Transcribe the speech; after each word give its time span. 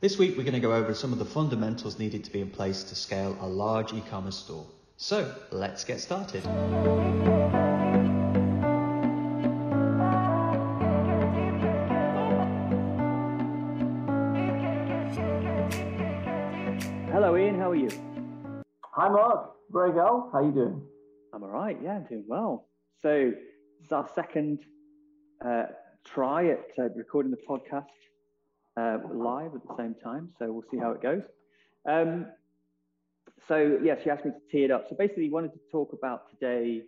This 0.00 0.16
week 0.16 0.36
we're 0.36 0.44
going 0.44 0.54
to 0.54 0.60
go 0.60 0.74
over 0.74 0.94
some 0.94 1.12
of 1.12 1.18
the 1.18 1.24
fundamentals 1.24 1.98
needed 1.98 2.22
to 2.22 2.30
be 2.30 2.40
in 2.40 2.50
place 2.50 2.84
to 2.84 2.94
scale 2.94 3.36
a 3.40 3.48
large 3.48 3.92
e-commerce 3.92 4.36
store. 4.36 4.64
So 4.96 5.34
let's 5.50 5.82
get 5.82 5.98
started. 5.98 6.44
Hello 17.10 17.36
Ian, 17.36 17.58
how 17.58 17.72
are 17.72 17.74
you? 17.74 17.90
Hi 18.94 19.08
Mark, 19.08 19.50
very 19.72 19.90
well. 19.90 20.30
How 20.32 20.38
are 20.38 20.44
you 20.44 20.52
doing? 20.52 20.80
I'm 21.34 21.42
all 21.42 21.50
right. 21.50 21.76
Yeah, 21.82 21.96
I'm 21.96 22.04
doing 22.04 22.24
well. 22.28 22.68
So 23.02 23.32
this 23.80 23.86
is 23.86 23.90
our 23.90 24.08
second 24.14 24.60
uh, 25.44 25.64
try 26.04 26.50
at 26.50 26.66
uh, 26.78 26.88
recording 26.94 27.32
the 27.32 27.38
podcast 27.48 27.86
uh, 28.78 28.98
live 29.12 29.54
at 29.54 29.62
the 29.66 29.74
same 29.76 29.94
time. 30.02 30.28
So 30.38 30.52
we'll 30.52 30.64
see 30.70 30.78
how 30.78 30.92
it 30.92 31.02
goes. 31.02 31.22
Um, 31.88 32.26
so 33.48 33.78
yeah, 33.82 33.96
she 34.02 34.10
asked 34.10 34.24
me 34.24 34.30
to 34.30 34.52
tee 34.52 34.64
it 34.64 34.70
up. 34.70 34.86
So 34.88 34.96
basically, 34.96 35.30
wanted 35.30 35.52
to 35.52 35.60
talk 35.72 35.92
about 35.92 36.30
today. 36.30 36.82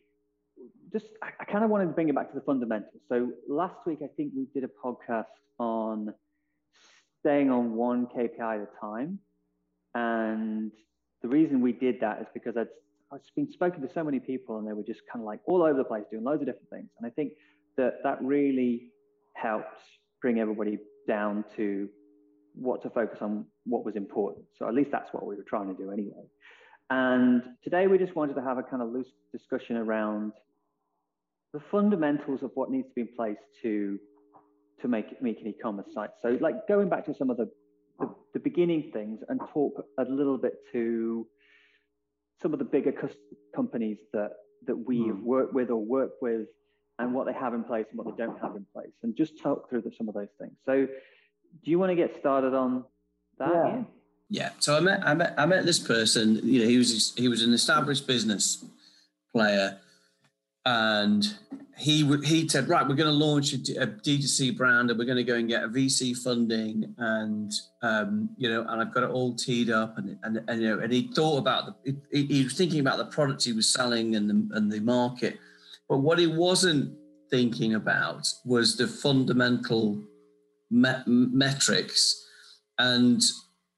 Just 0.93 1.07
I, 1.23 1.29
I 1.41 1.45
kind 1.45 1.65
of 1.65 1.71
wanted 1.71 1.87
to 1.87 1.93
bring 1.93 2.09
it 2.09 2.15
back 2.15 2.29
to 2.31 2.35
the 2.35 2.45
fundamentals. 2.45 3.01
So 3.09 3.33
last 3.49 3.77
week, 3.87 4.01
I 4.03 4.09
think 4.17 4.33
we 4.37 4.47
did 4.55 4.65
a 4.65 4.71
podcast 4.85 5.25
on 5.59 6.15
staying 7.21 7.51
on 7.51 7.75
one 7.75 8.07
KPI 8.07 8.41
at 8.41 8.61
a 8.61 8.69
time, 8.81 9.19
and 9.95 10.73
the 11.23 11.29
reason 11.29 11.61
we 11.61 11.73
did 11.73 12.01
that 12.01 12.21
is 12.21 12.27
because 12.33 12.57
I'd 12.57 12.69
I've 13.13 13.21
been 13.35 13.51
spoken 13.51 13.83
to 13.83 13.93
so 13.93 14.05
many 14.05 14.21
people, 14.21 14.59
and 14.59 14.69
they 14.69 14.73
were 14.73 14.85
just 14.85 15.01
kind 15.13 15.23
of 15.23 15.27
like 15.27 15.41
all 15.47 15.63
over 15.63 15.79
the 15.79 15.85
place 15.85 16.05
doing 16.11 16.25
loads 16.25 16.43
of 16.43 16.47
different 16.47 16.71
things. 16.71 16.91
And 16.99 17.07
I 17.07 17.11
think 17.11 17.33
that 17.77 18.03
that 18.05 18.23
really 18.23 18.93
helped 19.35 19.81
bring 20.21 20.39
everybody 20.39 20.79
down 21.11 21.45
to 21.57 21.89
what 22.55 22.83
to 22.83 22.91
focus 22.91 23.19
on, 23.21 23.45
what 23.65 23.85
was 23.85 23.97
important. 23.97 24.45
So 24.57 24.69
at 24.69 24.75
least 24.75 24.91
that's 24.93 25.13
what 25.13 25.27
we 25.27 25.35
were 25.37 25.49
trying 25.55 25.69
to 25.75 25.83
do 25.83 25.91
anyway. 25.91 26.25
And 26.89 27.43
today 27.65 27.87
we 27.87 27.99
just 27.99 28.15
wanted 28.15 28.35
to 28.35 28.43
have 28.43 28.59
a 28.59 28.63
kind 28.63 28.83
of 28.83 28.89
loose 28.91 29.13
discussion 29.33 29.77
around 29.77 30.33
the 31.53 31.61
fundamentals 31.71 32.43
of 32.43 32.51
what 32.55 32.71
needs 32.71 32.87
to 32.89 32.95
be 32.95 33.03
in 33.03 33.09
place 33.17 33.43
to 33.63 33.99
to 34.81 34.89
make 34.89 35.21
make 35.21 35.41
an 35.41 35.49
e-commerce 35.49 35.93
site. 35.93 36.11
So 36.23 36.39
like 36.41 36.57
going 36.69 36.89
back 36.89 37.05
to 37.07 37.15
some 37.15 37.29
of 37.31 37.37
the, 37.37 37.49
the, 37.99 38.07
the 38.35 38.41
beginning 38.41 38.91
things 38.93 39.21
and 39.29 39.41
talk 39.53 39.73
a 39.99 40.05
little 40.05 40.39
bit 40.39 40.55
to 40.73 41.27
some 42.41 42.53
of 42.53 42.59
the 42.59 42.65
bigger 42.65 42.95
companies 43.55 43.99
that 44.13 44.31
that 44.67 44.77
we 44.77 44.99
mm. 45.01 45.09
have 45.09 45.21
worked 45.35 45.55
with 45.55 45.71
or 45.71 45.83
work 45.99 46.13
with 46.23 46.47
and 47.01 47.15
what 47.15 47.27
they 47.27 47.33
have 47.33 47.55
in 47.55 47.65
place 47.65 47.87
and 47.91 47.99
what 47.99 48.07
they 48.15 48.23
don't 48.23 48.39
have 48.41 48.55
in 48.55 48.67
place, 48.73 48.93
and 49.03 49.17
just 49.17 49.41
talk 49.43 49.69
through 49.69 49.81
the, 49.81 49.91
some 49.97 50.09
of 50.09 50.15
those 50.15 50.29
things. 50.39 50.53
So, 50.67 50.87
do 50.87 51.71
you 51.71 51.79
want 51.79 51.91
to 51.91 51.97
get 51.97 52.15
started 52.21 52.55
on 52.55 52.85
that? 53.39 53.51
Yeah. 53.53 53.67
Ian? 53.67 53.87
Yeah. 54.29 54.51
So 54.61 54.77
I 54.77 54.81
met 54.81 55.01
I 55.05 55.15
met 55.15 55.35
I 55.37 55.47
met 55.47 55.65
this 55.65 55.79
person. 55.79 56.41
You 56.45 56.61
know, 56.61 56.69
he 56.69 56.79
was 56.79 57.15
he 57.17 57.29
was 57.29 57.43
an 57.43 57.53
established 57.53 58.07
business 58.07 58.65
player, 59.33 59.79
and 60.65 61.27
he 61.77 62.05
he 62.23 62.47
said, 62.47 62.69
right, 62.69 62.87
we're 62.87 62.95
going 62.95 63.09
to 63.09 63.27
launch 63.27 63.55
a, 63.55 63.57
a 63.83 63.87
D2C 63.87 64.57
brand, 64.57 64.91
and 64.91 64.99
we're 64.99 65.07
going 65.07 65.17
to 65.17 65.25
go 65.25 65.35
and 65.35 65.49
get 65.49 65.65
a 65.65 65.69
VC 65.69 66.17
funding, 66.17 66.95
and 66.99 67.51
um, 67.83 68.29
you 68.37 68.49
know, 68.49 68.65
and 68.69 68.81
I've 68.81 68.93
got 68.93 69.05
it 69.05 69.11
all 69.11 69.35
teed 69.35 69.71
up, 69.71 69.97
and 69.97 70.19
and, 70.23 70.43
and 70.47 70.63
you 70.63 70.69
know, 70.69 70.81
and 70.81 70.93
he 70.93 71.11
thought 71.15 71.39
about 71.39 71.85
the 71.85 71.97
he, 72.13 72.27
he 72.27 72.45
was 72.45 72.53
thinking 72.53 72.81
about 72.81 72.99
the 72.99 73.07
products 73.07 73.47
he 73.47 73.53
was 73.53 73.73
selling 73.73 74.15
and 74.15 74.29
the 74.29 74.57
and 74.57 74.71
the 74.71 74.81
market 74.81 75.39
but 75.91 75.99
what 75.99 76.21
he 76.21 76.29
wasn't 76.29 76.97
thinking 77.31 77.75
about 77.75 78.27
was 78.45 78.77
the 78.77 78.87
fundamental 78.87 80.01
me- 80.71 81.03
metrics, 81.07 82.27
and 82.79 83.21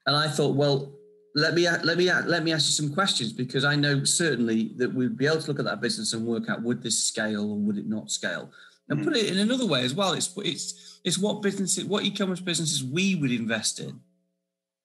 and 0.06 0.14
I 0.14 0.28
thought, 0.28 0.54
well, 0.54 0.92
let 1.34 1.54
me 1.54 1.66
let 1.82 1.96
me 1.96 2.12
let 2.12 2.44
me 2.44 2.52
ask 2.52 2.66
you 2.66 2.86
some 2.86 2.94
questions 2.94 3.32
because 3.32 3.64
I 3.64 3.76
know 3.76 4.04
certainly 4.04 4.74
that 4.76 4.92
we'd 4.92 5.16
be 5.16 5.26
able 5.26 5.40
to 5.40 5.48
look 5.48 5.58
at 5.58 5.64
that 5.64 5.80
business 5.80 6.12
and 6.12 6.26
work 6.26 6.50
out 6.50 6.62
would 6.62 6.82
this 6.82 7.02
scale 7.02 7.50
or 7.50 7.56
would 7.56 7.78
it 7.78 7.88
not 7.88 8.10
scale, 8.10 8.50
and 8.90 9.00
mm. 9.00 9.04
put 9.04 9.16
it 9.16 9.32
in 9.32 9.38
another 9.38 9.66
way 9.66 9.82
as 9.82 9.94
well. 9.94 10.12
It's 10.12 10.30
it's 10.36 11.00
it's 11.04 11.18
what 11.18 11.40
businesses, 11.40 11.86
what 11.86 12.04
e-commerce 12.04 12.40
businesses 12.40 12.84
we 12.84 13.14
would 13.14 13.32
invest 13.32 13.80
in. 13.80 14.00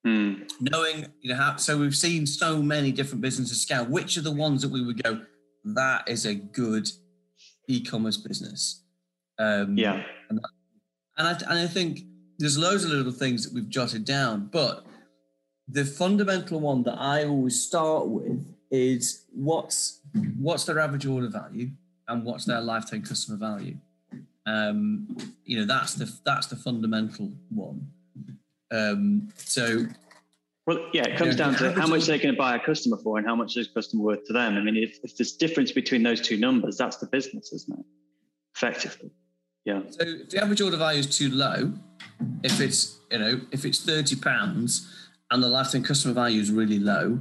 Mm. 0.06 0.50
Knowing 0.62 1.08
you 1.20 1.32
know 1.32 1.36
how, 1.36 1.58
so 1.58 1.78
we've 1.78 1.94
seen 1.94 2.26
so 2.26 2.62
many 2.62 2.94
different 2.94 3.22
businesses 3.22 3.62
scale. 3.62 3.84
Which 3.84 4.16
are 4.18 4.22
the 4.22 4.32
ones 4.32 4.62
that 4.62 4.72
we 4.72 4.86
would 4.86 5.04
go? 5.04 5.26
That 5.66 6.08
is 6.08 6.26
a 6.26 6.34
good 6.34 6.90
e-commerce 7.68 8.18
business. 8.18 8.84
Um, 9.40 9.78
yeah, 9.78 10.04
and, 10.30 10.40
and 11.18 11.28
I, 11.28 11.32
and 11.32 11.60
I 11.60 11.68
think 11.68 12.02
there's 12.40 12.58
loads 12.58 12.84
of 12.84 12.92
little 12.92 13.12
things 13.12 13.44
that 13.44 13.54
we've 13.54 13.70
jotted 13.70 14.06
down, 14.06 14.50
but 14.52 14.86
the 15.68 15.86
fundamental 15.86 16.60
one 16.60 16.84
that 16.84 16.98
I 16.98 17.26
always 17.26 17.62
start 17.62 18.08
with 18.08 18.56
is 18.72 19.26
what's 19.32 20.02
what's 20.38 20.66
their 20.66 20.80
average 20.80 21.06
order 21.06 21.28
value 21.28 21.70
and 22.08 22.24
what's 22.24 22.46
their 22.46 22.62
lifetime 22.62 23.04
customer 23.04 23.38
value. 23.38 23.78
Um, 24.46 25.18
you 25.46 25.60
know, 25.60 25.66
that's 25.66 25.94
the 25.96 26.12
that's 26.26 26.48
the 26.48 26.56
fundamental 26.56 27.32
one. 27.50 27.92
Um, 28.72 29.30
so 29.36 29.86
well, 30.68 30.86
yeah, 30.92 31.04
it 31.08 31.18
comes 31.18 31.38
down 31.38 31.56
to 31.56 31.72
how 31.72 31.88
much 31.88 32.08
they're 32.08 32.18
going 32.18 32.36
to 32.36 32.38
buy 32.38 32.54
a 32.58 32.60
customer 32.60 32.98
for 32.98 33.18
and 33.18 33.26
how 33.26 33.36
much 33.36 33.56
is 33.56 33.70
customer 33.70 34.04
worth 34.04 34.26
to 34.26 34.34
them. 34.34 34.58
I 34.58 34.62
mean, 34.62 34.76
if, 34.76 35.00
if 35.02 35.16
there's 35.16 35.32
difference 35.32 35.72
between 35.72 36.04
those 36.04 36.20
two 36.20 36.38
numbers, 36.38 36.76
that's 36.76 36.98
the 36.98 37.08
business, 37.08 37.54
isn't 37.54 37.80
it? 37.80 37.86
Effectively. 38.54 39.12
Yeah. 39.64 39.84
So 39.90 40.02
if 40.02 40.30
the 40.30 40.44
average 40.44 40.60
order 40.60 40.76
value 40.76 41.00
is 41.00 41.18
too 41.18 41.30
low, 41.30 41.72
if 42.44 42.60
it's, 42.60 43.00
you 43.10 43.18
know, 43.18 43.40
if 43.52 43.64
it's 43.64 43.80
30 43.80 44.18
pounds 44.18 44.94
and 45.32 45.42
the 45.42 45.48
lifetime 45.48 45.84
customer 45.84 46.14
value 46.14 46.42
is 46.42 46.52
really 46.52 46.80
low, 46.80 47.18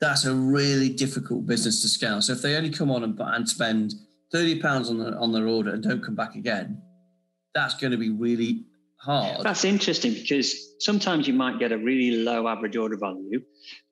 that's 0.00 0.24
a 0.24 0.32
really 0.32 0.88
difficult 0.88 1.44
business 1.44 1.82
to 1.82 1.88
scale. 1.88 2.22
So 2.22 2.34
if 2.34 2.42
they 2.42 2.54
only 2.54 2.70
come 2.70 2.92
on 2.92 3.02
and, 3.02 3.18
and 3.18 3.48
spend 3.48 3.94
30 4.30 4.60
pounds 4.60 4.90
on, 4.90 4.98
the, 4.98 5.16
on 5.16 5.32
their 5.32 5.48
order 5.48 5.70
and 5.70 5.82
don't 5.82 6.04
come 6.04 6.14
back 6.14 6.36
again, 6.36 6.80
that's 7.52 7.74
going 7.74 7.90
to 7.90 7.96
be 7.96 8.10
really 8.10 8.64
hard. 8.98 9.42
That's 9.42 9.64
interesting 9.64 10.14
because 10.14 10.74
sometimes 10.80 11.26
you 11.26 11.34
might 11.34 11.58
get 11.58 11.72
a 11.72 11.78
really 11.78 12.22
low 12.22 12.48
average 12.48 12.76
order 12.76 12.96
value 12.96 13.42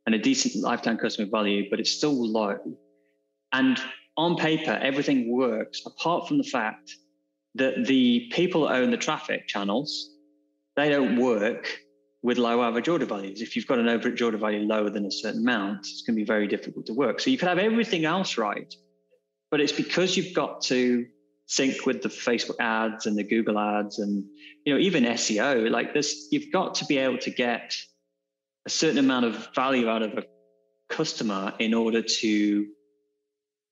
and 0.07 0.15
a 0.15 0.19
decent 0.19 0.63
lifetime 0.63 0.99
customer 0.99 1.29
value, 1.31 1.69
but 1.71 1.81
it's 1.81 1.91
still 1.91 2.15
low. 2.15 2.59
And 3.53 3.81
on 4.17 4.37
paper, 4.37 4.73
everything 4.73 5.33
works 5.33 5.83
apart 5.87 6.29
from 6.29 6.39
the 6.39 6.45
fact 6.45 6.93
that 7.55 7.87
the 7.87 8.29
people 8.33 8.67
own 8.69 8.91
the 8.91 8.97
traffic 8.97 9.47
channels, 9.47 10.11
they 10.77 10.89
don't 10.89 11.17
work 11.19 11.69
with 12.23 12.39
low 12.39 12.63
average 12.63 12.89
order 12.89 13.07
values. 13.07 13.43
If 13.43 13.55
you've 13.55 13.67
got 13.67 13.79
an 13.79 13.89
average 13.89 14.21
order 14.23 14.39
value 14.39 14.61
lower 14.61 14.91
than 14.91 15.05
a 15.07 15.11
certain 15.11 15.43
amount, 15.43 15.81
it's 15.81 16.03
going 16.03 16.17
to 16.17 16.21
be 16.21 16.27
very 16.27 16.49
difficult 16.49 16.87
to 16.87 16.95
work. 16.95 17.21
So 17.21 17.31
you 17.31 17.39
could 17.39 17.49
have 17.49 17.59
everything 17.59 18.05
else 18.05 18.39
right, 18.39 18.73
but 19.51 19.61
it's 19.61 19.73
because 19.73 20.17
you've 20.17 20.35
got 20.35 20.63
to 20.63 21.07
sync 21.47 21.85
with 21.85 22.03
the 22.03 22.09
Facebook 22.09 22.59
ads 22.59 23.07
and 23.07 23.17
the 23.17 23.25
Google 23.25 23.59
ads 23.59 23.99
and 23.99 24.25
you 24.65 24.73
know 24.73 24.81
even 24.81 25.05
SEO 25.05 25.71
like 25.71 25.93
this 25.93 26.29
you've 26.31 26.51
got 26.53 26.77
to 26.77 26.87
be 26.87 26.99
able 26.99 27.19
to 27.19 27.31
get 27.31 27.77
a 28.67 28.71
certain 28.71 28.99
amount 28.99 29.27
of 29.27 29.49
value 29.55 29.89
out 29.89 30.03
of 30.03 30.17
a 30.17 30.25
customer 30.89 31.53
in 31.59 31.75
order 31.75 32.01
to 32.01 32.67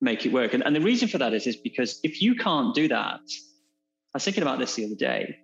make 0.00 0.26
it 0.26 0.32
work. 0.32 0.52
And, 0.52 0.62
and 0.64 0.74
the 0.74 0.80
reason 0.80 1.08
for 1.08 1.18
that 1.18 1.32
is 1.32 1.46
is 1.46 1.56
because 1.56 1.98
if 2.02 2.20
you 2.20 2.34
can't 2.34 2.74
do 2.74 2.88
that 2.88 3.20
I 3.20 4.14
was 4.14 4.24
thinking 4.24 4.42
about 4.42 4.58
this 4.58 4.74
the 4.74 4.84
other 4.84 4.94
day 4.94 5.38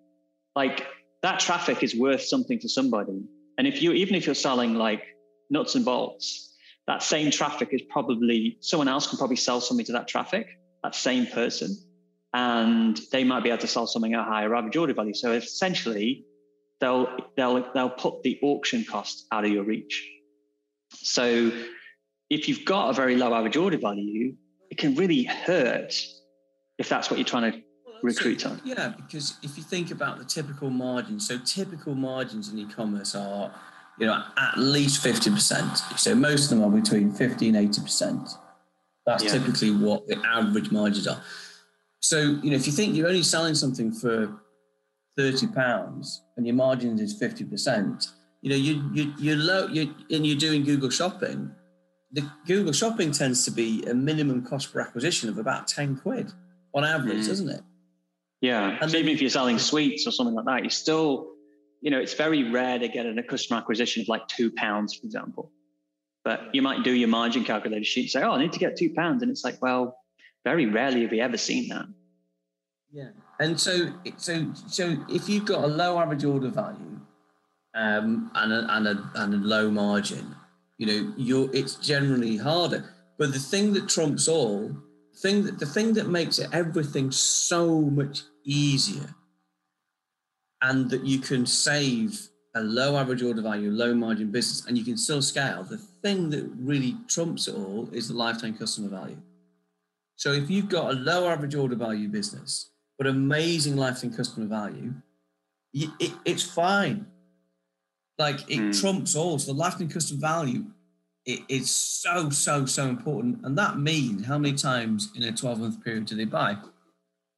like 0.55 0.87
that 1.23 1.41
traffic 1.41 1.83
is 1.83 1.97
worth 1.97 2.23
something 2.23 2.59
to 2.61 2.69
somebody. 2.69 3.23
And 3.57 3.67
if 3.67 3.83
you 3.83 3.93
even 3.93 4.15
if 4.15 4.27
you're 4.27 4.35
selling 4.35 4.75
like 4.75 5.03
nuts 5.49 5.75
and 5.77 5.85
bolts 5.85 6.55
that 6.87 7.03
same 7.03 7.31
traffic 7.31 7.71
is 7.73 7.83
probably 7.89 8.59
someone 8.61 8.89
else 8.89 9.07
can 9.07 9.17
probably 9.17 9.37
sell 9.37 9.63
something 9.63 9.87
to 9.87 9.93
that 9.93 10.09
traffic 10.09 10.47
that 10.83 10.95
same 10.95 11.27
person 11.27 11.75
and 12.35 12.99
they 13.13 13.25
might 13.25 13.43
be 13.43 13.51
able 13.51 13.61
to 13.61 13.67
sell 13.67 13.87
something 13.87 14.15
at 14.15 14.21
a 14.21 14.25
higher 14.25 14.55
average 14.55 14.77
order 14.77 14.95
value. 14.95 15.15
So 15.15 15.33
essentially, 15.33 16.25
they'll 16.81 17.09
they'll 17.37 17.71
they'll 17.73 17.91
put 17.91 18.23
the 18.23 18.39
auction 18.43 18.85
cost 18.85 19.27
out 19.33 19.45
of 19.45 19.51
your 19.51 19.65
reach. 19.65 20.09
So 20.93 21.53
if 22.31 22.49
you've 22.49 22.65
got 22.65 22.91
a 22.91 22.93
very 22.93 23.17
low 23.17 23.35
average 23.35 23.57
order 23.57 23.79
value, 23.79 24.35
it 24.71 24.79
can 24.79 24.95
really 24.95 25.25
hurt 25.25 25.95
if 26.79 26.89
that's 26.89 27.11
what 27.11 27.19
you're 27.19 27.27
trying 27.27 27.53
to 27.53 27.63
recruit 28.03 28.47
on. 28.47 28.61
Yeah, 28.65 28.93
because 28.97 29.37
if 29.43 29.57
you 29.57 29.65
think 29.65 29.91
about 29.91 30.19
the 30.19 30.25
typical 30.25 30.71
margins, 30.71 31.27
so 31.27 31.39
typical 31.39 31.95
margins 31.95 32.53
in 32.53 32.59
e-commerce 32.59 33.15
are 33.15 33.53
you 33.99 34.07
know, 34.07 34.23
at 34.37 34.57
least 34.57 35.05
50%. 35.05 35.99
So 35.99 36.15
most 36.15 36.45
of 36.45 36.59
them 36.59 36.65
are 36.65 36.81
between 36.81 37.11
50 37.11 37.49
and 37.49 37.57
80%. 37.75 38.37
That's 39.07 39.25
yeah. 39.25 39.33
typically 39.33 39.71
what 39.71 40.07
the 40.07 40.17
average 40.25 40.71
margins 40.71 41.09
are. 41.09 41.21
So, 42.01 42.19
you 42.43 42.51
know, 42.51 42.57
if 42.57 42.67
you 42.67 42.73
think 42.73 42.95
you're 42.95 43.09
only 43.09 43.23
selling 43.23 43.55
something 43.55 43.93
for 43.93 44.41
30 45.17 45.49
pounds 45.49 46.23
and 46.37 46.47
your 46.47 46.55
margins 46.55 47.01
is 47.01 47.21
50%, 47.21 48.13
you 48.43 48.51
know, 48.51 48.57
you, 48.57 48.91
you, 48.95 49.13
you're 49.19 49.37
low, 49.37 49.67
you 49.67 49.95
and 50.11 50.27
you're 50.27 50.39
doing 50.39 50.65
Google 50.65 50.91
shopping, 50.91 51.51
the 52.13 52.29
Google 52.47 52.73
shopping 52.73 53.11
tends 53.11 53.45
to 53.45 53.51
be 53.51 53.85
a 53.87 53.95
minimum 53.95 54.45
cost 54.45 54.73
per 54.73 54.81
acquisition 54.81 55.29
of 55.29 55.39
about 55.39 55.67
10 55.67 55.97
quid 55.97 56.33
on 56.75 56.85
average, 56.85 57.25
mm. 57.25 57.27
doesn't 57.27 57.49
it? 57.49 57.63
Yeah. 58.41 58.79
And 58.81 58.91
so 58.91 58.97
even 58.97 59.13
if 59.13 59.21
you're 59.21 59.31
selling 59.31 59.59
sweets 59.59 60.07
or 60.07 60.13
something 60.13 60.35
like 60.35 60.47
that, 60.47 60.65
you 60.65 60.71
still, 60.71 61.33
you 61.81 61.91
know, 61.91 61.99
it's 61.99 62.15
very 62.15 62.51
rare 62.51 62.79
to 62.79 62.89
get 62.89 63.07
a 63.07 63.23
customer 63.23 63.59
acquisition 63.59 64.03
of 64.03 64.09
like 64.09 64.27
two 64.29 64.51
pounds, 64.53 64.95
for 64.95 65.05
example. 65.05 65.51
But 66.25 66.55
you 66.55 66.63
might 66.63 66.85
do 66.85 66.93
your 66.93 67.09
margin 67.09 67.45
calculator 67.45 67.85
sheet 67.85 68.03
and 68.03 68.11
say, 68.11 68.23
oh, 68.23 68.33
I 68.33 68.39
need 68.39 68.53
to 68.53 68.59
get 68.59 68.77
two 68.77 68.93
pounds. 68.95 69.23
And 69.23 69.31
it's 69.31 69.45
like, 69.45 69.61
well, 69.61 69.97
very 70.51 70.67
rarely 70.67 71.03
have 71.03 71.11
we 71.17 71.21
ever 71.21 71.37
seen 71.37 71.65
that. 71.69 71.87
Yeah. 72.99 73.11
And 73.39 73.53
so, 73.67 73.73
so, 74.17 74.35
so 74.79 74.85
if 75.09 75.29
you've 75.29 75.49
got 75.53 75.63
a 75.65 75.67
low 75.83 75.93
average 76.03 76.25
order 76.25 76.49
value 76.49 77.01
um, 77.75 78.31
and, 78.35 78.53
a, 78.53 78.61
and, 78.75 78.89
a, 78.93 79.11
and 79.23 79.35
a 79.35 79.43
low 79.55 79.71
margin, 79.71 80.35
you 80.79 80.87
know, 80.87 81.01
you're, 81.17 81.49
it's 81.55 81.75
generally 81.75 82.37
harder. 82.37 82.83
But 83.19 83.33
the 83.33 83.45
thing 83.53 83.73
that 83.75 83.89
trumps 83.89 84.27
all, 84.29 84.61
thing 85.23 85.45
that 85.45 85.59
the 85.59 85.67
thing 85.67 85.95
that 85.95 86.09
makes 86.09 86.39
it 86.39 86.49
everything 86.53 87.11
so 87.11 87.81
much 88.01 88.23
easier, 88.45 89.15
and 90.61 90.91
that 90.91 91.05
you 91.05 91.19
can 91.19 91.47
save 91.47 92.29
a 92.55 92.61
low 92.61 92.97
average 92.97 93.23
order 93.23 93.43
value, 93.43 93.71
low 93.71 93.95
margin 93.95 94.31
business, 94.31 94.67
and 94.67 94.79
you 94.79 94.85
can 94.85 94.97
still 94.97 95.23
scale. 95.23 95.63
The 95.63 95.79
thing 96.03 96.31
that 96.31 96.45
really 96.59 96.97
trumps 97.07 97.49
it 97.49 97.55
all 97.55 97.89
is 97.93 98.09
the 98.09 98.15
lifetime 98.15 98.57
customer 98.57 98.89
value. 98.89 99.21
So 100.19 100.33
if 100.33 100.51
you've 100.51 100.69
got 100.69 100.91
a 100.91 100.95
low 100.95 101.29
average 101.29 101.55
order 101.55 101.77
value 101.77 102.09
business, 102.09 102.71
but 102.99 103.07
amazing 103.07 103.77
lifetime 103.77 104.13
customer 104.13 104.47
value, 104.47 104.93
it, 105.73 105.91
it, 106.01 106.13
it's 106.25 106.43
fine. 106.43 107.07
Like 108.19 108.41
it 108.51 108.59
mm. 108.59 108.81
trumps 108.81 109.15
all. 109.15 109.39
So 109.39 109.53
the 109.53 109.59
lifetime 109.59 109.89
customer 109.89 110.21
value 110.21 110.65
it 111.25 111.43
is 111.49 111.71
so, 111.71 112.31
so, 112.31 112.67
so 112.67 112.89
important. 112.89 113.45
And 113.45 113.57
that 113.59 113.79
means 113.79 114.27
how 114.27 114.39
many 114.39 114.57
times 114.57 115.13
in 115.15 115.23
a 115.23 115.31
12 115.31 115.61
month 115.61 115.85
period 115.85 116.07
do 116.07 116.17
they 116.17 116.25
buy? 116.25 116.57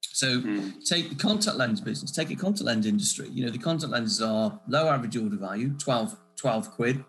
So 0.00 0.40
mm. 0.40 0.82
take 0.86 1.10
the 1.10 1.16
contact 1.16 1.58
lens 1.58 1.82
business, 1.82 2.10
take 2.10 2.30
a 2.30 2.36
contact 2.36 2.64
lens 2.64 2.86
industry. 2.86 3.28
You 3.28 3.44
know, 3.44 3.50
the 3.50 3.58
contact 3.58 3.92
lenses 3.92 4.22
are 4.22 4.58
low 4.68 4.88
average 4.88 5.18
order 5.18 5.36
value, 5.36 5.74
12, 5.76 6.16
12 6.36 6.70
quid, 6.70 7.04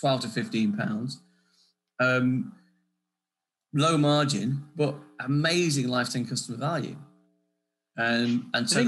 12 0.00 0.20
to 0.22 0.28
15 0.28 0.72
pounds. 0.72 1.20
Um, 2.00 2.54
low 3.74 3.96
margin, 3.96 4.64
but 4.74 4.96
amazing 5.24 5.88
lifetime 5.88 6.26
customer 6.26 6.58
value. 6.58 6.96
Um, 7.98 8.50
and 8.54 8.68
so 8.68 8.80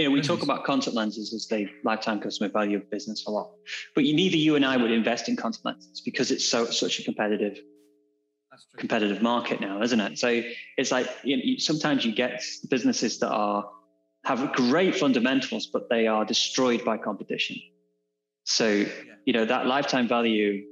you 0.00 0.08
know, 0.08 0.10
we 0.12 0.20
talk 0.20 0.42
about 0.42 0.64
contact 0.64 0.96
lenses 0.96 1.34
as 1.34 1.46
the 1.46 1.68
lifetime 1.84 2.20
customer 2.20 2.48
value 2.48 2.78
of 2.78 2.90
business 2.90 3.26
a 3.26 3.30
lot, 3.30 3.50
but 3.94 4.04
you, 4.04 4.14
neither 4.14 4.36
you 4.36 4.56
and 4.56 4.64
I 4.64 4.76
would 4.76 4.90
invest 4.90 5.28
in 5.28 5.36
contact 5.36 5.64
lenses 5.64 6.00
because 6.00 6.30
it's 6.30 6.44
so 6.44 6.64
such 6.66 7.00
a 7.00 7.04
competitive 7.04 7.58
competitive 8.76 9.22
market 9.22 9.60
now, 9.60 9.82
isn't 9.82 10.00
it? 10.00 10.18
So 10.18 10.42
it's 10.76 10.90
like 10.90 11.08
you 11.22 11.36
know, 11.36 11.42
sometimes 11.58 12.04
you 12.04 12.14
get 12.14 12.42
businesses 12.68 13.18
that 13.18 13.30
are 13.30 13.68
have 14.24 14.52
great 14.52 14.96
fundamentals, 14.96 15.66
but 15.66 15.88
they 15.88 16.06
are 16.06 16.24
destroyed 16.24 16.84
by 16.84 16.96
competition. 16.96 17.56
So 18.44 18.86
you 19.26 19.32
know 19.32 19.44
that 19.44 19.66
lifetime 19.66 20.08
value 20.08 20.64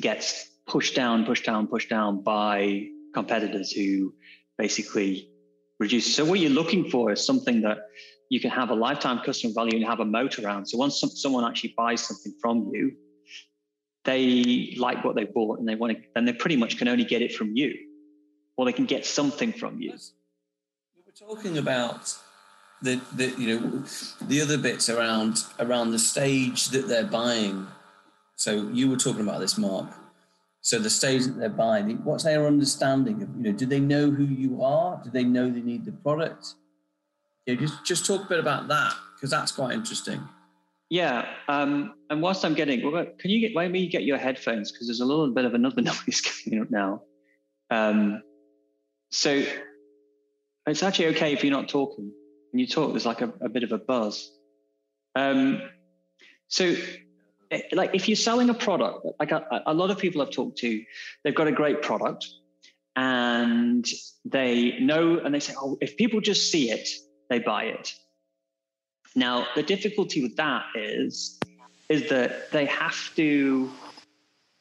gets 0.00 0.48
pushed 0.66 0.94
down, 0.94 1.24
pushed 1.24 1.44
down, 1.44 1.66
pushed 1.66 1.90
down 1.90 2.22
by 2.22 2.86
competitors 3.14 3.72
who 3.72 4.14
basically 4.58 5.28
reduce. 5.78 6.14
So 6.14 6.24
what 6.24 6.40
you're 6.40 6.50
looking 6.50 6.90
for 6.90 7.12
is 7.12 7.24
something 7.24 7.62
that 7.62 7.78
you 8.30 8.40
can 8.40 8.50
have 8.50 8.70
a 8.70 8.74
lifetime 8.74 9.20
customer 9.24 9.52
value 9.52 9.76
and 9.76 9.84
have 9.84 10.00
a 10.00 10.04
moat 10.04 10.38
around. 10.38 10.66
So 10.66 10.78
once 10.78 10.98
some, 10.98 11.10
someone 11.10 11.44
actually 11.44 11.74
buys 11.76 12.00
something 12.00 12.34
from 12.40 12.70
you, 12.72 12.92
they 14.04 14.74
like 14.78 15.04
what 15.04 15.14
they 15.14 15.24
bought 15.24 15.58
and 15.58 15.68
they 15.68 15.74
want 15.74 15.96
to, 15.96 16.02
and 16.16 16.26
they 16.26 16.32
pretty 16.32 16.56
much 16.56 16.78
can 16.78 16.88
only 16.88 17.04
get 17.04 17.22
it 17.22 17.34
from 17.34 17.54
you, 17.54 17.74
or 18.56 18.64
they 18.64 18.72
can 18.72 18.86
get 18.86 19.04
something 19.04 19.52
from 19.52 19.80
you. 19.80 19.92
We 20.96 21.02
were 21.06 21.34
talking 21.34 21.58
about 21.58 22.16
the, 22.80 23.00
the 23.14 23.28
you 23.38 23.60
know 23.60 23.84
the 24.22 24.40
other 24.40 24.58
bits 24.58 24.88
around 24.88 25.44
around 25.60 25.92
the 25.92 25.98
stage 25.98 26.68
that 26.68 26.88
they're 26.88 27.04
buying. 27.04 27.66
So 28.36 28.68
you 28.72 28.90
were 28.90 28.96
talking 28.96 29.20
about 29.20 29.40
this, 29.40 29.56
Mark. 29.56 29.88
So 30.62 30.78
the 30.78 30.90
stage 30.90 31.24
that 31.24 31.38
they're 31.38 31.48
buying, 31.48 31.98
what's 32.04 32.24
their 32.24 32.46
understanding 32.46 33.22
of 33.22 33.28
you 33.36 33.42
know? 33.42 33.52
Do 33.52 33.66
they 33.66 33.80
know 33.80 34.10
who 34.10 34.24
you 34.24 34.62
are? 34.62 35.00
Do 35.02 35.10
they 35.10 35.24
know 35.24 35.50
they 35.50 35.60
need 35.60 35.84
the 35.84 35.92
product? 35.92 36.54
Yeah, 37.46 37.56
just 37.56 37.84
just 37.84 38.06
talk 38.06 38.24
a 38.24 38.28
bit 38.28 38.38
about 38.38 38.68
that 38.68 38.94
because 39.14 39.30
that's 39.30 39.52
quite 39.52 39.74
interesting. 39.74 40.20
Yeah, 40.88 41.26
um, 41.48 41.94
and 42.10 42.22
whilst 42.22 42.44
I'm 42.44 42.54
getting, 42.54 42.80
can 42.80 43.30
you 43.30 43.40
get? 43.40 43.56
Why 43.56 43.64
don't 43.64 43.74
you 43.74 43.88
get 43.88 44.04
your 44.04 44.18
headphones? 44.18 44.70
Because 44.70 44.86
there's 44.86 45.00
a 45.00 45.04
little 45.04 45.30
bit 45.32 45.44
of 45.44 45.54
another 45.54 45.82
noise 45.82 46.20
coming 46.20 46.60
up 46.60 46.70
now. 46.70 47.02
Um, 47.70 48.22
so 49.10 49.44
it's 50.66 50.82
actually 50.82 51.06
okay 51.08 51.32
if 51.32 51.42
you're 51.42 51.52
not 51.52 51.68
talking. 51.68 52.12
When 52.52 52.60
you 52.60 52.66
talk, 52.66 52.90
there's 52.90 53.06
like 53.06 53.22
a, 53.22 53.32
a 53.40 53.48
bit 53.48 53.62
of 53.62 53.72
a 53.72 53.78
buzz. 53.78 54.30
Um, 55.16 55.62
so, 56.48 56.74
like, 57.72 57.94
if 57.94 58.08
you're 58.08 58.16
selling 58.16 58.50
a 58.50 58.54
product, 58.54 59.06
like 59.20 59.32
a, 59.32 59.62
a 59.66 59.74
lot 59.74 59.90
of 59.90 59.98
people 59.98 60.22
I've 60.22 60.30
talked 60.30 60.58
to, 60.58 60.82
they've 61.22 61.34
got 61.34 61.48
a 61.48 61.52
great 61.52 61.82
product, 61.82 62.26
and 62.96 63.86
they 64.24 64.78
know, 64.80 65.18
and 65.18 65.34
they 65.34 65.40
say, 65.40 65.54
"Oh, 65.58 65.78
if 65.80 65.96
people 65.96 66.20
just 66.20 66.50
see 66.50 66.70
it, 66.70 66.88
they 67.32 67.38
buy 67.38 67.64
it. 67.64 67.94
Now, 69.14 69.46
the 69.54 69.62
difficulty 69.62 70.22
with 70.22 70.36
that 70.36 70.64
is, 70.74 71.38
is 71.88 72.08
that 72.10 72.50
they 72.52 72.66
have 72.66 73.14
to, 73.16 73.70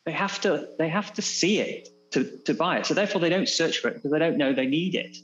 they 0.06 0.12
have 0.12 0.40
to, 0.42 0.68
they 0.78 0.90
have 0.90 1.14
to 1.14 1.22
see 1.22 1.60
it 1.60 1.90
to, 2.12 2.24
to 2.46 2.54
buy 2.54 2.80
it. 2.80 2.86
So 2.86 2.94
therefore 2.94 3.22
they 3.22 3.30
don't 3.30 3.48
search 3.48 3.80
for 3.80 3.90
it 3.90 3.96
because 3.96 4.12
they 4.12 4.20
don't 4.20 4.38
know 4.38 4.54
they 4.54 4.68
need 4.68 4.96
it. 4.96 5.18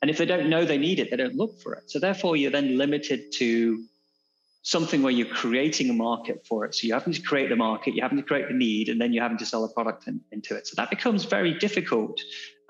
And 0.00 0.10
if 0.10 0.18
they 0.18 0.26
don't 0.26 0.50
know 0.50 0.64
they 0.64 0.78
need 0.78 0.98
it, 0.98 1.10
they 1.10 1.16
don't 1.16 1.36
look 1.36 1.60
for 1.60 1.74
it. 1.74 1.90
So 1.90 1.98
therefore 1.98 2.36
you're 2.36 2.50
then 2.50 2.76
limited 2.76 3.32
to 3.32 3.84
something 4.62 5.02
where 5.02 5.12
you're 5.12 5.26
creating 5.26 5.90
a 5.90 5.92
market 5.92 6.46
for 6.46 6.64
it. 6.64 6.74
So 6.74 6.86
you're 6.86 6.98
having 6.98 7.12
to 7.12 7.22
create 7.22 7.48
the 7.48 7.56
market, 7.56 7.94
you're 7.94 8.04
having 8.04 8.18
to 8.18 8.24
create 8.24 8.48
the 8.48 8.54
need, 8.54 8.88
and 8.88 9.00
then 9.00 9.12
you're 9.12 9.22
having 9.22 9.38
to 9.38 9.46
sell 9.46 9.64
a 9.64 9.72
product 9.72 10.06
in, 10.06 10.20
into 10.30 10.56
it. 10.56 10.66
So 10.68 10.74
that 10.76 10.88
becomes 10.88 11.24
very 11.24 11.58
difficult. 11.58 12.20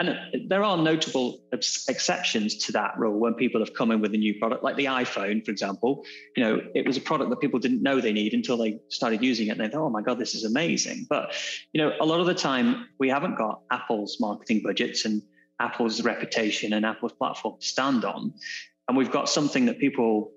And 0.00 0.48
there 0.48 0.64
are 0.64 0.78
notable 0.78 1.42
exceptions 1.52 2.56
to 2.64 2.72
that 2.72 2.98
rule 2.98 3.20
when 3.20 3.34
people 3.34 3.60
have 3.60 3.74
come 3.74 3.90
in 3.90 4.00
with 4.00 4.14
a 4.14 4.16
new 4.16 4.36
product, 4.38 4.64
like 4.64 4.76
the 4.76 4.86
iPhone, 4.86 5.44
for 5.44 5.50
example. 5.50 6.04
You 6.34 6.42
know, 6.42 6.60
it 6.74 6.86
was 6.86 6.96
a 6.96 7.00
product 7.00 7.30
that 7.30 7.40
people 7.40 7.60
didn't 7.60 7.82
know 7.82 8.00
they 8.00 8.12
need 8.12 8.32
until 8.32 8.56
they 8.56 8.80
started 8.88 9.22
using 9.22 9.48
it. 9.48 9.50
And 9.50 9.60
they 9.60 9.68
thought, 9.68 9.84
oh 9.84 9.90
my 9.90 10.02
God, 10.02 10.18
this 10.18 10.34
is 10.34 10.44
amazing. 10.44 11.06
But, 11.08 11.34
you 11.72 11.80
know, 11.80 11.92
a 12.00 12.06
lot 12.06 12.20
of 12.20 12.26
the 12.26 12.34
time 12.34 12.88
we 12.98 13.10
haven't 13.10 13.36
got 13.36 13.60
Apple's 13.70 14.16
marketing 14.18 14.62
budgets 14.64 15.04
and 15.04 15.22
Apple's 15.60 16.02
reputation 16.02 16.72
and 16.72 16.84
Apple's 16.84 17.12
platform 17.12 17.60
to 17.60 17.66
stand 17.66 18.04
on. 18.04 18.32
And 18.88 18.96
we've 18.96 19.12
got 19.12 19.28
something 19.28 19.66
that 19.66 19.78
people 19.78 20.32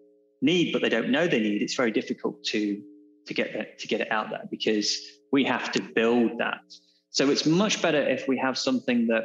need, 0.45 0.71
but 0.71 0.81
they 0.81 0.89
don't 0.89 1.09
know 1.09 1.27
they 1.27 1.39
need, 1.39 1.61
it's 1.61 1.75
very 1.75 1.91
difficult 1.91 2.43
to 2.45 2.81
to 3.27 3.33
get 3.33 3.53
that, 3.53 3.79
to 3.79 3.87
get 3.87 4.01
it 4.01 4.11
out 4.11 4.29
there 4.29 4.43
because 4.51 5.01
we 5.31 5.43
have 5.43 5.71
to 5.71 5.81
build 5.81 6.37
that. 6.37 6.61
So 7.09 7.29
it's 7.29 7.45
much 7.45 7.81
better 7.81 8.01
if 8.07 8.27
we 8.27 8.37
have 8.37 8.57
something 8.57 9.07
that 9.07 9.23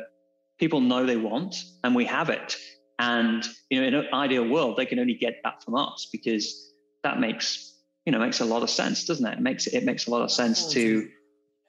people 0.58 0.80
know 0.80 1.04
they 1.04 1.16
want 1.16 1.56
and 1.84 1.94
we 1.94 2.04
have 2.06 2.30
it. 2.30 2.56
And 2.98 3.44
you 3.68 3.80
know, 3.80 3.86
in 3.86 3.94
an 3.94 4.06
ideal 4.12 4.48
world, 4.48 4.76
they 4.76 4.86
can 4.86 4.98
only 4.98 5.14
get 5.14 5.40
that 5.44 5.62
from 5.62 5.74
us 5.74 6.08
because 6.12 6.72
that 7.02 7.18
makes 7.18 7.74
you 8.04 8.12
know 8.12 8.18
makes 8.18 8.40
a 8.40 8.44
lot 8.44 8.62
of 8.62 8.70
sense, 8.70 9.04
doesn't 9.04 9.26
it? 9.26 9.38
It 9.38 9.40
makes 9.40 9.66
it 9.66 9.84
makes 9.84 10.06
a 10.06 10.10
lot 10.10 10.22
of 10.22 10.30
sense 10.30 10.72
to 10.72 11.08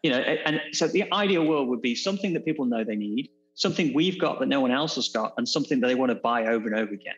you 0.04 0.12
know. 0.12 0.18
And 0.18 0.62
so 0.74 0.88
the 0.88 1.12
ideal 1.14 1.46
world 1.46 1.70
would 1.70 1.82
be 1.82 1.96
something 1.96 2.34
that 2.34 2.46
people 2.46 2.66
know 2.66 2.84
they 2.84 2.96
need, 2.96 3.30
something 3.56 3.94
we've 3.94 4.20
got 4.20 4.40
that 4.40 4.48
no 4.48 4.60
one 4.60 4.72
else 4.72 4.96
has 4.96 5.10
got, 5.10 5.34
and 5.38 5.48
something 5.48 5.80
that 5.80 5.88
they 5.88 5.96
want 5.96 6.10
to 6.10 6.16
buy 6.16 6.48
over 6.48 6.68
and 6.68 6.76
over 6.76 6.94
again. 6.94 7.16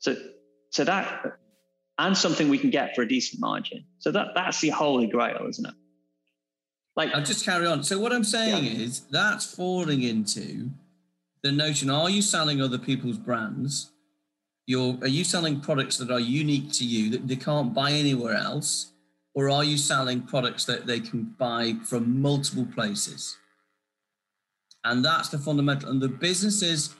So 0.00 0.16
so 0.70 0.84
that 0.84 1.38
and 1.98 2.16
something 2.16 2.48
we 2.48 2.58
can 2.58 2.70
get 2.70 2.94
for 2.94 3.02
a 3.02 3.08
decent 3.08 3.40
margin. 3.40 3.84
So 3.98 4.10
that 4.12 4.28
that's 4.34 4.60
the 4.60 4.70
holy 4.70 5.06
grail, 5.06 5.46
isn't 5.48 5.66
it? 5.66 5.74
Like 6.94 7.14
I'll 7.14 7.22
just 7.22 7.44
carry 7.44 7.66
on. 7.66 7.82
So 7.82 7.98
what 7.98 8.12
I'm 8.12 8.24
saying 8.24 8.64
yeah. 8.64 8.84
is 8.84 9.00
that's 9.10 9.54
falling 9.54 10.02
into 10.02 10.70
the 11.42 11.52
notion: 11.52 11.90
Are 11.90 12.10
you 12.10 12.22
selling 12.22 12.60
other 12.60 12.78
people's 12.78 13.18
brands? 13.18 13.92
You're 14.66 14.98
are 15.02 15.08
you 15.08 15.24
selling 15.24 15.60
products 15.60 15.96
that 15.98 16.10
are 16.10 16.20
unique 16.20 16.72
to 16.72 16.84
you 16.84 17.10
that 17.10 17.28
they 17.28 17.36
can't 17.36 17.74
buy 17.74 17.92
anywhere 17.92 18.34
else, 18.34 18.92
or 19.34 19.50
are 19.50 19.64
you 19.64 19.76
selling 19.76 20.22
products 20.22 20.64
that 20.64 20.86
they 20.86 21.00
can 21.00 21.34
buy 21.38 21.76
from 21.84 22.20
multiple 22.20 22.66
places? 22.74 23.36
And 24.84 25.04
that's 25.04 25.28
the 25.28 25.38
fundamental. 25.38 25.90
And 25.90 26.00
the 26.00 26.08
businesses 26.08 26.94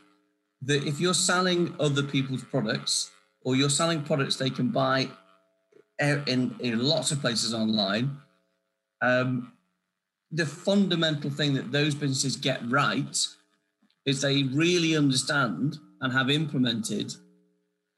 that 0.63 0.85
if 0.85 1.01
you're 1.01 1.15
selling 1.15 1.75
other 1.79 2.03
people's 2.03 2.43
products, 2.43 3.11
or 3.47 3.55
you're 3.55 3.71
selling 3.71 4.03
products 4.03 4.37
they 4.37 4.51
can 4.51 4.69
buy 4.71 5.09
in, 6.01 6.55
in 6.59 6.85
lots 6.85 7.13
of 7.13 7.21
places 7.21 7.55
online, 7.55 8.19
um, 9.01 9.53
the 10.33 10.45
fundamental 10.45 11.31
thing 11.31 11.55
that 11.55 11.71
those 11.71 11.95
businesses 11.95 12.37
get 12.37 12.61
right 12.69 13.27
is 14.05 14.21
they 14.21 14.43
really 14.43 14.97
understand 14.97 15.79
and 16.01 16.13
have 16.13 16.29
implemented 16.29 17.15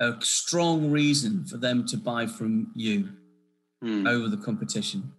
a 0.00 0.14
strong 0.20 0.90
reason 0.90 1.46
for 1.46 1.56
them 1.56 1.86
to 1.86 1.96
buy 1.96 2.26
from 2.26 2.70
you 2.76 3.08
Hmm. 3.80 4.08
over 4.08 4.28
the 4.28 4.36
competition 4.36 5.12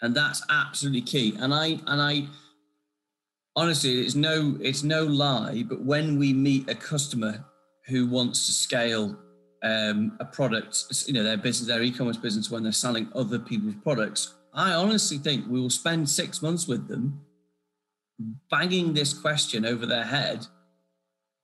and 0.00 0.12
that's 0.12 0.42
absolutely 0.50 1.02
key 1.02 1.36
and 1.38 1.54
i 1.54 1.78
and 1.86 2.02
i 2.02 2.26
honestly 3.54 4.00
it's 4.00 4.16
no 4.16 4.56
it's 4.60 4.82
no 4.82 5.04
lie 5.04 5.62
but 5.68 5.84
when 5.84 6.18
we 6.18 6.32
meet 6.32 6.68
a 6.68 6.74
customer 6.74 7.44
who 7.86 8.08
wants 8.08 8.46
to 8.46 8.52
scale 8.52 9.16
um, 9.62 10.16
a 10.20 10.24
product 10.24 10.84
you 11.06 11.12
know 11.12 11.22
their 11.22 11.36
business 11.36 11.68
their 11.68 11.82
e-commerce 11.82 12.16
business 12.16 12.50
when 12.50 12.62
they're 12.62 12.72
selling 12.72 13.08
other 13.14 13.38
people's 13.38 13.74
products 13.82 14.34
i 14.54 14.72
honestly 14.72 15.18
think 15.18 15.46
we 15.48 15.60
will 15.60 15.70
spend 15.70 16.08
six 16.08 16.42
months 16.42 16.66
with 16.66 16.88
them 16.88 17.20
banging 18.50 18.92
this 18.92 19.12
question 19.12 19.64
over 19.64 19.86
their 19.86 20.04
head 20.04 20.46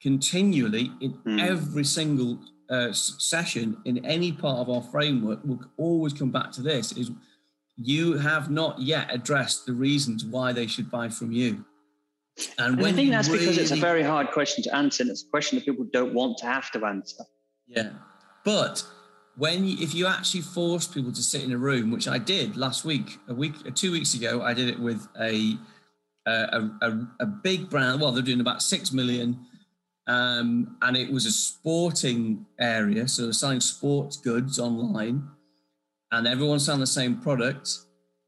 continually 0.02 0.92
in 1.00 1.10
Hmm. 1.24 1.38
every 1.40 1.84
single 1.84 2.38
uh, 2.70 2.92
session 2.92 3.76
in 3.84 4.04
any 4.04 4.30
part 4.30 4.58
of 4.58 4.68
our 4.68 4.82
framework 4.82 5.40
We'll 5.44 5.60
always 5.78 6.12
come 6.12 6.30
back 6.30 6.52
to 6.52 6.62
this 6.62 6.92
is 6.92 7.10
you 7.76 8.18
have 8.18 8.50
not 8.50 8.78
yet 8.80 9.08
addressed 9.10 9.64
the 9.64 9.72
reasons 9.72 10.24
why 10.24 10.52
they 10.52 10.66
should 10.66 10.90
buy 10.90 11.08
from 11.08 11.32
you 11.32 11.64
and 12.58 12.78
And 12.78 12.86
I 12.86 12.92
think 12.92 13.10
that's 13.10 13.28
because 13.28 13.58
it's 13.58 13.70
a 13.70 13.76
very 13.76 14.02
hard 14.02 14.30
question 14.30 14.62
to 14.64 14.74
answer, 14.74 15.02
and 15.02 15.10
it's 15.10 15.24
a 15.24 15.28
question 15.28 15.58
that 15.58 15.64
people 15.64 15.86
don't 15.92 16.14
want 16.14 16.38
to 16.38 16.46
have 16.46 16.70
to 16.72 16.84
answer. 16.84 17.24
Yeah, 17.68 17.90
but 18.44 18.82
when 19.36 19.64
you, 19.64 19.76
if 19.80 19.94
you 19.94 20.06
actually 20.06 20.40
force 20.40 20.86
people 20.86 21.12
to 21.12 21.22
sit 21.22 21.44
in 21.44 21.52
a 21.52 21.58
room, 21.58 21.90
which 21.90 22.08
I 22.08 22.18
did 22.18 22.56
last 22.56 22.84
week, 22.84 23.18
a 23.28 23.34
week, 23.34 23.54
uh, 23.66 23.70
two 23.74 23.92
weeks 23.92 24.14
ago, 24.14 24.42
I 24.42 24.52
did 24.52 24.68
it 24.68 24.80
with 24.80 25.06
a 25.20 25.56
a, 26.26 26.70
a, 26.82 27.06
a 27.20 27.26
big 27.26 27.70
brand. 27.70 28.00
Well, 28.00 28.12
they're 28.12 28.22
doing 28.22 28.40
about 28.40 28.62
six 28.62 28.92
million, 28.92 29.46
um, 30.06 30.76
and 30.82 30.96
it 30.96 31.10
was 31.10 31.24
a 31.24 31.30
sporting 31.30 32.46
area, 32.60 33.08
so 33.08 33.22
they're 33.22 33.32
selling 33.32 33.60
sports 33.60 34.16
goods 34.16 34.58
online, 34.58 35.28
and 36.10 36.26
everyone's 36.26 36.66
selling 36.66 36.80
the 36.80 36.86
same 36.86 37.16
product. 37.16 37.70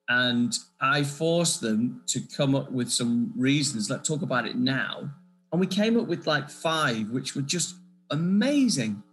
And 0.09 0.53
I 0.81 1.05
forced 1.05 1.61
them 1.61 2.03
to 2.09 2.21
come 2.37 2.55
up 2.55 2.73
with 2.73 2.91
some 2.91 3.33
reasons. 3.37 3.89
Let's 3.89 4.09
talk 4.09 4.23
about 4.23 4.47
it 4.47 4.57
now. 4.57 5.09
And 5.53 5.61
we 5.61 5.69
came 5.69 5.97
up 5.97 6.09
with 6.09 6.27
like 6.27 6.51
five, 6.51 7.11
which 7.11 7.37
were 7.37 7.43
just 7.43 7.77
amazing 8.11 9.05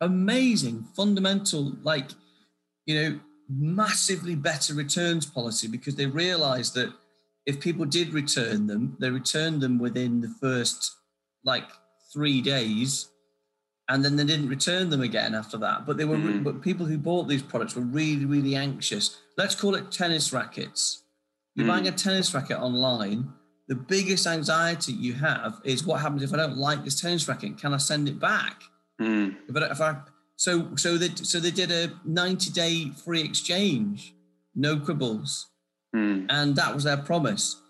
amazing 0.00 0.84
fundamental 0.96 1.72
like 1.82 2.10
you 2.86 2.94
know 2.94 3.20
massively 3.48 4.34
better 4.34 4.74
returns 4.74 5.26
policy 5.26 5.68
because 5.68 5.94
they 5.96 6.06
realized 6.06 6.74
that 6.74 6.92
if 7.46 7.60
people 7.60 7.84
did 7.84 8.12
return 8.12 8.66
them 8.66 8.96
they 9.00 9.10
returned 9.10 9.60
them 9.60 9.78
within 9.78 10.20
the 10.20 10.28
first 10.40 10.94
like 11.44 11.64
three 12.12 12.40
days 12.40 13.08
and 13.88 14.02
then 14.04 14.16
they 14.16 14.24
didn't 14.24 14.48
return 14.48 14.88
them 14.88 15.02
again 15.02 15.34
after 15.34 15.58
that. 15.58 15.84
But 15.84 15.98
they 15.98 16.06
were 16.06 16.16
Mhm. 16.16 16.42
but 16.42 16.62
people 16.62 16.86
who 16.86 16.96
bought 16.96 17.28
these 17.28 17.42
products 17.42 17.76
were 17.76 17.82
really 17.82 18.24
really 18.24 18.56
anxious. 18.56 19.18
Let's 19.36 19.54
call 19.54 19.74
it 19.74 19.90
tennis 19.92 20.32
rackets. 20.32 21.02
You're 21.54 21.66
Mm. 21.66 21.68
buying 21.68 21.88
a 21.88 21.92
tennis 21.92 22.32
racket 22.34 22.58
online 22.58 23.32
the 23.68 23.74
biggest 23.74 24.26
anxiety 24.26 24.92
you 24.92 25.14
have 25.14 25.58
is 25.64 25.84
what 25.84 26.00
happens 26.02 26.22
if 26.22 26.34
i 26.34 26.36
don't 26.36 26.58
like 26.58 26.84
this 26.84 27.00
tennis 27.00 27.26
racket? 27.28 27.56
Can 27.58 27.72
i 27.72 27.78
send 27.78 28.08
it 28.08 28.18
back 28.18 28.62
If 28.98 29.56
I, 29.56 29.60
if 29.70 29.80
I 29.80 29.96
so 30.36 30.74
so 30.76 30.96
they 30.98 31.10
so 31.14 31.40
they 31.40 31.50
did 31.50 31.70
a 31.70 31.92
90 32.04 32.50
day 32.50 32.90
free 33.04 33.22
exchange, 33.22 34.14
no 34.54 34.78
quibbles, 34.78 35.46
Hmm. 35.92 36.26
and 36.28 36.56
that 36.56 36.74
was 36.74 36.84
their 36.84 36.96
promise. 36.96 37.60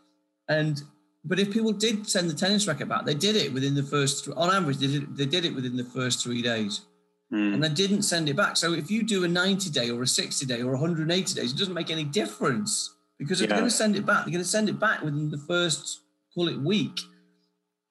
And 0.48 0.82
but 1.24 1.38
if 1.38 1.50
people 1.50 1.72
did 1.72 2.06
send 2.08 2.28
the 2.28 2.34
tennis 2.34 2.66
racket 2.66 2.88
back, 2.88 3.04
they 3.04 3.14
did 3.14 3.36
it 3.36 3.52
within 3.52 3.74
the 3.74 3.82
first 3.82 4.28
on 4.36 4.50
average 4.54 4.78
they 4.78 4.86
did 4.88 5.16
they 5.16 5.26
did 5.26 5.44
it 5.44 5.54
within 5.54 5.76
the 5.76 5.84
first 5.84 6.22
three 6.22 6.42
days, 6.42 6.82
Hmm. 7.30 7.54
and 7.54 7.62
they 7.64 7.68
didn't 7.70 8.02
send 8.02 8.28
it 8.28 8.36
back. 8.36 8.56
So 8.56 8.72
if 8.74 8.90
you 8.90 9.02
do 9.02 9.24
a 9.24 9.28
90 9.28 9.70
day 9.70 9.90
or 9.90 10.02
a 10.02 10.06
60 10.06 10.46
day 10.46 10.62
or 10.62 10.72
180 10.72 11.34
days, 11.34 11.52
it 11.52 11.58
doesn't 11.58 11.74
make 11.74 11.90
any 11.90 12.04
difference 12.04 12.90
because 13.18 13.40
if 13.40 13.48
they're 13.48 13.58
going 13.58 13.70
to 13.70 13.76
send 13.76 13.96
it 13.96 14.04
back, 14.04 14.24
they're 14.24 14.32
going 14.32 14.44
to 14.44 14.48
send 14.48 14.68
it 14.68 14.78
back 14.78 15.02
within 15.02 15.30
the 15.30 15.38
first 15.38 16.00
call 16.34 16.48
it 16.48 16.58
week. 16.58 16.98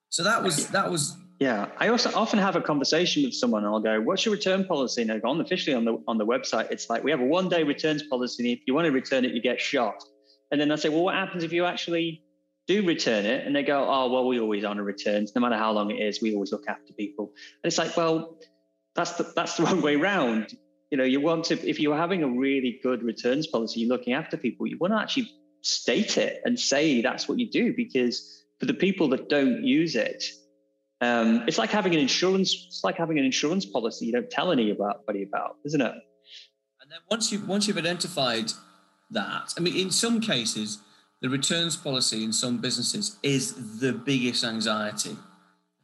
So 0.10 0.24
that 0.24 0.44
was 0.44 0.68
that 0.68 0.92
was 0.92 1.18
Yeah, 1.44 1.68
I 1.78 1.90
also 1.90 2.10
often 2.16 2.40
have 2.40 2.56
a 2.56 2.62
conversation 2.62 3.26
with 3.26 3.34
someone, 3.34 3.66
and 3.66 3.74
I'll 3.74 3.82
go, 3.82 4.00
"What's 4.00 4.24
your 4.24 4.34
return 4.34 4.64
policy?" 4.64 5.02
And 5.02 5.12
I 5.12 5.20
go, 5.20 5.28
"On 5.28 5.42
officially 5.42 5.76
on 5.76 5.84
the 5.84 6.02
on 6.08 6.18
the 6.18 6.26
website, 6.26 6.72
it's 6.72 6.90
like 6.90 7.04
we 7.04 7.12
have 7.12 7.20
a 7.20 7.26
one 7.26 7.50
day 7.50 7.64
returns 7.64 8.02
policy. 8.04 8.44
And 8.44 8.58
if 8.58 8.62
you 8.66 8.74
want 8.74 8.86
to 8.86 8.94
return 8.94 9.26
it, 9.26 9.34
you 9.34 9.42
get 9.42 9.60
shot." 9.60 9.96
And 10.52 10.62
then 10.62 10.72
I 10.72 10.78
say, 10.78 10.88
"Well, 10.88 11.04
what 11.04 11.16
happens 11.16 11.44
if 11.44 11.52
you 11.52 11.66
actually 11.66 12.24
do 12.66 12.88
return 12.88 13.26
it?" 13.26 13.46
And 13.46 13.54
they 13.54 13.64
go, 13.64 13.86
"Oh, 13.86 14.10
well, 14.10 14.26
we 14.26 14.40
always 14.40 14.64
honor 14.64 14.86
returns, 14.86 15.34
no 15.36 15.42
matter 15.42 15.58
how 15.58 15.74
long 15.74 15.92
it 15.92 15.96
is. 15.96 16.22
We 16.22 16.34
always 16.34 16.54
look 16.54 16.64
after 16.70 16.94
people." 16.94 17.34
And 17.62 17.70
it's 17.70 17.78
like, 17.78 17.98
well, 17.98 18.38
that's 18.96 19.12
the 19.18 19.30
that's 19.36 19.58
the 19.58 19.64
wrong 19.66 19.82
way 19.82 19.98
round. 19.98 20.48
You 20.92 20.98
know, 20.98 21.04
you 21.04 21.20
want 21.20 21.44
to 21.46 21.56
if 21.68 21.78
you're 21.78 21.98
having 21.98 22.24
a 22.24 22.30
really 22.30 22.80
good 22.82 23.04
returns 23.04 23.48
policy, 23.48 23.82
you're 23.82 23.90
looking 23.90 24.14
after 24.14 24.38
people. 24.38 24.66
You 24.66 24.78
want 24.78 24.94
to 24.94 24.98
actually 24.98 25.30
state 25.62 26.18
it 26.18 26.42
and 26.46 26.58
say 26.58 27.02
that's 27.02 27.28
what 27.28 27.38
you 27.38 27.50
do 27.50 27.74
because 27.76 28.46
for 28.62 28.66
the 28.66 28.74
people 28.74 29.10
that 29.10 29.28
don't 29.28 29.66
use 29.66 29.98
it 29.98 30.24
um, 31.04 31.44
it's 31.48 31.58
like 31.58 31.70
having 31.70 31.94
an 31.94 32.00
insurance. 32.00 32.50
It's 32.68 32.84
like 32.84 32.98
having 32.98 33.18
an 33.20 33.26
insurance 33.26 33.66
policy. 33.66 34.06
You 34.06 34.14
don't 34.14 34.30
tell 34.30 34.52
anybody 34.52 35.24
about, 35.24 35.58
isn't 35.66 35.82
it? 35.82 35.92
And 36.82 36.92
then 36.92 37.00
once 37.10 37.32
you 37.32 37.40
once 37.46 37.68
you've 37.68 37.78
identified 37.78 38.52
that, 39.12 39.54
I 39.58 39.62
mean, 39.62 39.76
in 39.76 39.92
some 39.92 40.20
cases, 40.22 40.80
the 41.22 41.30
returns 41.30 41.76
policy 41.78 42.24
in 42.24 42.34
some 42.34 42.58
businesses 42.60 43.18
is 43.24 43.80
the 43.80 43.94
biggest 43.94 44.44
anxiety, 44.44 45.16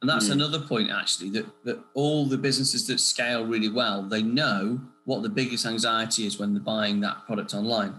and 0.00 0.08
that's 0.10 0.28
Mm. 0.28 0.32
another 0.32 0.60
point 0.60 0.90
actually 0.90 1.30
that 1.30 1.46
that 1.64 1.78
all 1.94 2.26
the 2.26 2.38
businesses 2.38 2.86
that 2.88 3.00
scale 3.00 3.44
really 3.44 3.68
well, 3.80 4.02
they 4.02 4.22
know 4.22 4.80
what 5.06 5.22
the 5.22 5.28
biggest 5.28 5.66
anxiety 5.66 6.26
is 6.26 6.38
when 6.38 6.52
they're 6.54 6.62
buying 6.62 7.00
that 7.00 7.26
product 7.26 7.54
online. 7.54 7.94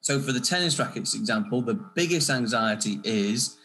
So 0.00 0.18
for 0.18 0.32
the 0.32 0.40
tennis 0.40 0.78
rackets 0.78 1.14
example, 1.14 1.60
the 1.60 1.74
biggest 1.94 2.30
anxiety 2.30 3.00
is 3.04 3.56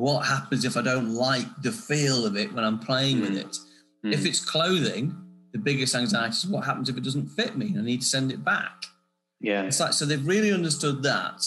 what 0.00 0.26
happens 0.26 0.64
if 0.64 0.76
I 0.76 0.82
don't 0.82 1.14
like 1.14 1.46
the 1.62 1.72
feel 1.72 2.24
of 2.26 2.36
it 2.36 2.52
when 2.54 2.64
I'm 2.64 2.78
playing 2.78 3.20
with 3.20 3.30
Mm. 3.34 3.44
it. 3.44 3.56
If 4.16 4.24
it's 4.24 4.40
clothing, 4.54 5.04
the 5.52 5.58
biggest 5.58 5.94
anxiety 5.94 6.34
is 6.36 6.46
what 6.46 6.64
happens 6.64 6.88
if 6.88 6.96
it 6.96 7.04
doesn't 7.04 7.28
fit 7.38 7.56
me 7.56 7.66
and 7.68 7.78
I 7.80 7.82
need 7.82 8.00
to 8.00 8.06
send 8.06 8.32
it 8.32 8.42
back. 8.44 8.76
yeah, 9.40 9.62
It's 9.62 9.80
like 9.80 9.92
so 9.94 10.04
they've 10.06 10.26
really 10.26 10.52
understood 10.52 11.02
that, 11.04 11.38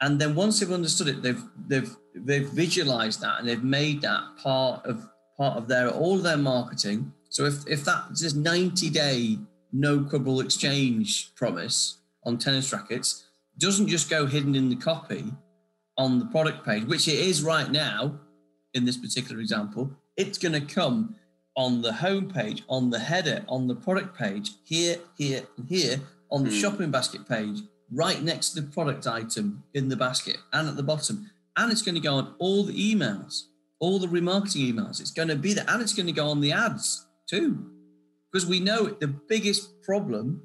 and 0.00 0.20
then 0.20 0.34
once 0.34 0.58
they've 0.60 0.70
understood 0.80 1.08
it, 1.08 1.22
they've 1.22 1.42
they've 1.70 1.92
they've 2.14 2.48
visualized 2.50 3.20
that 3.20 3.38
and 3.38 3.48
they've 3.48 3.64
made 3.80 4.00
that 4.02 4.22
part 4.42 4.84
of 4.86 4.96
part 5.36 5.56
of 5.58 5.66
their 5.68 5.88
all 5.90 6.18
their 6.18 6.36
marketing. 6.54 7.12
So 7.30 7.44
if 7.50 7.66
if 7.66 7.84
that 7.84 8.00
this 8.10 8.34
ninety 8.34 8.90
day 8.90 9.38
no 9.72 9.92
quibble 10.10 10.40
exchange 10.40 11.34
promise 11.34 11.98
on 12.24 12.38
tennis 12.38 12.72
rackets 12.72 13.24
doesn't 13.58 13.88
just 13.88 14.08
go 14.08 14.26
hidden 14.26 14.54
in 14.54 14.68
the 14.68 14.76
copy 14.76 15.24
on 15.98 16.18
the 16.18 16.26
product 16.26 16.64
page, 16.64 16.84
which 16.84 17.08
it 17.08 17.18
is 17.18 17.42
right 17.42 17.70
now 17.70 18.18
in 18.74 18.84
this 18.84 18.96
particular 18.96 19.40
example, 19.40 19.90
it's 20.16 20.38
going 20.38 20.52
to 20.52 20.60
come 20.74 21.16
on 21.56 21.80
the 21.80 21.92
home 21.92 22.28
page, 22.30 22.62
on 22.68 22.90
the 22.90 22.98
header, 22.98 23.44
on 23.48 23.66
the 23.66 23.74
product 23.74 24.16
page, 24.16 24.50
here, 24.64 24.96
here, 25.16 25.42
and 25.56 25.68
here, 25.68 26.00
on 26.30 26.44
the 26.44 26.50
Hmm. 26.50 26.56
shopping 26.56 26.90
basket 26.90 27.26
page, 27.26 27.60
right 27.90 28.22
next 28.22 28.50
to 28.50 28.60
the 28.60 28.66
product 28.68 29.06
item 29.06 29.62
in 29.72 29.88
the 29.88 29.96
basket 29.96 30.36
and 30.52 30.68
at 30.68 30.76
the 30.76 30.82
bottom. 30.82 31.30
And 31.56 31.72
it's 31.72 31.82
going 31.82 31.94
to 31.94 32.00
go 32.00 32.14
on 32.16 32.34
all 32.38 32.64
the 32.64 32.74
emails, 32.74 33.44
all 33.78 33.98
the 33.98 34.08
remarketing 34.08 34.70
emails. 34.72 35.00
It's 35.00 35.10
going 35.10 35.28
to 35.28 35.36
be 35.36 35.54
there. 35.54 35.64
And 35.68 35.80
it's 35.80 35.94
going 35.94 36.06
to 36.06 36.12
go 36.12 36.28
on 36.28 36.40
the 36.40 36.52
ads 36.52 37.06
too. 37.26 37.70
Because 38.30 38.46
we 38.46 38.60
know 38.60 38.88
the 38.88 39.06
biggest 39.08 39.82
problem 39.82 40.42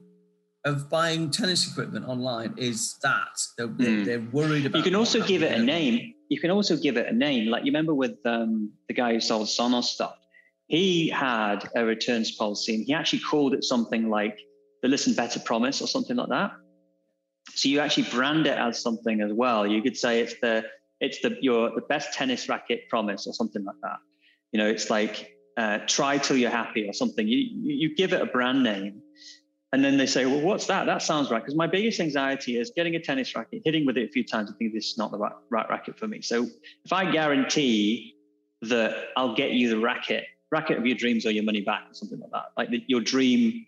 of 0.65 0.89
buying 0.89 1.31
tennis 1.31 1.69
equipment 1.71 2.05
online 2.07 2.53
is 2.57 2.97
that 3.01 3.35
they're, 3.57 3.67
they're, 3.67 3.97
Hmm. 3.97 4.03
they're 4.03 4.27
worried 4.31 4.65
about. 4.67 4.77
you 4.77 4.83
can 4.83 4.95
also 4.95 5.21
give 5.25 5.41
it 5.43 5.51
a 5.51 5.63
name. 5.63 6.13
You 6.29 6.39
can 6.39 6.51
also 6.51 6.77
give 6.77 6.97
it 6.97 7.07
a 7.07 7.13
name. 7.13 7.49
Like 7.49 7.63
you 7.65 7.71
remember 7.71 7.93
with 7.93 8.17
um, 8.25 8.71
the 8.87 8.93
guy 8.93 9.13
who 9.13 9.19
sold 9.19 9.47
Sonos 9.47 9.85
stuff. 9.85 10.15
He 10.67 11.09
had 11.09 11.67
a 11.75 11.83
returns 11.83 12.31
policy, 12.31 12.75
and 12.75 12.85
he 12.85 12.93
actually 12.93 13.19
called 13.19 13.53
it 13.53 13.63
something 13.65 14.09
like 14.09 14.37
the 14.81 14.87
"Listen 14.87 15.13
Better 15.13 15.39
Promise" 15.41 15.81
or 15.81 15.87
something 15.87 16.15
like 16.15 16.29
that. 16.29 16.51
So 17.49 17.67
you 17.67 17.79
actually 17.81 18.03
brand 18.09 18.47
it 18.47 18.57
as 18.57 18.81
something 18.81 19.19
as 19.21 19.33
well. 19.33 19.67
You 19.67 19.81
could 19.81 19.97
say 19.97 20.21
it's 20.21 20.35
the 20.41 20.63
it's 21.01 21.19
the 21.21 21.35
your 21.41 21.71
the 21.75 21.81
best 21.89 22.13
tennis 22.13 22.47
racket 22.47 22.87
promise 22.87 23.27
or 23.27 23.33
something 23.33 23.65
like 23.65 23.75
that. 23.81 23.97
You 24.53 24.59
know, 24.59 24.69
it's 24.69 24.89
like 24.89 25.31
uh, 25.57 25.79
try 25.87 26.17
till 26.19 26.37
you're 26.37 26.51
happy 26.51 26.87
or 26.87 26.93
something. 26.93 27.27
You, 27.27 27.37
you 27.37 27.73
you 27.89 27.95
give 27.95 28.13
it 28.13 28.21
a 28.21 28.25
brand 28.27 28.63
name, 28.63 29.01
and 29.73 29.83
then 29.83 29.97
they 29.97 30.05
say, 30.05 30.25
well, 30.25 30.41
what's 30.41 30.67
that? 30.67 30.85
That 30.85 31.01
sounds 31.01 31.31
right. 31.31 31.41
Because 31.41 31.55
my 31.55 31.67
biggest 31.67 31.99
anxiety 31.99 32.57
is 32.57 32.71
getting 32.75 32.95
a 32.95 32.99
tennis 32.99 33.33
racket, 33.35 33.61
hitting 33.63 33.85
with 33.85 33.97
it 33.97 34.09
a 34.09 34.11
few 34.11 34.23
times, 34.23 34.49
and 34.49 34.57
thinking 34.57 34.75
this 34.75 34.91
is 34.91 34.97
not 34.97 35.11
the 35.11 35.17
right, 35.17 35.31
right 35.49 35.69
racket 35.69 35.97
for 35.97 36.07
me. 36.07 36.21
So 36.21 36.47
if 36.83 36.91
I 36.91 37.09
guarantee 37.09 38.15
that 38.63 39.09
I'll 39.15 39.35
get 39.35 39.51
you 39.51 39.69
the 39.69 39.79
racket, 39.79 40.25
racket 40.51 40.77
of 40.77 40.85
your 40.85 40.97
dreams 40.97 41.25
or 41.25 41.31
your 41.31 41.45
money 41.45 41.61
back 41.61 41.83
or 41.89 41.93
something 41.93 42.19
like 42.19 42.31
that, 42.31 42.45
like 42.57 42.69
the, 42.69 42.83
your 42.87 42.99
dream, 42.99 43.65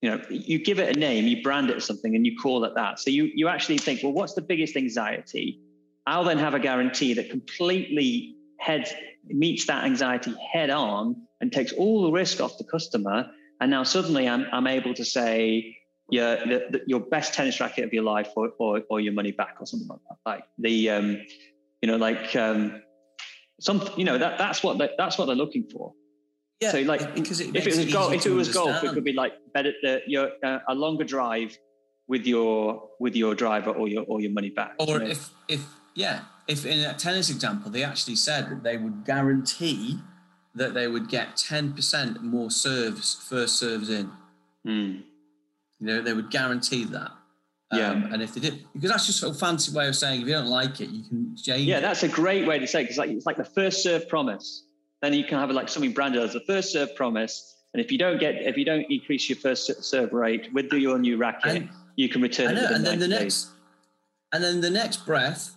you 0.00 0.10
know, 0.10 0.22
you 0.30 0.62
give 0.62 0.78
it 0.78 0.96
a 0.96 0.98
name, 0.98 1.26
you 1.26 1.42
brand 1.42 1.70
it 1.70 1.82
something, 1.82 2.14
and 2.14 2.24
you 2.24 2.36
call 2.36 2.64
it 2.64 2.74
that. 2.76 3.00
So 3.00 3.10
you 3.10 3.30
you 3.34 3.48
actually 3.48 3.78
think, 3.78 4.02
well, 4.02 4.12
what's 4.12 4.34
the 4.34 4.42
biggest 4.42 4.76
anxiety? 4.76 5.60
I'll 6.06 6.24
then 6.24 6.38
have 6.38 6.54
a 6.54 6.60
guarantee 6.60 7.14
that 7.14 7.30
completely 7.30 8.36
heads 8.58 8.92
meets 9.26 9.66
that 9.66 9.84
anxiety 9.84 10.34
head 10.52 10.70
on 10.70 11.26
and 11.40 11.52
takes 11.52 11.72
all 11.72 12.02
the 12.02 12.10
risk 12.10 12.40
off 12.40 12.58
the 12.58 12.64
customer. 12.64 13.30
And 13.62 13.70
now 13.70 13.84
suddenly 13.84 14.28
I'm 14.28 14.44
I'm 14.52 14.66
able 14.66 14.92
to 14.92 15.04
say, 15.04 15.76
yeah, 16.10 16.34
the, 16.44 16.66
the, 16.72 16.80
your 16.88 16.98
best 16.98 17.32
tennis 17.32 17.60
racket 17.60 17.84
of 17.84 17.92
your 17.92 18.02
life, 18.02 18.30
or, 18.34 18.50
or 18.58 18.82
or 18.90 18.98
your 18.98 19.12
money 19.12 19.30
back, 19.30 19.54
or 19.60 19.66
something 19.66 19.86
like 19.86 20.00
that. 20.08 20.16
Like 20.26 20.44
the 20.58 20.90
um, 20.90 21.20
you 21.80 21.86
know, 21.86 21.96
like 21.96 22.34
um, 22.34 22.82
some, 23.60 23.88
you 23.96 24.02
know, 24.02 24.18
that 24.18 24.36
that's 24.36 24.64
what 24.64 24.78
they, 24.78 24.90
that's 24.98 25.16
what 25.16 25.26
they're 25.26 25.36
looking 25.36 25.68
for. 25.72 25.92
Yeah, 26.60 26.72
so 26.72 26.80
like 26.80 27.14
because 27.14 27.40
it 27.40 27.54
if 27.54 27.68
it 27.68 27.76
was 27.76 27.92
golf, 27.92 28.12
if 28.12 28.26
it 28.26 28.30
was 28.30 28.52
golf, 28.52 28.82
it 28.82 28.94
could 28.94 29.04
be 29.04 29.12
like 29.12 29.34
better 29.54 29.72
the, 29.80 30.00
your 30.08 30.32
uh, 30.42 30.58
a 30.66 30.74
longer 30.74 31.04
drive 31.04 31.56
with 32.08 32.26
your 32.26 32.88
with 32.98 33.14
your 33.14 33.36
driver 33.36 33.70
or 33.70 33.86
your 33.86 34.02
or 34.08 34.20
your 34.20 34.32
money 34.32 34.50
back. 34.50 34.74
you 34.80 34.86
Or 34.92 34.98
know? 34.98 35.06
if 35.06 35.30
if 35.46 35.64
yeah, 35.94 36.22
if 36.48 36.66
in 36.66 36.80
a 36.80 36.94
tennis 36.94 37.30
example, 37.30 37.70
they 37.70 37.84
actually 37.84 38.16
said 38.16 38.50
that 38.50 38.64
they 38.64 38.76
would 38.76 39.04
guarantee 39.04 40.00
that 40.54 40.74
they 40.74 40.86
would 40.88 41.08
get 41.08 41.36
ten 41.36 41.72
percent 41.72 42.22
more 42.22 42.50
serves 42.50 43.14
first 43.28 43.56
serves 43.58 43.88
in. 43.90 44.10
Hmm. 44.64 44.96
You 45.80 45.86
know, 45.88 46.02
they 46.02 46.12
would 46.14 46.30
guarantee 46.30 46.84
that. 46.84 47.10
Um, 47.70 47.78
Yeah. 47.78 47.92
and 48.12 48.22
if 48.22 48.34
they 48.34 48.40
did, 48.40 48.64
because 48.74 48.90
that's 48.90 49.06
just 49.06 49.22
a 49.22 49.32
fancy 49.32 49.72
way 49.72 49.88
of 49.88 49.96
saying 49.96 50.20
if 50.22 50.28
you 50.28 50.34
don't 50.34 50.46
like 50.46 50.80
it, 50.80 50.90
you 50.90 51.02
can 51.08 51.34
change. 51.36 51.66
yeah, 51.66 51.78
it. 51.78 51.80
that's 51.80 52.02
a 52.02 52.08
great 52.08 52.46
way 52.46 52.58
to 52.58 52.66
say 52.66 52.82
because 52.82 52.98
like 52.98 53.10
it's 53.10 53.26
like 53.26 53.36
the 53.38 53.44
first 53.44 53.82
serve 53.82 54.08
promise. 54.08 54.64
Then 55.00 55.14
you 55.14 55.24
can 55.24 55.38
have 55.38 55.50
like 55.50 55.68
something 55.68 55.92
branded 55.92 56.22
as 56.22 56.32
the 56.34 56.40
first 56.46 56.70
serve 56.72 56.94
promise. 56.94 57.56
And 57.74 57.82
if 57.82 57.90
you 57.90 57.98
don't 57.98 58.20
get 58.20 58.34
if 58.36 58.56
you 58.58 58.64
don't 58.64 58.84
increase 58.90 59.28
your 59.28 59.38
first 59.38 59.82
serve 59.82 60.12
rate 60.12 60.52
with 60.52 60.68
the, 60.70 60.78
your 60.78 60.98
new 60.98 61.16
racket, 61.16 61.56
And- 61.56 61.68
you 61.96 62.08
can 62.08 62.22
return 62.22 62.56
it. 62.56 62.60
know, 62.62 62.74
and 62.74 62.84
then 62.86 62.98
the 62.98 63.08
days. 63.08 63.20
next, 63.20 63.48
and 64.32 64.42
then 64.44 64.60
the 64.60 64.70
next 64.70 65.04
breath, 65.04 65.56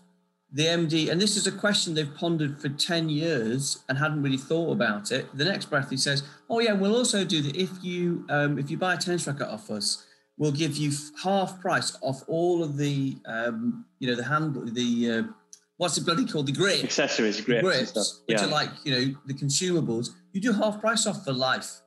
the 0.56 0.68
MD, 0.68 1.12
and 1.12 1.20
this 1.20 1.36
is 1.36 1.48
a 1.48 1.52
question 1.52 1.94
they've 1.94 2.16
pondered 2.16 2.62
for 2.62 2.70
ten 2.70 3.10
years 3.10 3.84
and 3.90 3.98
hadn't 3.98 4.24
really 4.24 4.38
thought 4.38 4.72
about 4.72 5.12
it. 5.12 5.28
The 5.38 5.44
next 5.44 5.66
breath, 5.66 5.90
he 5.90 5.98
says, 5.98 6.24
"Oh 6.50 6.62
yeah, 6.62 6.72
we'll 6.72 6.96
also 6.96 7.26
do 7.26 7.42
that 7.42 7.58
if 7.58 7.70
you 7.84 8.26
um, 8.30 8.58
if 8.58 8.72
you 8.72 8.78
buy 8.78 8.94
a 8.94 8.98
tennis 8.98 9.28
racket 9.28 9.50
off 9.50 9.70
us, 9.70 10.06
we'll 10.38 10.54
give 10.54 10.78
you 10.78 10.94
half 11.22 11.60
price 11.60 11.98
off 12.02 12.24
all 12.28 12.64
of 12.64 12.78
the 12.78 13.18
um, 13.26 13.86
you 14.00 14.08
know 14.08 14.16
the 14.16 14.24
hand 14.24 14.74
the 14.74 15.12
uh, 15.12 15.24
what's 15.76 15.98
it 15.98 16.06
bloody 16.06 16.26
called 16.26 16.48
the 16.48 16.54
grips." 16.54 16.86
accessories, 16.86 17.42
grips, 17.42 17.62
grips, 17.62 17.90
stuff. 17.90 18.08
which 18.26 18.40
are 18.40 18.48
like 18.48 18.70
you 18.86 18.92
know 18.92 19.16
the 19.26 19.34
consumables. 19.34 20.12
You 20.32 20.40
do 20.40 20.54
half 20.54 20.80
price 20.80 21.06
off 21.06 21.26
for 21.26 21.34
life. 21.34 21.82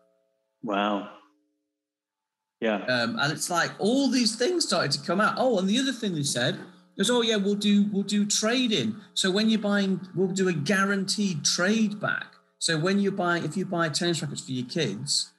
wow. 0.62 1.08
Yeah. 2.60 2.84
Um, 2.86 3.16
and 3.20 3.32
it's 3.32 3.50
like 3.50 3.70
all 3.78 4.10
these 4.10 4.34
things 4.34 4.66
started 4.66 4.90
to 4.90 5.06
come 5.06 5.20
out. 5.20 5.36
Oh, 5.38 5.60
and 5.60 5.68
the 5.68 5.78
other 5.78 5.92
thing 5.92 6.16
they 6.16 6.24
said 6.24 6.58
was, 6.98 7.10
oh 7.10 7.22
yeah, 7.22 7.36
we'll 7.36 7.54
do 7.54 7.86
we'll 7.92 8.02
do 8.02 8.26
trading. 8.26 8.96
So 9.14 9.30
when 9.30 9.48
you're 9.50 9.60
buying, 9.60 10.00
we'll 10.14 10.28
do 10.28 10.48
a 10.48 10.52
guaranteed 10.52 11.44
trade 11.44 12.00
back. 12.00 12.26
So 12.58 12.76
when 12.78 12.98
you 12.98 13.12
buy, 13.12 13.38
if 13.38 13.56
you 13.56 13.64
buy 13.66 13.88
tennis 13.88 14.20
rackets 14.20 14.44
for 14.44 14.52
your 14.52 14.66
kids, 14.66 15.30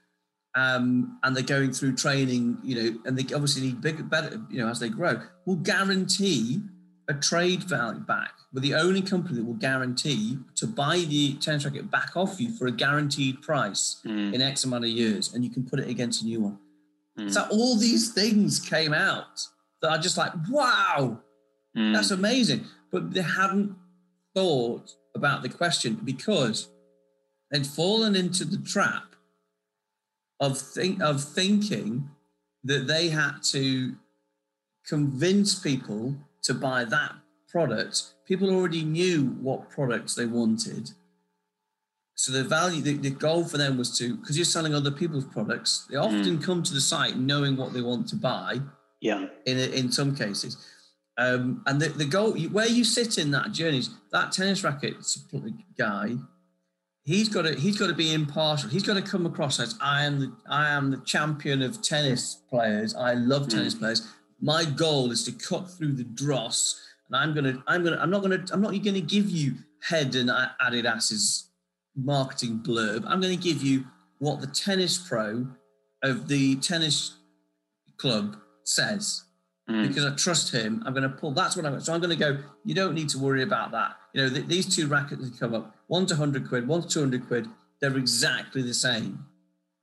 um, 0.56 1.20
and 1.24 1.36
they're 1.36 1.44
going 1.44 1.72
through 1.74 1.96
training, 1.96 2.58
you 2.64 2.76
know, 2.76 3.00
and 3.06 3.18
they 3.18 3.34
obviously 3.34 3.62
need 3.64 3.82
bigger, 3.82 4.04
better, 4.04 4.42
you 4.50 4.58
know, 4.60 4.70
as 4.70 4.80
they 4.80 4.90
grow, 4.90 5.22
we'll 5.46 5.58
guarantee 5.58 6.62
a 7.10 7.14
trade 7.14 7.64
value 7.64 8.00
back. 8.00 8.32
We're 8.54 8.62
the 8.62 8.76
only 8.76 9.02
company 9.02 9.36
that 9.36 9.46
will 9.46 9.54
guarantee 9.56 10.38
to 10.56 10.66
buy 10.68 11.00
the 11.08 11.34
tennis 11.36 11.66
racket 11.66 11.92
back 11.92 12.16
off 12.16 12.40
you 12.40 12.52
for 12.52 12.68
a 12.68 12.72
guaranteed 12.72 13.42
price 13.42 14.02
Mm, 14.06 14.34
in 14.34 14.42
X 14.42 14.64
amount 14.64 14.86
of 14.86 14.92
years, 14.92 15.34
and 15.34 15.44
you 15.44 15.50
can 15.50 15.64
put 15.66 15.80
it 15.80 15.88
against 15.90 16.22
a 16.24 16.26
new 16.26 16.42
one. 16.42 16.58
mm, 17.18 17.32
So 17.32 17.46
all 17.52 17.76
these 17.78 18.12
things 18.14 18.60
came 18.60 18.94
out 18.94 19.42
that 19.82 19.92
are 19.92 19.98
just 20.00 20.18
like, 20.18 20.32
wow, 20.50 21.20
mm. 21.80 21.94
that's 21.94 22.12
amazing. 22.12 22.66
But 22.92 23.14
they 23.14 23.22
hadn't 23.22 23.76
thought 24.36 24.92
about 25.16 25.42
the 25.42 25.50
question 25.50 26.00
because 26.04 26.70
they'd 27.52 27.66
fallen 27.66 28.16
into 28.16 28.46
the 28.46 28.58
trap 28.58 29.16
of 30.40 30.58
think 30.58 31.02
of 31.02 31.24
thinking 31.24 32.10
that 32.64 32.88
they 32.88 33.10
had 33.10 33.42
to 33.52 33.96
convince 34.88 35.60
people 35.60 36.16
to 36.44 36.54
buy 36.54 36.84
that 36.86 37.14
product. 37.50 38.14
People 38.26 38.50
already 38.50 38.84
knew 38.84 39.38
what 39.42 39.70
products 39.70 40.16
they 40.16 40.26
wanted. 40.26 40.92
So 42.16 42.32
the 42.34 42.44
value, 42.44 42.82
the, 42.82 42.98
the 42.98 43.12
goal 43.12 43.46
for 43.46 43.58
them 43.58 43.78
was 43.78 43.98
to, 43.98 44.18
because 44.18 44.38
you're 44.38 44.46
selling 44.46 44.76
other 44.76 44.92
people's 44.92 45.26
products, 45.26 45.88
they 45.90 45.96
often 45.96 46.42
come 46.42 46.64
to 46.64 46.74
the 46.74 46.82
site 46.82 47.18
knowing 47.18 47.56
what 47.56 47.72
they 47.72 47.82
want 47.82 48.10
to 48.10 48.18
buy 48.18 48.60
yeah. 49.00 49.28
in 49.46 49.58
in 49.58 49.92
some 49.92 50.16
cases. 50.16 50.58
Um, 51.20 51.64
and 51.66 51.82
the, 51.82 51.90
the 51.90 52.06
goal, 52.06 52.32
where 52.32 52.68
you 52.68 52.86
sit 52.86 53.18
in 53.18 53.30
that 53.32 53.52
journey, 53.52 53.80
is 53.80 53.90
that 54.14 54.32
tennis 54.32 54.64
racket 54.64 54.96
guy, 55.78 56.16
he's 57.04 57.28
got 57.28 57.42
to 57.42 57.56
he's 57.56 57.78
got 57.78 57.88
to 57.88 57.94
be 57.94 58.14
impartial. 58.14 58.70
He's 58.70 58.84
got 58.84 58.94
to 58.94 59.02
come 59.02 59.26
across 59.26 59.60
as 59.60 59.76
I 59.82 60.06
am 60.06 60.20
the 60.22 60.32
I 60.50 60.70
am 60.70 60.92
the 60.92 61.02
champion 61.06 61.62
of 61.62 61.82
tennis 61.82 62.36
players. 62.50 62.96
I 62.96 63.16
love 63.16 63.50
tennis 63.50 63.76
players. 63.76 64.08
My 64.42 64.64
goal 64.64 65.12
is 65.12 65.26
to 65.26 65.34
cut 65.34 65.70
through 65.70 65.94
the 65.94 66.06
dross, 66.06 66.82
and 67.10 67.18
I'm 67.18 67.34
gonna 67.34 67.62
I'm 67.68 67.84
gonna 67.84 67.98
I'm 67.98 68.10
not 68.10 68.22
gonna 68.22 68.46
I'm 68.54 68.62
not 68.62 68.72
gonna 68.82 69.02
give 69.02 69.30
you 69.30 69.56
head 69.82 70.16
and 70.16 70.30
added 70.30 70.86
Adidas's 70.86 71.50
marketing 71.96 72.62
blurb. 72.64 73.04
I'm 73.08 73.20
going 73.20 73.38
to 73.38 73.44
give 73.44 73.62
you 73.62 73.86
what 74.20 74.42
the 74.42 74.48
tennis 74.48 74.98
pro 74.98 75.48
of 76.04 76.28
the 76.28 76.56
tennis 76.58 77.18
club 77.98 78.38
says 78.64 79.24
Mm. 79.70 79.88
because 79.88 80.06
I 80.06 80.16
trust 80.16 80.52
him. 80.52 80.82
I'm 80.86 80.94
going 80.94 81.04
to 81.04 81.16
pull. 81.16 81.32
That's 81.32 81.56
what 81.56 81.66
I'm. 81.66 81.80
So 81.80 81.94
I'm 81.94 82.00
going 82.02 82.10
to 82.10 82.16
go. 82.16 82.40
You 82.66 82.74
don't 82.74 82.94
need 82.96 83.10
to 83.10 83.20
worry 83.20 83.44
about 83.44 83.72
that. 83.72 83.96
You 84.14 84.24
know, 84.24 84.30
th- 84.30 84.48
these 84.48 84.66
two 84.76 84.88
rackets 84.88 85.30
that 85.30 85.40
come 85.40 85.54
up. 85.54 85.76
One's 85.88 86.12
100 86.12 86.48
quid. 86.50 86.68
One's 86.68 86.92
200 86.94 87.28
quid. 87.28 87.48
They're 87.80 87.96
exactly 87.98 88.62
the 88.64 88.74
same. 88.74 89.26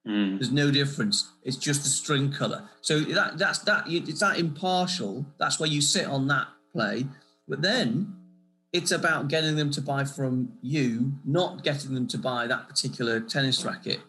Mm. 0.07 0.38
There's 0.38 0.53
no 0.53 0.70
difference. 0.70 1.31
It's 1.44 1.57
just 1.57 1.83
the 1.85 1.88
string 1.88 2.33
color. 2.33 2.68
So 2.81 3.01
that 3.01 3.38
that's 3.38 3.59
that. 3.61 3.88
you- 3.88 4.03
It's 4.07 4.20
that 4.20 4.38
impartial. 4.38 5.25
That's 5.38 5.59
where 5.61 5.68
you 5.68 5.81
sit 5.81 6.07
on 6.07 6.27
that 6.29 6.49
play. 6.72 7.07
But 7.49 7.62
then 7.62 8.14
it's 8.72 8.90
about 8.90 9.29
getting 9.29 9.55
them 9.57 9.70
to 9.70 9.81
buy 9.81 10.05
from 10.05 10.53
you, 10.62 11.12
not 11.25 11.62
getting 11.62 11.94
them 11.94 12.07
to 12.09 12.18
buy 12.18 12.46
that 12.49 12.68
particular 12.68 13.20
tennis 13.20 13.64
racket. 13.64 14.01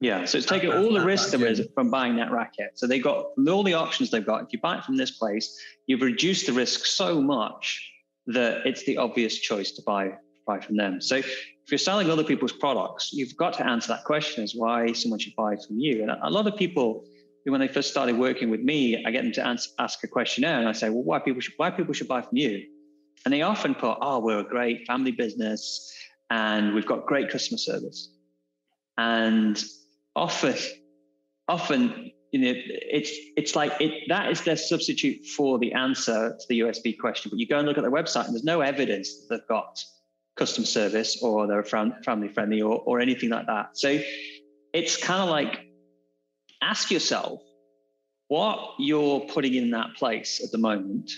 Yeah, 0.00 0.24
so 0.24 0.38
it's 0.38 0.46
taking 0.46 0.72
all 0.72 0.94
the 0.94 1.04
risk 1.04 1.30
there 1.30 1.46
is 1.46 1.60
from 1.74 1.90
buying 1.90 2.16
that 2.16 2.30
racket. 2.32 2.70
So 2.78 2.86
they've 2.86 3.02
got 3.02 3.26
all 3.46 3.62
the 3.62 3.74
options 3.74 4.10
they've 4.10 4.24
got. 4.24 4.44
If 4.44 4.48
you 4.52 4.58
buy 4.58 4.78
it 4.78 4.84
from 4.84 4.96
this 4.96 5.10
place, 5.10 5.60
you've 5.86 6.00
reduced 6.00 6.46
the 6.46 6.54
risk 6.54 6.86
so 6.86 7.20
much 7.20 7.86
that 8.26 8.66
it's 8.66 8.82
the 8.84 8.96
obvious 8.96 9.38
choice 9.38 9.72
to 9.72 9.82
buy 9.82 10.12
buy 10.46 10.58
from 10.58 10.76
them. 10.76 11.02
So 11.02 11.16
if 11.16 11.28
you're 11.68 11.78
selling 11.78 12.10
other 12.10 12.24
people's 12.24 12.52
products, 12.52 13.12
you've 13.12 13.36
got 13.36 13.52
to 13.54 13.66
answer 13.66 13.88
that 13.88 14.04
question: 14.04 14.42
is 14.42 14.54
why 14.54 14.92
someone 14.92 15.18
should 15.18 15.36
buy 15.36 15.56
from 15.56 15.78
you? 15.78 16.02
And 16.02 16.10
a 16.10 16.30
lot 16.30 16.46
of 16.46 16.56
people, 16.56 17.04
when 17.44 17.60
they 17.60 17.68
first 17.68 17.90
started 17.90 18.16
working 18.16 18.48
with 18.48 18.60
me, 18.60 19.04
I 19.04 19.10
get 19.10 19.22
them 19.22 19.32
to 19.32 19.58
ask 19.78 20.02
a 20.02 20.08
questionnaire, 20.08 20.58
and 20.58 20.68
I 20.68 20.72
say, 20.72 20.88
well, 20.88 21.02
why 21.02 21.18
people 21.18 21.42
should 21.42 21.54
why 21.58 21.70
people 21.70 21.92
should 21.92 22.08
buy 22.08 22.22
from 22.22 22.38
you? 22.38 22.64
And 23.24 23.34
they 23.34 23.42
often 23.42 23.74
put, 23.74 23.98
oh, 24.00 24.18
we're 24.20 24.38
a 24.38 24.44
great 24.44 24.86
family 24.86 25.12
business, 25.12 25.92
and 26.30 26.74
we've 26.74 26.86
got 26.86 27.04
great 27.04 27.28
customer 27.28 27.58
service. 27.58 28.08
And 28.96 29.62
often, 30.16 30.54
often, 31.48 32.12
you 32.32 32.40
know, 32.40 32.52
it's 32.54 33.10
it's 33.36 33.56
like 33.56 33.72
it 33.80 34.04
that 34.08 34.30
is 34.30 34.42
their 34.42 34.56
substitute 34.56 35.24
for 35.26 35.58
the 35.58 35.72
answer 35.72 36.36
to 36.38 36.46
the 36.48 36.60
USP 36.60 36.98
question. 36.98 37.30
But 37.30 37.38
you 37.38 37.46
go 37.46 37.58
and 37.58 37.66
look 37.66 37.78
at 37.78 37.82
their 37.82 37.90
website, 37.90 38.26
and 38.26 38.34
there's 38.34 38.44
no 38.44 38.60
evidence 38.60 39.14
that 39.14 39.26
they've 39.30 39.48
got 39.48 39.78
customer 40.36 40.66
service 40.66 41.22
or 41.22 41.46
they're 41.46 41.62
family 41.64 42.28
friendly 42.28 42.62
or 42.62 42.82
or 42.86 43.00
anything 43.00 43.30
like 43.30 43.46
that. 43.46 43.70
So 43.74 44.00
it's 44.72 44.96
kind 44.96 45.22
of 45.22 45.28
like 45.28 45.66
ask 46.62 46.90
yourself 46.90 47.40
what 48.28 48.74
you're 48.78 49.20
putting 49.20 49.54
in 49.54 49.70
that 49.72 49.94
place 49.96 50.40
at 50.42 50.52
the 50.52 50.58
moment 50.58 51.10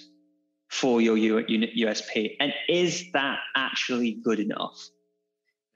for 0.70 1.02
your 1.02 1.16
USP, 1.16 2.36
and 2.40 2.54
is 2.66 3.12
that 3.12 3.40
actually 3.54 4.12
good 4.24 4.40
enough? 4.40 4.74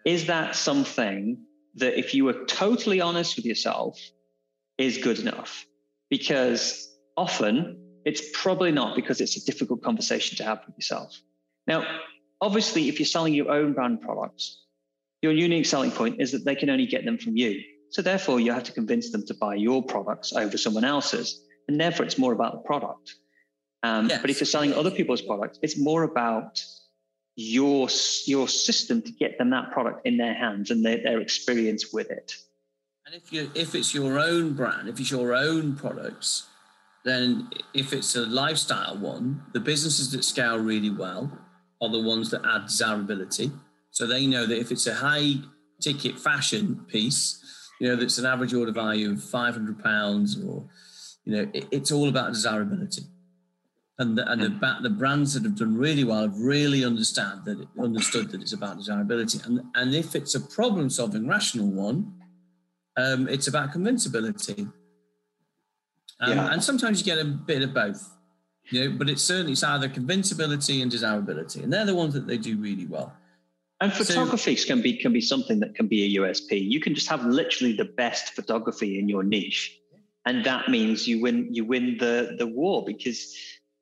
Is 0.07 0.27
that 0.27 0.57
something 0.57 1.46
that, 1.77 1.99
if 1.99 2.15
you 2.15 2.25
were 2.25 2.45
totally 2.47 3.01
honest 3.01 3.37
with 3.37 3.45
yourself, 3.45 3.99
is 4.79 4.99
good 4.99 5.19
enough? 5.19 5.65
Because 6.11 6.89
often 7.17 7.79
it's 8.05 8.23
probably 8.33 8.73
not, 8.73 8.95
because 8.95 9.21
it's 9.21 9.37
a 9.37 9.45
difficult 9.45 9.83
conversation 9.83 10.37
to 10.39 10.45
have 10.45 10.61
with 10.67 10.77
yourself. 10.77 11.19
Now, 11.67 11.85
obviously, 12.41 12.89
if 12.89 12.99
you're 12.99 13.07
selling 13.07 13.35
your 13.35 13.51
own 13.51 13.73
brand 13.73 14.01
products, 14.01 14.63
your 15.23 15.33
unique 15.33 15.67
selling 15.67 15.91
point 15.91 16.21
is 16.21 16.33
that 16.33 16.45
they 16.45 16.55
can 16.55 16.71
only 16.71 16.87
get 16.87 17.05
them 17.05 17.19
from 17.19 17.37
you. 17.37 17.61
So 17.91 18.03
therefore, 18.03 18.41
you 18.41 18.53
have 18.53 18.65
to 18.65 18.73
convince 18.73 19.11
them 19.11 19.25
to 19.27 19.35
buy 19.35 19.55
your 19.55 19.83
products 19.83 20.33
over 20.33 20.57
someone 20.57 20.85
else's, 20.85 21.41
and 21.69 21.81
therefore, 21.81 22.07
it's 22.07 22.19
more 22.19 22.33
about 22.33 22.53
the 22.53 22.59
product. 22.61 23.15
Um, 23.83 24.09
Yes. 24.09 24.21
But 24.21 24.31
if 24.31 24.41
you're 24.41 24.47
selling 24.47 24.73
other 24.75 24.91
people's 24.91 25.23
products, 25.23 25.59
it's 25.63 25.79
more 25.79 26.03
about 26.03 26.61
your 27.37 27.89
your 28.25 28.49
system 28.49 29.03
to 29.03 29.13
get 29.13 29.37
them 29.39 29.51
that 29.51 29.71
product 29.71 30.07
in 30.07 30.17
their 30.17 30.35
hands 30.35 30.71
and 30.71 30.85
their, 30.85 31.03
their 31.03 31.21
experience 31.21 31.93
with 31.93 32.11
it. 32.11 32.35
And 33.05 33.15
if 33.15 33.33
you 33.33 33.51
if 33.55 33.75
it's 33.75 33.95
your 33.95 34.19
own 34.19 34.55
brand, 34.55 34.89
if 34.89 34.99
it's 34.99 35.11
your 35.11 35.35
own 35.35 35.77
products, 35.77 36.49
then 37.05 37.51
if 37.75 37.93
it's 37.93 38.17
a 38.17 38.27
lifestyle 38.27 38.97
one, 38.99 39.43
the 39.53 39.61
businesses 39.61 40.11
that 40.13 40.25
scale 40.25 40.59
really 40.59 40.91
well 40.91 41.31
are 41.81 41.91
the 41.91 42.01
ones 42.01 42.31
that 42.31 42.45
add 42.45 42.67
desirability. 42.67 43.53
So 43.91 44.07
they 44.07 44.27
know 44.27 44.47
that 44.47 44.59
if 44.59 44.73
it's 44.73 44.87
a 44.87 44.95
high 44.95 45.35
ticket 45.81 46.19
fashion 46.19 46.87
piece, 46.89 47.43
you 47.81 47.89
know, 47.89 47.97
that's 47.97 48.19
an 48.19 48.27
average 48.27 48.55
order 48.55 48.73
value 48.73 49.13
of 49.13 49.23
five 49.23 49.55
hundred 49.55 49.83
pounds, 49.85 50.43
or 50.43 50.65
you 51.27 51.37
know, 51.37 51.51
it, 51.53 51.67
it's 51.71 51.93
all 51.93 52.09
about 52.09 52.33
desirability. 52.33 53.03
And 53.99 54.19
the, 54.19 54.31
and 54.31 54.43
the, 54.43 54.77
the 54.83 54.91
brands 54.91 55.33
that 55.33 55.45
have 55.45 55.57
done 55.57 55.75
really 55.75 56.05
well 56.05 56.23
have 56.23 56.39
really 56.39 56.85
understand 56.85 57.47
that 57.47 57.61
it, 57.61 57.69
understood 57.83 58.31
that 58.33 58.43
it's 58.43 58.53
about 58.53 58.77
desirability. 58.77 59.41
And 59.45 59.63
and 59.75 59.95
if 59.95 60.15
it's 60.15 60.35
a 60.35 60.41
problem 60.41 60.91
solving 60.91 61.27
rational 61.27 61.67
one, 61.67 62.13
um, 62.99 63.27
it's 63.27 63.49
about 63.49 63.73
convincibility. 63.73 64.69
Um, 66.21 66.37
yeah. 66.37 66.53
And 66.53 66.63
sometimes 66.63 67.01
you 67.01 67.07
get 67.07 67.19
a 67.19 67.25
bit 67.25 67.63
of 67.63 67.73
both, 67.73 68.07
you 68.71 68.89
know, 68.89 68.97
but 68.99 69.09
it's 69.09 69.23
certainly 69.23 69.53
it's 69.53 69.63
either 69.63 69.89
convincibility 69.89 70.83
and 70.83 70.91
desirability, 70.91 71.63
and 71.63 71.73
they're 71.73 71.87
the 71.87 71.95
ones 71.95 72.13
that 72.13 72.27
they 72.27 72.37
do 72.37 72.59
really 72.59 72.87
well. 72.87 73.15
And 73.81 73.93
photography 73.93 74.57
so, 74.57 74.67
can 74.67 74.83
be 74.83 74.97
can 74.97 75.13
be 75.13 75.21
something 75.21 75.61
that 75.61 75.75
can 75.75 75.87
be 75.87 76.17
a 76.17 76.21
USP. 76.21 76.71
You 76.71 76.81
can 76.81 76.95
just 76.95 77.09
have 77.09 77.25
literally 77.25 77.75
the 77.75 77.85
best 77.85 78.35
photography 78.35 78.99
in 78.99 79.09
your 79.09 79.23
niche, 79.23 79.79
and 80.25 80.45
that 80.45 80.71
means 80.71 81.07
you 81.07 81.21
win 81.21 81.49
you 81.53 81.65
win 81.65 81.99
the 81.99 82.37
the 82.39 82.47
war 82.47 82.85
because 82.87 83.35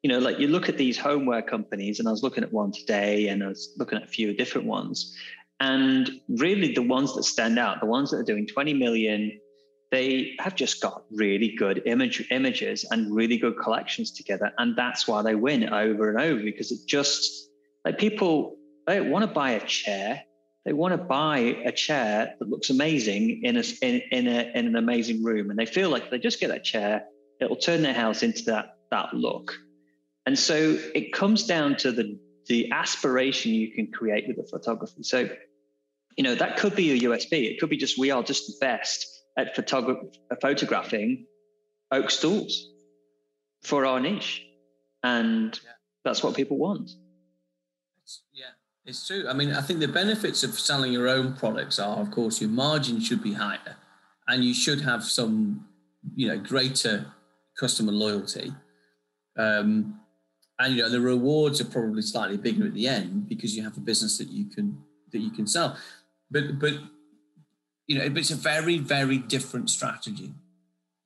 you 0.04 0.10
know 0.10 0.18
like 0.18 0.38
you 0.38 0.48
look 0.48 0.68
at 0.68 0.76
these 0.76 0.98
homeware 0.98 1.40
companies, 1.40 1.98
and 1.98 2.06
I 2.06 2.10
was 2.10 2.22
looking 2.22 2.44
at 2.44 2.52
one 2.52 2.70
today, 2.72 3.28
and 3.28 3.42
I 3.42 3.48
was 3.48 3.72
looking 3.78 3.96
at 3.96 4.04
a 4.04 4.06
few 4.06 4.34
different 4.34 4.66
ones, 4.66 5.16
and 5.60 6.20
really 6.28 6.74
the 6.74 6.82
ones 6.82 7.14
that 7.16 7.24
stand 7.24 7.58
out, 7.58 7.80
the 7.80 7.86
ones 7.86 8.10
that 8.10 8.18
are 8.18 8.24
doing 8.24 8.46
20 8.46 8.74
million, 8.74 9.40
they 9.90 10.36
have 10.40 10.54
just 10.54 10.82
got 10.82 11.04
really 11.10 11.56
good 11.56 11.82
image 11.86 12.22
images 12.30 12.84
and 12.90 13.16
really 13.16 13.38
good 13.38 13.58
collections 13.58 14.12
together, 14.12 14.52
and 14.58 14.76
that's 14.76 15.08
why 15.08 15.22
they 15.22 15.34
win 15.34 15.72
over 15.72 16.10
and 16.10 16.20
over 16.20 16.42
because 16.42 16.70
it 16.70 16.80
just 16.86 17.48
like 17.86 17.96
people 17.96 18.58
they 18.86 19.00
want 19.00 19.22
to 19.26 19.32
buy 19.32 19.52
a 19.52 19.66
chair. 19.66 20.22
They 20.66 20.74
want 20.74 20.92
to 20.92 20.98
buy 20.98 21.38
a 21.38 21.72
chair 21.72 22.34
that 22.38 22.48
looks 22.48 22.70
amazing 22.70 23.42
in 23.42 23.56
a, 23.56 23.64
in, 23.82 24.02
in, 24.12 24.26
a, 24.26 24.50
in 24.54 24.66
an 24.66 24.76
amazing 24.76 25.22
room. 25.22 25.50
And 25.50 25.58
they 25.58 25.66
feel 25.66 25.90
like 25.90 26.04
if 26.04 26.10
they 26.10 26.18
just 26.18 26.40
get 26.40 26.48
that 26.48 26.64
chair, 26.64 27.04
it'll 27.40 27.56
turn 27.56 27.82
their 27.82 27.94
house 27.94 28.22
into 28.22 28.44
that, 28.44 28.78
that 28.90 29.12
look. 29.12 29.54
And 30.26 30.38
so 30.38 30.78
it 30.94 31.12
comes 31.12 31.46
down 31.46 31.76
to 31.76 31.92
the, 31.92 32.18
the 32.46 32.70
aspiration 32.72 33.52
you 33.52 33.72
can 33.72 33.90
create 33.92 34.26
with 34.26 34.37
the 34.37 34.44
photography. 34.44 35.02
So, 35.02 35.28
you 36.16 36.24
know, 36.24 36.34
that 36.34 36.56
could 36.56 36.74
be 36.74 36.92
a 36.92 37.08
USP. 37.08 37.32
It 37.32 37.60
could 37.60 37.70
be 37.70 37.76
just 37.76 37.98
we 37.98 38.10
are 38.10 38.22
just 38.22 38.46
the 38.46 38.54
best 38.60 39.06
at 39.37 39.54
photog- 39.56 40.14
photographing 40.40 41.26
oak 41.90 42.10
stools 42.10 42.70
for 43.62 43.84
our 43.84 44.00
niche. 44.00 44.42
And 45.02 45.58
yeah. 45.62 45.70
that's 46.04 46.22
what 46.22 46.34
people 46.34 46.56
want. 46.56 46.90
Yeah. 48.32 48.44
It's 48.87 49.06
true. 49.06 49.26
I 49.28 49.32
mean, 49.32 49.52
I 49.52 49.62
think 49.62 49.80
the 49.80 49.88
benefits 49.88 50.42
of 50.44 50.58
selling 50.58 50.92
your 50.92 51.08
own 51.08 51.34
products 51.34 51.78
are, 51.78 51.98
of 51.98 52.10
course, 52.10 52.40
your 52.40 52.50
margin 52.50 53.00
should 53.00 53.22
be 53.22 53.32
higher, 53.32 53.76
and 54.28 54.44
you 54.44 54.52
should 54.52 54.82
have 54.82 55.04
some, 55.04 55.66
you 56.14 56.28
know, 56.28 56.38
greater 56.38 57.06
customer 57.58 57.92
loyalty. 57.92 58.52
Um, 59.38 60.00
and 60.58 60.76
you 60.76 60.82
know, 60.82 60.88
the 60.88 61.00
rewards 61.00 61.60
are 61.60 61.64
probably 61.64 62.02
slightly 62.02 62.36
bigger 62.36 62.66
at 62.66 62.74
the 62.74 62.86
end 62.86 63.28
because 63.28 63.56
you 63.56 63.62
have 63.62 63.76
a 63.76 63.80
business 63.80 64.18
that 64.18 64.28
you 64.28 64.46
can 64.46 64.78
that 65.12 65.18
you 65.18 65.30
can 65.30 65.46
sell. 65.46 65.76
But 66.30 66.58
but 66.58 66.74
you 67.86 67.98
know, 67.98 68.04
it's 68.04 68.30
a 68.30 68.36
very 68.36 68.78
very 68.78 69.18
different 69.18 69.70
strategy 69.70 70.32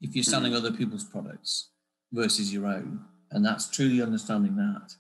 if 0.01 0.15
you're 0.15 0.23
selling 0.23 0.53
mm-hmm. 0.53 0.67
other 0.67 0.77
people's 0.77 1.05
products 1.05 1.71
versus 2.13 2.53
your 2.53 2.67
own, 2.67 3.01
and 3.31 3.45
that's 3.45 3.69
truly 3.71 4.03
understanding 4.03 4.57
that. 4.57 4.95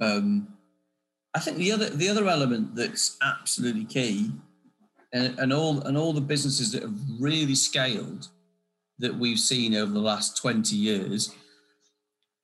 Um, 0.00 0.48
I 1.34 1.40
think 1.40 1.56
the 1.56 1.72
other 1.72 1.88
the 1.88 2.08
other 2.08 2.28
element 2.28 2.76
that's 2.76 3.16
absolutely 3.22 3.84
key, 3.84 4.30
and, 5.12 5.38
and 5.38 5.52
all 5.52 5.80
and 5.80 5.96
all 5.96 6.12
the 6.12 6.20
businesses 6.20 6.72
that 6.72 6.82
have 6.82 6.94
really 7.18 7.54
scaled 7.54 8.28
that 8.98 9.14
we've 9.16 9.40
seen 9.40 9.74
over 9.74 9.90
the 9.90 9.98
last 9.98 10.36
20 10.36 10.76
years 10.76 11.34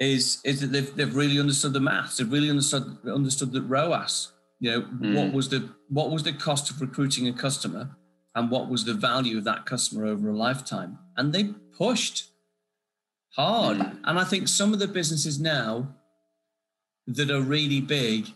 is 0.00 0.40
is 0.44 0.60
that 0.62 0.68
they've, 0.68 0.96
they've 0.96 1.14
really 1.14 1.38
understood 1.38 1.74
the 1.74 1.80
maths. 1.80 2.16
They've 2.16 2.32
really 2.32 2.50
understood 2.50 2.98
understood 3.06 3.52
the 3.52 3.62
ROAS. 3.62 4.32
You 4.58 4.70
know, 4.70 4.82
mm. 4.82 5.14
what 5.14 5.32
was 5.32 5.48
the 5.50 5.70
what 5.88 6.10
was 6.10 6.22
the 6.22 6.32
cost 6.32 6.70
of 6.70 6.80
recruiting 6.80 7.28
a 7.28 7.32
customer 7.32 7.90
and 8.34 8.50
what 8.50 8.68
was 8.68 8.84
the 8.84 8.94
value 8.94 9.38
of 9.38 9.44
that 9.44 9.66
customer 9.66 10.06
over 10.06 10.30
a 10.30 10.36
lifetime? 10.36 10.98
And 11.16 11.32
they 11.32 11.44
pushed 11.76 12.30
hard. 13.34 13.78
Mm. 13.78 14.00
And 14.04 14.18
I 14.18 14.24
think 14.24 14.48
some 14.48 14.72
of 14.72 14.78
the 14.78 14.88
businesses 14.88 15.38
now 15.38 15.94
that 17.06 17.30
are 17.30 17.42
really 17.42 17.80
big 17.80 18.28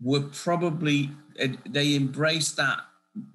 were 0.00 0.20
probably 0.20 1.10
eh, 1.38 1.54
they 1.68 1.96
embraced 1.96 2.56
that 2.56 2.80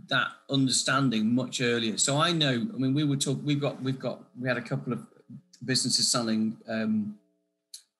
that 0.07 0.29
understanding 0.49 1.35
much 1.35 1.61
earlier. 1.61 1.97
So 1.97 2.17
I 2.17 2.31
know. 2.31 2.67
I 2.73 2.77
mean, 2.77 2.95
we 2.95 3.03
were 3.03 3.17
talk. 3.17 3.39
We've 3.43 3.61
got 3.61 3.81
we've 3.81 3.99
got 3.99 4.23
we 4.39 4.47
had 4.47 4.57
a 4.57 4.61
couple 4.61 4.91
of 4.93 5.05
businesses 5.65 6.11
selling 6.11 6.57
um, 6.67 7.15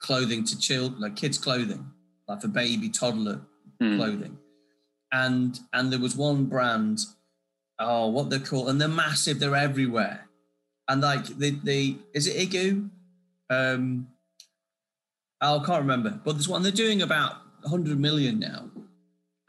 clothing 0.03 0.43
to 0.43 0.59
children, 0.59 1.01
like 1.01 1.15
kids' 1.15 1.39
clothing, 1.39 1.89
like 2.27 2.41
for 2.41 2.49
baby 2.49 2.89
toddler 2.89 3.41
mm. 3.81 3.97
clothing, 3.97 4.37
and 5.11 5.59
and 5.73 5.91
there 5.91 5.99
was 5.99 6.15
one 6.15 6.45
brand. 6.45 6.99
Oh, 7.79 8.07
what 8.09 8.29
they're 8.29 8.39
called, 8.39 8.69
and 8.69 8.79
they're 8.79 8.87
massive. 8.87 9.39
They're 9.39 9.55
everywhere, 9.55 10.27
and 10.87 11.01
like 11.01 11.25
the 11.25 11.51
they 11.63 11.95
is 12.13 12.27
it 12.27 12.49
Igu? 12.49 12.89
Um, 13.49 14.07
I 15.41 15.57
can't 15.65 15.81
remember, 15.81 16.19
but 16.23 16.33
there's 16.33 16.47
one 16.47 16.63
they're 16.63 16.71
doing 16.71 17.01
about 17.01 17.33
100 17.61 17.99
million 17.99 18.39
now, 18.39 18.69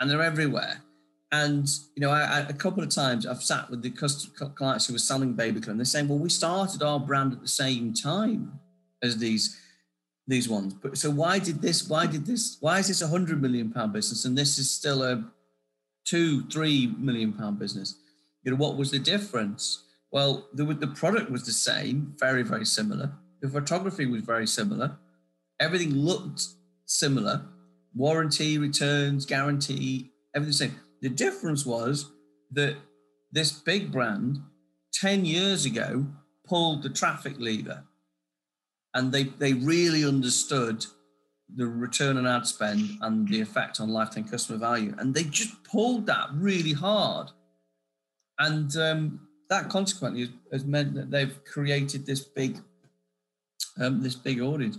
and 0.00 0.10
they're 0.10 0.22
everywhere. 0.22 0.82
And 1.30 1.68
you 1.96 2.00
know, 2.00 2.10
I, 2.10 2.22
I, 2.22 2.38
a 2.40 2.52
couple 2.52 2.82
of 2.82 2.90
times 2.90 3.26
I've 3.26 3.42
sat 3.42 3.68
with 3.68 3.82
the 3.82 3.90
clients 3.90 4.86
who 4.86 4.92
were 4.92 4.98
selling 4.98 5.34
baby 5.34 5.60
clothes, 5.60 5.72
and 5.72 5.80
they're 5.80 5.84
saying, 5.84 6.08
"Well, 6.08 6.18
we 6.18 6.30
started 6.30 6.82
our 6.82 7.00
brand 7.00 7.32
at 7.32 7.40
the 7.42 7.48
same 7.48 7.92
time 7.92 8.60
as 9.02 9.18
these 9.18 9.60
these 10.26 10.48
ones, 10.48 10.74
but 10.74 10.96
so 10.96 11.10
why 11.10 11.38
did 11.38 11.60
this? 11.60 11.88
Why 11.88 12.06
did 12.06 12.24
this? 12.24 12.56
Why 12.60 12.78
is 12.78 12.88
this 12.88 13.02
a 13.02 13.08
hundred 13.08 13.42
million 13.42 13.70
pound 13.70 13.92
business 13.92 14.24
and 14.24 14.36
this 14.36 14.58
is 14.58 14.70
still 14.70 15.02
a 15.02 15.24
two, 16.04 16.48
three 16.48 16.94
million 16.98 17.32
pound 17.32 17.58
business? 17.58 17.96
You 18.42 18.52
know, 18.52 18.56
what 18.56 18.76
was 18.76 18.90
the 18.90 18.98
difference? 18.98 19.84
Well, 20.10 20.48
the, 20.54 20.64
the 20.64 20.86
product 20.86 21.30
was 21.30 21.44
the 21.44 21.52
same, 21.52 22.14
very, 22.18 22.42
very 22.42 22.64
similar. 22.64 23.12
The 23.40 23.48
photography 23.48 24.06
was 24.06 24.22
very 24.22 24.46
similar. 24.46 24.96
Everything 25.60 25.94
looked 25.94 26.46
similar 26.86 27.42
warranty, 27.94 28.58
returns, 28.58 29.24
guarantee, 29.24 30.10
everything 30.34 30.50
the 30.50 30.52
same. 30.52 30.80
The 31.00 31.08
difference 31.08 31.64
was 31.64 32.10
that 32.52 32.76
this 33.32 33.52
big 33.52 33.92
brand 33.92 34.38
10 34.94 35.24
years 35.24 35.64
ago 35.64 36.06
pulled 36.46 36.82
the 36.82 36.90
traffic 36.90 37.38
lever 37.38 37.84
and 38.94 39.12
they, 39.12 39.24
they 39.24 39.52
really 39.52 40.04
understood 40.04 40.84
the 41.56 41.66
return 41.66 42.16
on 42.16 42.26
ad 42.26 42.46
spend 42.46 42.98
and 43.02 43.28
the 43.28 43.40
effect 43.40 43.80
on 43.80 43.88
lifetime 43.90 44.24
customer 44.24 44.58
value. 44.58 44.94
And 44.98 45.14
they 45.14 45.24
just 45.24 45.62
pulled 45.64 46.06
that 46.06 46.28
really 46.32 46.72
hard. 46.72 47.28
And 48.38 48.74
um, 48.76 49.28
that 49.50 49.68
consequently 49.68 50.30
has 50.52 50.64
meant 50.64 50.94
that 50.94 51.10
they've 51.10 51.36
created 51.44 52.06
this 52.06 52.20
big, 52.20 52.58
um, 53.80 54.02
this 54.02 54.14
big 54.14 54.40
audience. 54.40 54.78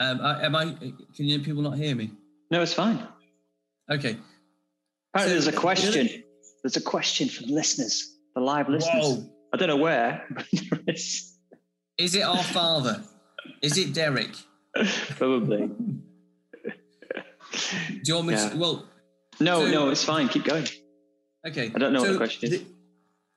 Um, 0.00 0.20
am 0.22 0.54
I? 0.54 0.76
Can 1.16 1.26
you 1.26 1.40
people 1.40 1.62
not 1.62 1.76
hear 1.76 1.96
me? 1.96 2.12
No, 2.52 2.62
it's 2.62 2.72
fine. 2.72 3.02
Okay. 3.90 4.16
Apparently, 5.12 5.40
so, 5.40 5.44
there's 5.44 5.46
a 5.48 5.52
question. 5.52 6.08
There's 6.62 6.76
a 6.76 6.80
question 6.80 7.28
from 7.28 7.46
listeners, 7.48 8.16
the 8.34 8.40
live 8.40 8.68
listeners. 8.68 9.04
Whoa. 9.04 9.30
I 9.52 9.56
don't 9.56 9.68
know 9.68 9.76
where, 9.76 10.24
but 10.34 10.46
there 10.52 10.80
is. 10.86 11.37
Is 11.98 12.14
it 12.14 12.22
our 12.22 12.42
father? 12.42 13.02
is 13.62 13.78
it 13.78 13.92
Derek? 13.92 14.30
Probably. 15.16 15.68
Do 15.68 16.02
you 18.04 18.14
want 18.14 18.28
me 18.28 18.34
yeah. 18.34 18.48
to? 18.50 18.56
Well, 18.56 18.88
no, 19.40 19.64
so, 19.64 19.70
no, 19.70 19.90
it's 19.90 20.04
fine. 20.04 20.28
Keep 20.28 20.44
going. 20.44 20.66
Okay. 21.46 21.72
I 21.74 21.78
don't 21.78 21.92
know 21.92 22.00
so 22.00 22.06
what 22.06 22.12
the 22.12 22.18
question 22.18 22.52
is. 22.52 22.60
The, 22.60 22.66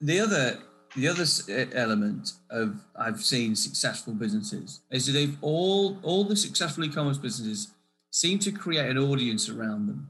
the 0.02 0.20
other 0.20 0.60
the 0.96 1.08
other 1.08 1.26
element 1.74 2.34
of 2.50 2.82
I've 2.96 3.22
seen 3.22 3.56
successful 3.56 4.14
businesses 4.14 4.82
is 4.92 5.06
that 5.06 5.14
they've 5.14 5.38
all 5.42 5.98
all 6.04 6.24
the 6.24 6.36
successful 6.36 6.84
e-commerce 6.84 7.18
businesses 7.18 7.72
seem 8.12 8.40
to 8.40 8.52
create 8.52 8.90
an 8.90 8.98
audience 8.98 9.48
around 9.48 9.88
them, 9.88 10.10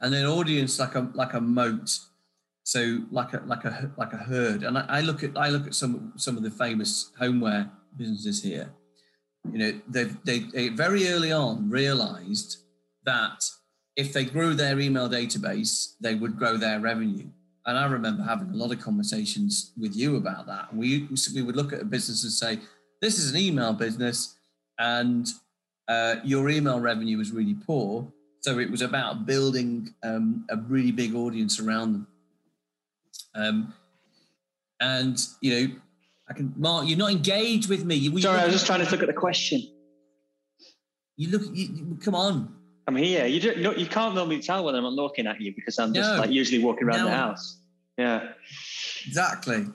and 0.00 0.14
an 0.14 0.24
audience 0.24 0.78
like 0.78 0.94
a 0.94 1.10
like 1.14 1.34
a 1.34 1.40
moat, 1.40 1.98
so 2.72 2.80
like 3.10 3.32
a 3.32 3.42
like 3.46 3.64
a 3.64 3.90
like 3.96 4.12
a 4.12 4.22
herd. 4.32 4.62
And 4.62 4.76
I, 4.76 4.84
I 4.88 5.00
look 5.00 5.22
at 5.22 5.36
I 5.36 5.48
look 5.48 5.66
at 5.66 5.74
some 5.74 6.12
some 6.16 6.36
of 6.36 6.42
the 6.42 6.50
famous 6.50 7.10
homeware 7.18 7.70
businesses 7.96 8.42
here. 8.42 8.68
You 9.52 9.58
know, 9.58 9.80
they 9.88 10.04
they, 10.24 10.38
they 10.40 10.68
very 10.68 11.08
early 11.08 11.32
on 11.32 11.70
realised 11.70 12.58
that 13.04 13.40
if 13.96 14.12
they 14.12 14.24
grew 14.24 14.54
their 14.54 14.78
email 14.78 15.08
database, 15.08 15.94
they 16.00 16.14
would 16.14 16.36
grow 16.36 16.56
their 16.56 16.78
revenue 16.80 17.28
and 17.68 17.78
I 17.78 17.86
remember 17.86 18.22
having 18.22 18.50
a 18.50 18.56
lot 18.56 18.72
of 18.72 18.80
conversations 18.80 19.72
with 19.76 19.94
you 19.94 20.16
about 20.16 20.46
that. 20.46 20.74
We 20.74 21.06
we 21.34 21.42
would 21.42 21.54
look 21.54 21.74
at 21.74 21.82
a 21.82 21.84
business 21.84 22.24
and 22.24 22.32
say, 22.32 22.58
"This 23.02 23.18
is 23.18 23.30
an 23.32 23.38
email 23.38 23.74
business, 23.74 24.36
and 24.78 25.28
uh, 25.86 26.16
your 26.24 26.48
email 26.48 26.80
revenue 26.80 27.20
is 27.20 27.30
really 27.30 27.54
poor." 27.54 28.10
So 28.40 28.58
it 28.58 28.70
was 28.70 28.80
about 28.80 29.26
building 29.26 29.94
um, 30.02 30.46
a 30.48 30.56
really 30.56 30.92
big 30.92 31.14
audience 31.14 31.60
around 31.60 31.92
them. 31.92 32.06
Um, 33.38 33.72
and 34.80 35.18
you 35.40 35.54
know, 35.54 35.74
I 36.28 36.34
can 36.34 36.52
Mark, 36.56 36.88
you're 36.88 36.98
not 36.98 37.10
engaged 37.10 37.68
with 37.68 37.84
me. 37.84 37.94
You, 37.94 38.20
Sorry, 38.20 38.40
I 38.40 38.44
was 38.44 38.54
just 38.54 38.66
trying 38.66 38.84
to 38.84 38.90
look 38.90 39.00
at 39.00 39.06
the 39.06 39.12
question. 39.12 39.62
You 41.16 41.30
look. 41.30 41.42
You, 41.52 41.68
you, 41.72 41.98
come 42.02 42.14
on. 42.14 42.54
I'm 42.86 42.96
here. 42.96 43.26
You 43.26 43.40
don't. 43.40 43.78
You 43.78 43.86
can't 43.86 44.14
normally 44.14 44.40
tell 44.40 44.64
when 44.64 44.74
I'm 44.74 44.82
not 44.82 44.92
looking 44.92 45.26
at 45.26 45.40
you 45.40 45.54
because 45.54 45.78
I'm 45.78 45.92
just 45.92 46.10
no. 46.10 46.20
like 46.20 46.30
usually 46.30 46.62
walking 46.62 46.84
around 46.84 47.00
no. 47.00 47.04
the 47.06 47.16
house. 47.16 47.58
Yeah. 47.96 48.28
Exactly. 49.06 49.66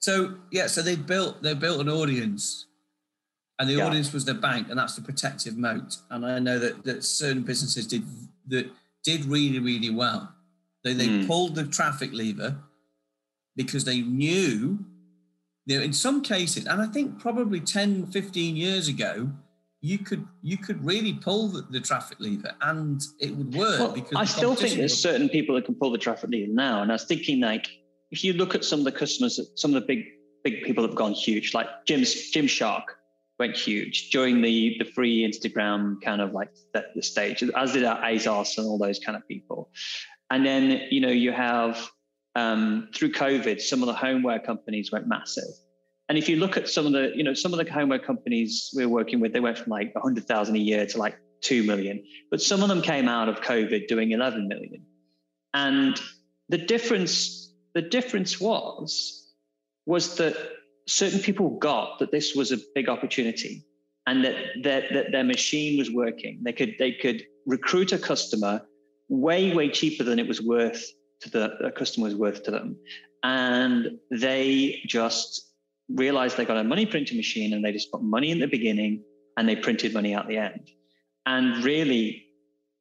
So 0.00 0.36
yeah, 0.50 0.66
so 0.66 0.82
they 0.82 0.96
built 0.96 1.42
they 1.42 1.54
built 1.54 1.80
an 1.80 1.88
audience, 1.88 2.66
and 3.58 3.68
the 3.68 3.74
yeah. 3.74 3.86
audience 3.86 4.12
was 4.12 4.24
the 4.24 4.34
bank, 4.34 4.68
and 4.70 4.78
that's 4.78 4.96
the 4.96 5.02
protective 5.02 5.56
moat. 5.56 5.96
And 6.10 6.24
I 6.24 6.38
know 6.38 6.58
that 6.58 6.84
that 6.84 7.04
certain 7.04 7.42
businesses 7.42 7.86
did 7.86 8.04
that 8.48 8.70
did 9.04 9.24
really 9.24 9.58
really 9.58 9.90
well. 9.90 10.32
They 10.84 10.94
they 10.94 11.08
mm. 11.08 11.26
pulled 11.26 11.54
the 11.54 11.66
traffic 11.66 12.12
lever 12.12 12.56
because 13.58 13.84
they 13.84 14.00
knew, 14.00 14.78
you 15.66 15.76
know, 15.76 15.84
in 15.84 15.92
some 15.92 16.22
cases, 16.22 16.64
and 16.64 16.80
I 16.80 16.86
think 16.86 17.18
probably 17.18 17.60
10, 17.60 18.06
15 18.06 18.56
years 18.56 18.86
ago, 18.86 19.30
you 19.80 19.98
could 19.98 20.26
you 20.42 20.56
could 20.56 20.84
really 20.84 21.12
pull 21.12 21.48
the, 21.48 21.62
the 21.70 21.80
traffic 21.80 22.18
lever 22.20 22.52
and 22.62 23.00
it 23.20 23.36
would 23.36 23.54
work 23.54 23.78
well, 23.78 23.92
because 23.92 24.16
I 24.16 24.24
still 24.24 24.54
think 24.54 24.76
there's 24.76 24.92
was... 24.92 25.02
certain 25.02 25.28
people 25.28 25.54
that 25.56 25.66
can 25.66 25.74
pull 25.74 25.92
the 25.92 25.98
traffic 25.98 26.30
lever 26.30 26.52
now. 26.52 26.82
And 26.82 26.90
I 26.90 26.94
was 26.94 27.04
thinking 27.04 27.40
like 27.40 27.68
if 28.10 28.24
you 28.24 28.32
look 28.32 28.54
at 28.54 28.64
some 28.64 28.80
of 28.80 28.84
the 28.84 28.92
customers, 28.92 29.36
that 29.36 29.46
some 29.56 29.74
of 29.74 29.80
the 29.80 29.86
big 29.86 30.04
big 30.42 30.62
people 30.62 30.84
have 30.84 30.96
gone 30.96 31.12
huge, 31.12 31.54
like 31.54 31.68
Jim's 31.84 32.14
Gymshark 32.32 32.84
went 33.38 33.56
huge 33.56 34.10
during 34.10 34.40
the 34.40 34.76
the 34.78 34.84
free 34.84 35.28
Instagram 35.28 36.00
kind 36.00 36.20
of 36.20 36.32
like 36.32 36.50
the, 36.74 36.84
the 36.96 37.02
stage, 37.02 37.42
as 37.42 37.72
did 37.72 37.84
ASOS 37.84 38.58
and 38.58 38.66
all 38.66 38.78
those 38.78 38.98
kind 38.98 39.16
of 39.16 39.26
people. 39.28 39.70
And 40.30 40.44
then 40.44 40.88
you 40.90 41.00
know 41.00 41.10
you 41.24 41.32
have 41.32 41.90
um, 42.34 42.88
through 42.94 43.12
COVID, 43.12 43.60
some 43.60 43.82
of 43.82 43.86
the 43.86 43.94
homeware 43.94 44.38
companies 44.38 44.90
went 44.92 45.06
massive. 45.06 45.50
And 46.08 46.16
if 46.16 46.28
you 46.28 46.36
look 46.36 46.56
at 46.56 46.68
some 46.68 46.86
of 46.86 46.92
the, 46.92 47.12
you 47.14 47.22
know, 47.22 47.34
some 47.34 47.52
of 47.52 47.64
the 47.64 47.70
homeware 47.70 47.98
companies 47.98 48.70
we 48.74 48.84
are 48.84 48.88
working 48.88 49.20
with, 49.20 49.32
they 49.32 49.40
went 49.40 49.58
from 49.58 49.70
like 49.70 49.94
100,000 49.94 50.56
a 50.56 50.58
year 50.58 50.86
to 50.86 50.98
like 50.98 51.18
2 51.42 51.62
million. 51.64 52.02
But 52.30 52.40
some 52.40 52.62
of 52.62 52.68
them 52.68 52.80
came 52.80 53.08
out 53.08 53.28
of 53.28 53.40
COVID 53.40 53.88
doing 53.88 54.12
11 54.12 54.48
million. 54.48 54.86
And 55.52 56.00
the 56.48 56.58
difference, 56.58 57.52
the 57.74 57.82
difference 57.82 58.40
was, 58.40 59.34
was 59.86 60.16
that 60.16 60.34
certain 60.86 61.20
people 61.20 61.58
got 61.58 61.98
that 61.98 62.10
this 62.10 62.34
was 62.34 62.52
a 62.52 62.58
big 62.74 62.88
opportunity 62.88 63.66
and 64.06 64.24
that, 64.24 64.36
that, 64.62 64.84
that 64.92 65.12
their 65.12 65.24
machine 65.24 65.78
was 65.78 65.90
working. 65.90 66.40
They 66.42 66.54
could, 66.54 66.74
they 66.78 66.92
could 66.92 67.22
recruit 67.46 67.92
a 67.92 67.98
customer 67.98 68.62
way, 69.10 69.54
way 69.54 69.68
cheaper 69.68 70.04
than 70.04 70.18
it 70.18 70.26
was 70.26 70.40
worth 70.40 70.82
to 71.20 71.30
the, 71.30 71.56
the 71.60 71.70
customer 71.70 72.04
was 72.06 72.14
worth 72.14 72.44
to 72.44 72.50
them. 72.50 72.76
And 73.22 73.98
they 74.10 74.82
just 74.86 75.48
realized 75.88 76.36
they 76.36 76.44
got 76.44 76.58
a 76.58 76.64
money 76.64 76.86
printing 76.86 77.16
machine 77.16 77.52
and 77.52 77.64
they 77.64 77.72
just 77.72 77.90
put 77.90 78.02
money 78.02 78.30
in 78.30 78.38
the 78.38 78.46
beginning 78.46 79.02
and 79.36 79.48
they 79.48 79.56
printed 79.56 79.94
money 79.94 80.14
at 80.14 80.28
the 80.28 80.36
end. 80.36 80.68
And 81.26 81.64
really, 81.64 82.24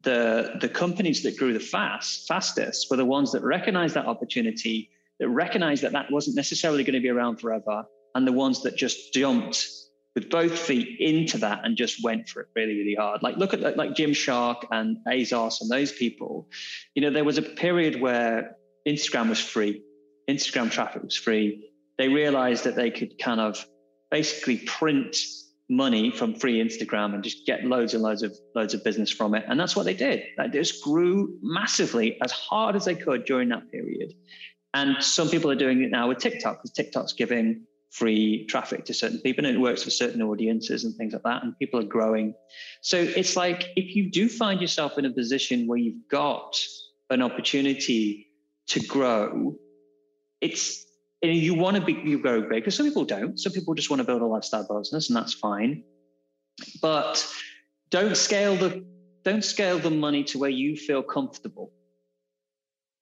the, 0.04 0.58
the 0.62 0.70
companies 0.70 1.24
that 1.24 1.38
grew 1.38 1.54
the 1.54 1.60
fast, 1.60 2.28
fastest 2.28 2.88
were 2.90 2.98
the 2.98 3.06
ones 3.06 3.32
that 3.32 3.44
recognized 3.44 3.96
that 3.96 4.06
opportunity, 4.06 4.90
that 5.20 5.30
recognized 5.30 5.84
that 5.84 5.92
that 5.92 6.12
wasn't 6.12 6.36
necessarily 6.36 6.84
going 6.84 6.94
to 6.94 7.02
be 7.02 7.10
around 7.10 7.38
forever, 7.38 7.84
and 8.16 8.28
the 8.28 8.32
ones 8.32 8.64
that 8.64 8.76
just 8.76 9.14
jumped 9.14 9.68
with 10.18 10.32
both 10.32 10.58
feet 10.58 11.00
into 11.00 11.38
that 11.38 11.64
and 11.64 11.78
just 11.78 12.04
went 12.04 12.28
for 12.28 12.42
it 12.42 12.48
really, 12.56 12.76
really 12.76 12.96
hard. 12.96 13.22
Like 13.22 13.38
look 13.38 13.54
at 13.54 13.78
like 13.78 13.92
Gymshark 13.92 14.64
and 14.72 14.98
ASOS 15.08 15.62
and 15.62 15.70
those 15.70 15.92
people. 15.92 16.50
You 16.96 17.04
know, 17.04 17.12
there 17.12 17.24
was 17.24 17.38
a 17.38 17.44
period 17.44 18.02
where 18.02 18.56
Instagram 18.88 19.30
was 19.30 19.40
free, 19.40 19.84
Instagram 20.28 20.72
traffic 20.72 21.04
was 21.04 21.16
free, 21.16 21.70
they 22.00 22.10
realized 22.10 22.64
that 22.64 22.76
they 22.76 22.90
could 22.90 23.20
kind 23.20 23.40
of 23.40 23.64
basically 24.10 24.58
print 24.58 25.16
money 25.70 26.10
from 26.10 26.34
free 26.34 26.64
Instagram 26.64 27.14
and 27.14 27.24
just 27.24 27.46
get 27.46 27.64
loads 27.64 27.94
and 27.94 28.02
loads 28.02 28.24
of 28.24 28.36
loads 28.56 28.74
of 28.74 28.84
business 28.84 29.12
from 29.12 29.36
it. 29.36 29.46
And 29.48 29.60
that's 29.60 29.76
what 29.76 29.86
they 29.86 29.94
did. 29.94 30.24
They 30.36 30.48
just 30.48 30.84
grew 30.84 31.38
massively 31.44 32.20
as 32.24 32.32
hard 32.32 32.76
as 32.76 32.86
they 32.86 32.96
could 32.96 33.26
during 33.26 33.50
that 33.50 33.72
period. 33.72 34.16
And 34.74 34.96
some 35.00 35.30
people 35.30 35.52
are 35.52 35.56
doing 35.56 35.84
it 35.84 35.92
now 35.92 36.08
with 36.08 36.18
TikTok 36.18 36.58
because 36.58 36.72
TikTok's 36.72 37.14
giving 37.14 37.68
free 37.92 38.46
traffic 38.46 38.86
to 38.86 38.94
certain 38.94 39.20
people 39.20 39.46
and 39.46 39.56
it 39.56 39.60
works 39.60 39.84
for 39.84 39.90
certain 39.90 40.22
audiences 40.22 40.84
and 40.84 40.96
things 40.96 41.14
like 41.14 41.24
that. 41.24 41.44
And 41.44 41.58
people 41.58 41.80
are 41.80 41.84
growing. 41.84 42.34
So 42.82 42.98
it's 42.98 43.36
like 43.36 43.70
if 43.76 43.96
you 43.96 44.12
do 44.12 44.28
find 44.30 44.62
yourself 44.62 44.98
in 44.98 45.06
a 45.06 45.10
position 45.10 45.68
where 45.68 45.78
you've 45.78 46.08
got 46.10 46.58
an 47.10 47.22
opportunity 47.22 48.28
to 48.68 48.80
grow, 48.82 49.56
it's 50.42 50.86
and 51.24 51.34
you 51.34 51.56
want 51.56 51.76
to 51.76 51.82
be 51.82 51.94
you 51.94 52.20
grow 52.20 52.42
big 52.42 52.50
because 52.64 52.76
some 52.76 52.86
people 52.86 53.06
don't 53.06 53.40
some 53.40 53.52
people 53.52 53.74
just 53.74 53.90
want 53.90 54.00
to 54.00 54.04
build 54.04 54.22
a 54.22 54.26
lifestyle 54.26 54.68
business 54.68 55.10
and 55.10 55.18
that's 55.18 55.34
fine 55.34 55.84
but 56.82 57.28
don't 57.90 58.16
scale 58.16 58.56
the 58.56 58.86
don't 59.24 59.44
scale 59.44 59.80
the 59.80 59.90
money 59.90 60.24
to 60.24 60.38
where 60.38 60.50
you 60.50 60.76
feel 60.76 61.02
comfortable 61.02 61.72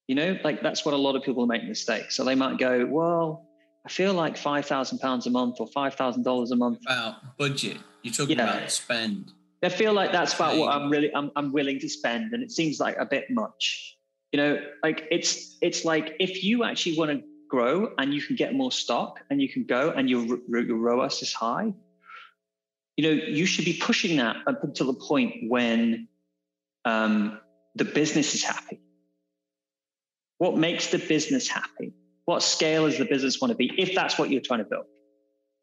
you 0.08 0.14
know 0.14 0.38
like 0.44 0.62
that's 0.62 0.84
what 0.84 0.94
a 0.94 0.96
lot 0.96 1.14
of 1.14 1.22
people 1.22 1.46
make 1.46 1.64
mistakes 1.64 2.16
so 2.16 2.24
they 2.24 2.34
might 2.34 2.58
go 2.58 2.86
well 2.86 3.46
i 3.86 3.88
feel 3.88 4.12
like 4.12 4.36
5000 4.36 4.98
pounds 4.98 5.26
a 5.26 5.30
month 5.30 5.56
or 5.60 5.68
$5000 5.68 6.50
a 6.50 6.56
month 6.56 6.82
about 6.82 7.38
budget 7.38 7.78
you're 8.02 8.12
talking 8.12 8.38
yeah. 8.38 8.56
about 8.56 8.70
spend 8.70 9.32
I 9.62 9.68
feel 9.70 9.94
like 9.94 10.12
that's 10.12 10.34
about 10.34 10.58
what 10.58 10.74
i'm 10.74 10.90
really 10.90 11.12
I'm, 11.14 11.30
I'm 11.34 11.52
willing 11.52 11.80
to 11.80 11.88
spend 11.88 12.32
and 12.32 12.42
it 12.42 12.52
seems 12.52 12.78
like 12.78 12.96
a 12.98 13.06
bit 13.06 13.30
much 13.30 13.96
you 14.32 14.36
know 14.36 14.60
like 14.82 15.08
it's 15.10 15.56
it's 15.60 15.84
like 15.84 16.14
if 16.20 16.44
you 16.44 16.62
actually 16.62 16.98
want 16.98 17.10
to 17.12 17.22
grow 17.48 17.92
and 17.98 18.12
you 18.12 18.22
can 18.22 18.36
get 18.36 18.54
more 18.54 18.72
stock 18.72 19.20
and 19.30 19.40
you 19.40 19.48
can 19.48 19.64
go 19.64 19.90
and 19.90 20.08
your, 20.08 20.38
your 20.48 20.76
ROAS 20.76 21.22
is 21.22 21.32
high, 21.32 21.72
you 22.96 23.04
know, 23.04 23.10
you 23.10 23.46
should 23.46 23.64
be 23.64 23.78
pushing 23.80 24.16
that 24.16 24.36
up 24.46 24.62
until 24.64 24.86
the 24.86 24.98
point 24.98 25.48
when 25.48 26.08
um, 26.84 27.40
the 27.74 27.84
business 27.84 28.34
is 28.34 28.42
happy. 28.42 28.80
What 30.38 30.56
makes 30.56 30.88
the 30.90 30.98
business 30.98 31.48
happy? 31.48 31.92
What 32.26 32.42
scale 32.42 32.86
does 32.86 32.98
the 32.98 33.04
business 33.04 33.40
want 33.40 33.52
to 33.52 33.56
be 33.56 33.72
if 33.78 33.94
that's 33.94 34.18
what 34.18 34.30
you're 34.30 34.42
trying 34.42 34.58
to 34.60 34.64
build? 34.64 34.84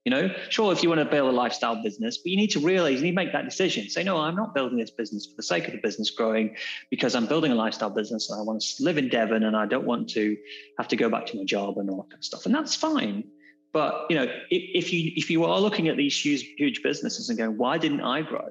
You 0.06 0.12
know, 0.12 0.30
sure, 0.50 0.74
if 0.74 0.84
you 0.84 0.90
want 0.90 1.00
to 1.00 1.06
build 1.06 1.30
a 1.30 1.36
lifestyle 1.36 1.82
business, 1.82 2.18
but 2.18 2.30
you 2.30 2.36
need 2.36 2.52
to 2.52 2.60
realize, 2.60 2.96
you 2.96 3.04
need 3.04 3.12
to 3.12 3.16
make 3.16 3.32
that 3.32 3.46
decision. 3.46 3.88
Say, 3.90 4.04
no, 4.04 4.18
I'm 4.18 4.36
not 4.36 4.54
building 4.54 4.78
this 4.78 4.92
business 4.92 5.26
for 5.28 5.36
the 5.38 5.44
sake 5.44 5.66
of 5.66 5.72
the 5.72 5.80
business 5.82 6.10
growing 6.10 6.58
because 6.90 7.16
I'm 7.16 7.26
building 7.26 7.54
a 7.54 7.56
lifestyle 7.56 7.90
business 7.90 8.30
and 8.30 8.38
I 8.38 8.44
want 8.44 8.62
to 8.62 8.84
live 8.84 8.98
in 8.98 9.08
Devon 9.08 9.44
and 9.44 9.56
I 9.56 9.66
don't 9.66 9.86
want 9.86 10.10
to 10.10 10.36
have 10.78 10.90
to 10.90 10.98
go 10.98 11.10
back 11.10 11.26
to 11.28 11.38
my 11.38 11.46
job 11.46 11.78
and 11.78 11.90
all 11.90 11.98
that 11.98 12.10
kind 12.10 12.20
of 12.20 12.26
stuff. 12.26 12.46
And 12.46 12.54
that's 12.54 12.76
fine. 12.76 13.24
But 13.72 14.08
you 14.10 14.18
know, 14.18 14.24
if, 14.24 14.86
if 14.86 14.94
you 14.94 15.12
if 15.16 15.30
you 15.30 15.46
are 15.46 15.60
looking 15.60 15.88
at 15.88 15.98
these 15.98 16.20
huge 16.20 16.44
huge 16.58 16.84
businesses 16.84 17.30
and 17.30 17.38
going, 17.38 17.58
why 17.58 17.78
didn't 17.78 18.02
I 18.02 18.22
grow? 18.22 18.50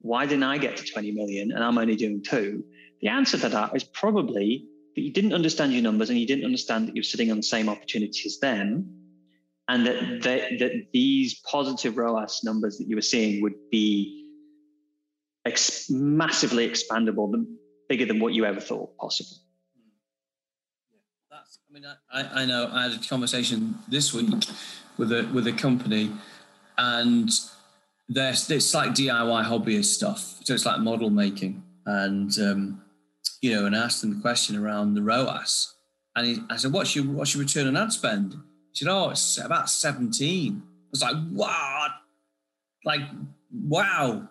Why 0.00 0.26
didn't 0.26 0.44
I 0.44 0.58
get 0.58 0.76
to 0.78 0.84
20 0.84 1.12
million 1.12 1.52
and 1.52 1.62
I'm 1.62 1.78
only 1.78 1.94
doing 1.94 2.22
two? 2.22 2.64
The 3.00 3.08
answer 3.08 3.38
to 3.38 3.48
that 3.50 3.76
is 3.76 3.84
probably 3.84 4.66
that 4.94 5.02
you 5.02 5.12
didn't 5.12 5.32
understand 5.32 5.72
your 5.72 5.82
numbers 5.82 6.10
and 6.10 6.18
you 6.18 6.26
didn't 6.26 6.44
understand 6.44 6.88
that 6.88 6.94
you're 6.94 7.02
sitting 7.02 7.30
on 7.30 7.38
the 7.38 7.42
same 7.42 7.68
opportunity 7.68 8.22
as 8.26 8.38
them 8.38 9.04
and 9.68 9.86
that, 9.86 10.22
that, 10.22 10.86
these 10.92 11.40
positive 11.40 11.96
ROAS 11.96 12.42
numbers 12.44 12.76
that 12.78 12.86
you 12.86 12.96
were 12.96 13.02
seeing 13.02 13.42
would 13.42 13.54
be 13.70 14.30
ex- 15.46 15.88
massively 15.90 16.68
expandable, 16.68 17.32
bigger 17.88 18.04
than 18.04 18.20
what 18.20 18.34
you 18.34 18.44
ever 18.44 18.60
thought 18.60 18.96
possible. 18.98 19.36
That's, 21.30 21.58
I 21.68 21.72
mean, 21.72 21.84
I, 22.12 22.42
I 22.42 22.44
know 22.44 22.70
I 22.72 22.84
had 22.84 22.92
a 22.92 23.08
conversation 23.08 23.76
this 23.88 24.12
week 24.12 24.28
with 24.98 25.10
a 25.10 25.28
with 25.32 25.46
a 25.46 25.52
company, 25.52 26.12
and 26.78 27.30
there's 28.08 28.48
it's 28.50 28.72
like 28.74 28.90
DIY 28.90 29.44
hobbyist 29.44 29.86
stuff. 29.86 30.38
So 30.44 30.54
it's 30.54 30.66
like 30.66 30.80
model 30.80 31.10
making, 31.10 31.62
and 31.86 32.38
um, 32.38 32.83
you 33.40 33.54
know, 33.54 33.66
and 33.66 33.74
asked 33.74 34.00
them 34.00 34.14
the 34.14 34.20
question 34.20 34.56
around 34.56 34.94
the 34.94 35.02
ROAS, 35.02 35.74
and 36.16 36.26
he, 36.26 36.38
I 36.50 36.56
said, 36.56 36.72
"What's 36.72 36.94
your 36.94 37.04
what's 37.06 37.34
your 37.34 37.42
return 37.42 37.66
on 37.68 37.76
ad 37.76 37.92
spend?" 37.92 38.32
He 38.32 38.84
said, 38.84 38.88
"Oh, 38.88 39.10
it's 39.10 39.38
about 39.38 39.68
17." 39.68 40.62
I 40.62 40.66
was 40.90 41.02
like, 41.02 41.16
"What?" 41.30 41.90
Like, 42.84 43.02
wow. 43.52 44.28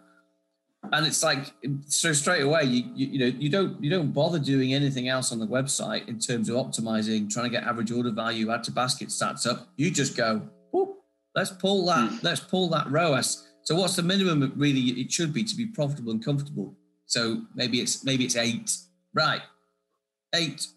And 0.92 1.08
it's 1.08 1.24
like 1.24 1.54
so 1.88 2.12
straight 2.12 2.42
away, 2.42 2.64
you, 2.66 2.84
you, 2.94 3.08
you 3.08 3.20
know 3.20 3.38
you 3.40 3.50
don't 3.50 3.84
you 3.84 3.90
don't 3.90 4.12
bother 4.12 4.38
doing 4.38 4.74
anything 4.74 5.08
else 5.08 5.32
on 5.32 5.40
the 5.40 5.48
website 5.48 6.08
in 6.10 6.20
terms 6.20 6.50
of 6.50 6.56
optimizing, 6.56 7.32
trying 7.32 7.46
to 7.46 7.50
get 7.50 7.64
average 7.64 7.92
order 7.92 8.12
value, 8.12 8.52
add 8.52 8.64
to 8.66 8.72
basket 8.72 9.08
stats 9.08 9.48
up. 9.48 9.70
You 9.78 9.90
just 9.92 10.18
go, 10.18 10.42
let's 11.36 11.52
pull 11.52 11.86
that, 11.86 12.10
mm. 12.10 12.24
let's 12.24 12.40
pull 12.40 12.70
that 12.70 12.90
ROAS. 12.90 13.48
So 13.64 13.76
what's 13.76 13.96
the 13.96 14.04
minimum 14.04 14.52
really 14.56 14.82
it 14.82 15.12
should 15.12 15.34
be 15.34 15.44
to 15.44 15.56
be 15.56 15.68
profitable 15.68 16.12
and 16.12 16.24
comfortable? 16.24 16.76
So 17.06 17.42
maybe 17.56 17.80
it's 17.80 18.04
maybe 18.04 18.26
it's 18.26 18.36
eight, 18.36 18.76
right? 19.14 19.42
Eight 20.36 20.68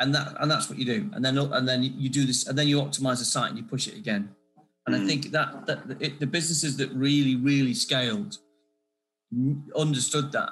and 0.00 0.12
that 0.14 0.34
and 0.40 0.50
that's 0.50 0.68
what 0.68 0.78
you 0.78 0.84
do 0.84 1.08
and 1.14 1.24
then 1.24 1.38
and 1.38 1.68
then 1.68 1.82
you 1.82 2.08
do 2.08 2.24
this 2.24 2.48
and 2.48 2.58
then 2.58 2.66
you 2.66 2.80
optimize 2.80 3.18
the 3.20 3.24
site 3.24 3.50
and 3.50 3.58
you 3.58 3.64
push 3.64 3.86
it 3.86 3.94
again 3.96 4.28
and 4.86 4.96
Mm. 4.96 5.04
i 5.04 5.06
think 5.06 5.30
that 5.30 5.66
that 5.66 5.78
it, 6.00 6.18
the 6.18 6.26
businesses 6.26 6.76
that 6.78 6.90
really 6.90 7.36
really 7.36 7.72
scaled 7.74 8.38
understood 9.76 10.32
that 10.32 10.50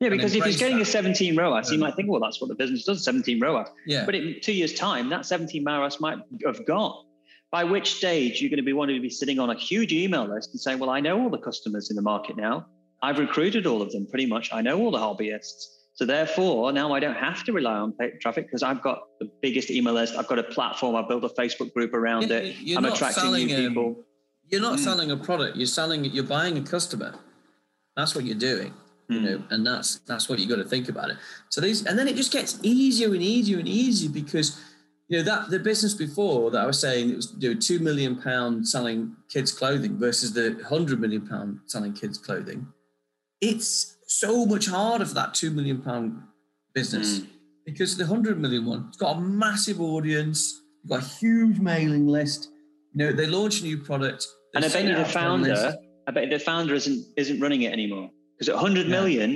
Yeah, 0.00 0.10
because 0.10 0.34
if 0.34 0.44
he's 0.44 0.58
getting 0.58 0.76
a 0.76 0.80
that. 0.80 0.86
17 0.86 1.36
ROAS, 1.36 1.72
you 1.72 1.78
might 1.78 1.94
think, 1.96 2.10
well, 2.10 2.20
that's 2.20 2.40
what 2.40 2.48
the 2.48 2.54
business 2.54 2.84
does, 2.84 3.02
17 3.04 3.40
ROAS. 3.40 3.68
yeah 3.86 4.04
But 4.04 4.14
in 4.14 4.36
two 4.42 4.52
years' 4.52 4.74
time, 4.74 5.08
that 5.10 5.24
17 5.24 5.64
ROAS 5.64 6.00
might 6.00 6.18
have 6.46 6.66
gone. 6.66 7.04
By 7.50 7.64
which 7.64 7.94
stage 7.94 8.40
you're 8.40 8.50
going 8.50 8.58
to 8.58 8.64
be 8.64 8.72
wanting 8.72 8.96
to 8.96 9.02
be 9.02 9.10
sitting 9.10 9.38
on 9.38 9.50
a 9.50 9.54
huge 9.54 9.92
email 9.92 10.26
list 10.26 10.50
and 10.52 10.60
saying, 10.60 10.78
well, 10.80 10.90
I 10.90 11.00
know 11.00 11.20
all 11.22 11.30
the 11.30 11.38
customers 11.38 11.88
in 11.90 11.96
the 11.96 12.02
market 12.02 12.36
now. 12.36 12.66
I've 13.02 13.18
recruited 13.18 13.66
all 13.66 13.80
of 13.80 13.92
them 13.92 14.06
pretty 14.06 14.26
much. 14.26 14.50
I 14.52 14.60
know 14.62 14.78
all 14.80 14.90
the 14.90 14.98
hobbyists. 14.98 15.66
So 15.96 16.04
therefore, 16.04 16.72
now 16.72 16.92
I 16.92 16.98
don't 16.98 17.14
have 17.14 17.44
to 17.44 17.52
rely 17.52 17.74
on 17.74 17.92
paid 17.92 18.20
traffic 18.20 18.46
because 18.46 18.64
I've 18.64 18.82
got 18.82 19.04
the 19.20 19.30
biggest 19.42 19.70
email 19.70 19.94
list. 19.94 20.14
I've 20.16 20.26
got 20.26 20.40
a 20.40 20.42
platform. 20.42 20.96
I've 20.96 21.08
built 21.08 21.22
a 21.24 21.28
Facebook 21.28 21.72
group 21.72 21.94
around 21.94 22.22
You- 22.28 22.34
it. 22.34 22.56
you're 22.60 22.78
I'm 22.78 22.82
not 22.82 22.94
attracting 22.94 23.22
selling, 23.22 23.46
new 23.46 23.56
um, 23.56 23.68
people. 23.68 24.04
you're 24.50 24.60
not 24.60 24.78
Mm. 24.78 24.84
selling 24.84 25.10
a 25.12 25.16
product 25.16 25.56
you're 25.56 25.66
selling 25.66 26.04
you're 26.04 26.22
buying 26.38 26.58
a 26.58 26.60
customer 26.60 27.14
that's 27.96 28.14
what 28.14 28.24
you're 28.26 28.34
doing 28.52 28.74
you 29.08 29.18
Mm. 29.20 29.22
know 29.24 29.42
and 29.50 29.66
that's 29.66 30.00
that's 30.10 30.28
what 30.28 30.38
you 30.38 30.46
got 30.46 30.56
to 30.56 30.68
think 30.74 30.88
about 30.90 31.08
it 31.10 31.16
so 31.48 31.60
these 31.62 31.86
and 31.86 31.98
then 31.98 32.06
it 32.08 32.14
just 32.16 32.30
gets 32.30 32.58
easier 32.62 33.08
and 33.14 33.22
easier 33.22 33.58
and 33.58 33.66
easier 33.68 34.10
because 34.10 34.60
you 35.08 35.16
know 35.16 35.24
that 35.24 35.48
the 35.50 35.58
business 35.58 35.94
before 35.94 36.50
that 36.50 36.60
i 36.60 36.66
was 36.66 36.78
saying 36.78 37.10
it 37.10 37.16
was 37.16 37.26
doing 37.26 37.58
two 37.58 37.78
million 37.78 38.16
pound 38.20 38.68
selling 38.68 39.16
kids 39.30 39.50
clothing 39.50 39.96
versus 39.98 40.32
the 40.34 40.46
100 40.60 41.00
million 41.00 41.26
pound 41.26 41.60
selling 41.64 41.92
kids 41.94 42.18
clothing 42.18 42.66
it's 43.48 43.96
so 44.06 44.46
much 44.46 44.66
harder 44.66 45.04
for 45.10 45.14
that 45.14 45.34
two 45.34 45.50
million 45.50 45.78
pound 45.88 46.06
business 46.74 47.08
Mm. 47.20 47.26
because 47.66 47.96
the 47.96 48.04
100 48.04 48.38
million 48.44 48.64
one 48.66 48.86
it's 48.88 48.96
got 49.04 49.16
a 49.16 49.20
massive 49.20 49.80
audience 49.80 50.38
you've 50.82 50.90
got 50.94 51.02
a 51.02 51.10
huge 51.22 51.58
mailing 51.70 52.06
list 52.16 52.40
you 52.92 52.98
know 53.00 53.12
they 53.12 53.26
launch 53.26 53.60
a 53.60 53.64
new 53.64 53.78
product 53.88 54.26
And 54.54 54.64
I 54.64 54.68
bet 54.68 54.84
you 54.84 54.94
the 54.94 55.00
out 55.00 55.06
to 55.08 55.12
their 55.14 55.36
list. 55.38 55.62
founder, 55.62 55.76
I 56.06 56.10
bet 56.16 56.30
the 56.30 56.38
founder 56.38 56.74
isn't 56.80 57.00
isn't 57.22 57.38
running 57.44 57.62
it 57.66 57.72
anymore 57.78 58.06
because 58.32 58.48
at 58.52 58.56
100 58.56 58.86
Yeah. 58.86 58.90
million, 58.98 59.30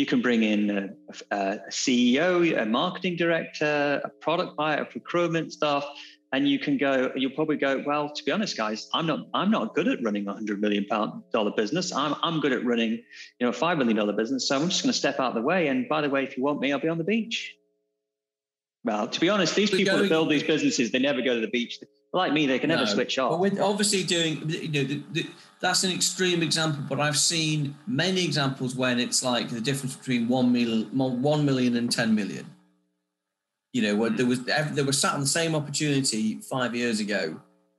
you 0.00 0.06
can 0.10 0.20
bring 0.26 0.42
in 0.52 0.60
a, 0.78 0.82
a, 1.30 1.40
a 1.68 1.70
CEO, 1.70 2.30
a 2.62 2.66
marketing 2.66 3.14
director, 3.24 4.00
a 4.04 4.10
product 4.26 4.52
buyer, 4.58 4.80
a 4.82 4.88
procurement 4.94 5.48
staff, 5.58 5.84
and 6.34 6.48
you 6.48 6.58
can 6.58 6.76
go. 6.76 7.12
You'll 7.14 7.30
probably 7.30 7.56
go. 7.56 7.82
Well, 7.86 8.10
to 8.10 8.24
be 8.24 8.32
honest, 8.32 8.56
guys, 8.56 8.88
I'm 8.92 9.06
not 9.06 9.20
I'm 9.34 9.50
not 9.52 9.74
good 9.74 9.86
at 9.86 10.02
running 10.02 10.24
a 10.24 10.32
100 10.32 10.60
million 10.60 10.84
pound 10.84 11.22
dollar 11.32 11.52
business. 11.52 11.92
I'm 11.92 12.14
I'm 12.22 12.40
good 12.40 12.52
at 12.52 12.64
running, 12.64 12.90
you 12.90 13.02
know, 13.42 13.50
a 13.50 13.52
five 13.52 13.78
million 13.78 13.96
dollar 13.96 14.12
business. 14.14 14.48
So 14.48 14.56
I'm 14.56 14.68
just 14.68 14.82
going 14.82 14.92
to 14.92 14.98
step 14.98 15.20
out 15.20 15.28
of 15.28 15.34
the 15.34 15.42
way. 15.42 15.68
And 15.68 15.88
by 15.88 16.00
the 16.00 16.10
way, 16.10 16.24
if 16.24 16.36
you 16.36 16.42
want 16.42 16.60
me, 16.60 16.72
I'll 16.72 16.80
be 16.80 16.88
on 16.88 16.98
the 16.98 17.04
beach. 17.04 17.54
Well, 18.84 19.06
to 19.08 19.20
be 19.20 19.28
honest, 19.28 19.54
these 19.54 19.70
But 19.70 19.78
people 19.78 19.98
that 19.98 20.08
build 20.08 20.28
these 20.28 20.42
businesses, 20.42 20.90
they 20.90 20.98
never 20.98 21.22
go 21.22 21.34
to 21.34 21.40
the 21.40 21.48
beach. 21.48 21.78
Like 22.12 22.32
me, 22.32 22.46
they 22.46 22.58
can 22.58 22.68
never 22.68 22.84
No, 22.84 22.90
switch 22.90 23.16
But 23.16 23.30
off. 23.30 23.40
with 23.40 23.58
obviously 23.58 24.02
doing, 24.04 24.48
you 24.48 24.68
know, 24.68 24.84
the, 24.84 25.02
the, 25.12 25.26
that's 25.60 25.84
an 25.84 25.90
extreme 25.90 26.42
example. 26.42 26.84
But 26.88 27.00
I've 27.00 27.16
seen 27.16 27.76
many 27.86 28.24
examples 28.24 28.76
when 28.76 29.00
it's 29.00 29.22
like 29.22 29.48
the 29.48 29.60
difference 29.60 29.96
between 29.96 30.28
one 30.28 30.52
million, 30.52 30.86
one 30.92 31.44
million 31.44 31.76
and 31.76 31.90
ten 31.90 32.14
million. 32.14 32.44
You 33.74 33.82
know, 33.82 33.94
where 33.96 34.10
there 34.10 34.24
was 34.32 34.40
they 34.44 34.82
were 34.82 34.92
sat 35.02 35.14
on 35.14 35.20
the 35.20 35.26
same 35.40 35.54
opportunity 35.60 36.40
five 36.54 36.72
years 36.76 36.98
ago, 37.00 37.22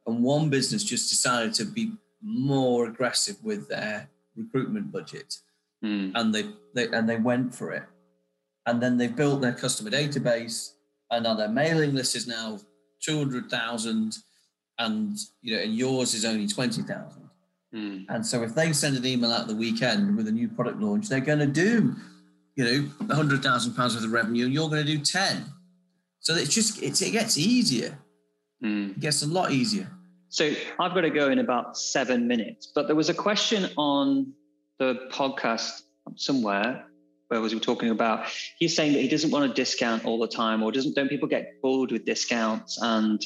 and 0.06 0.16
one 0.22 0.50
business 0.50 0.84
just 0.84 1.10
decided 1.10 1.54
to 1.56 1.66
be 1.66 1.94
more 2.22 2.86
aggressive 2.92 3.38
with 3.50 3.70
their 3.70 4.10
recruitment 4.36 4.92
budget, 4.92 5.30
Hmm. 5.82 6.12
and 6.16 6.36
they, 6.36 6.44
they 6.74 6.88
and 6.96 7.08
they 7.08 7.16
went 7.30 7.56
for 7.56 7.72
it, 7.72 7.84
and 8.66 8.84
then 8.84 8.98
they 8.98 9.08
built 9.08 9.40
their 9.42 9.54
customer 9.54 9.90
database, 9.90 10.58
and 11.12 11.24
now 11.24 11.34
their 11.34 11.48
mailing 11.62 11.94
list 11.96 12.14
is 12.16 12.28
now 12.28 12.60
two 13.02 13.18
hundred 13.20 13.50
thousand, 13.50 14.18
and 14.78 15.18
you 15.42 15.56
know, 15.56 15.62
and 15.64 15.74
yours 15.76 16.14
is 16.14 16.26
only 16.26 16.48
twenty 16.48 16.82
thousand. 16.82 17.30
Hmm. 17.74 18.00
And 18.10 18.26
so 18.26 18.44
if 18.44 18.54
they 18.54 18.74
send 18.74 18.98
an 18.98 19.06
email 19.06 19.32
out 19.32 19.48
the 19.48 19.56
weekend 19.56 20.18
with 20.18 20.28
a 20.28 20.32
new 20.32 20.50
product 20.50 20.80
launch, 20.82 21.08
they're 21.08 21.20
going 21.32 21.40
to 21.40 21.48
do, 21.68 21.96
you 22.58 22.64
know, 22.66 23.16
hundred 23.16 23.44
thousand 23.44 23.76
pounds 23.76 23.96
worth 23.96 24.04
of 24.04 24.12
revenue, 24.12 24.44
and 24.46 24.54
you're 24.54 24.70
going 24.70 24.86
to 24.86 24.98
do 24.98 25.00
ten. 25.00 25.46
So 26.26 26.34
it's 26.34 26.54
just 26.54 26.82
it's, 26.82 27.02
it 27.04 27.12
gets 27.12 27.38
easier. 27.38 28.00
Hmm. 28.60 28.90
It 28.90 29.00
gets 29.00 29.22
a 29.22 29.28
lot 29.28 29.52
easier. 29.52 29.88
So 30.30 30.52
I've 30.80 30.96
got 30.96 31.02
to 31.02 31.12
go 31.12 31.30
in 31.30 31.38
about 31.38 31.78
seven 31.78 32.28
minutes. 32.28 32.72
But 32.74 32.88
there 32.88 32.96
was 32.96 33.10
a 33.10 33.14
question 33.14 33.70
on 33.78 34.34
the 34.80 35.08
podcast 35.12 35.84
somewhere 36.16 36.86
where 37.28 37.42
was 37.42 37.52
he 37.52 37.60
talking 37.60 37.90
about? 37.90 38.28
He's 38.58 38.76
saying 38.76 38.94
that 38.94 39.02
he 39.02 39.08
doesn't 39.08 39.32
want 39.32 39.48
to 39.50 39.54
discount 39.54 40.06
all 40.06 40.20
the 40.20 40.28
time, 40.28 40.62
or 40.64 40.72
doesn't 40.72 40.96
don't 40.96 41.10
people 41.10 41.28
get 41.28 41.62
bored 41.62 41.92
with 41.92 42.06
discounts? 42.06 42.80
And 42.82 43.22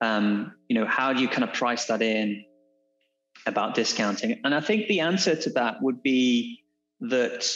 um, 0.00 0.54
you 0.68 0.78
know, 0.78 0.86
how 0.86 1.12
do 1.12 1.20
you 1.20 1.28
kind 1.28 1.44
of 1.44 1.52
price 1.52 1.86
that 1.86 2.02
in 2.02 2.44
about 3.46 3.74
discounting? 3.74 4.40
And 4.44 4.54
I 4.54 4.60
think 4.60 4.88
the 4.88 5.00
answer 5.00 5.34
to 5.34 5.50
that 5.50 5.82
would 5.82 6.02
be 6.02 6.62
that 7.00 7.50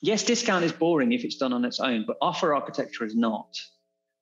yes, 0.00 0.24
discount 0.24 0.64
is 0.64 0.72
boring 0.72 1.12
if 1.12 1.24
it's 1.24 1.36
done 1.36 1.52
on 1.52 1.64
its 1.64 1.80
own, 1.80 2.04
but 2.06 2.16
offer 2.20 2.54
architecture 2.54 3.04
is 3.04 3.16
not. 3.16 3.56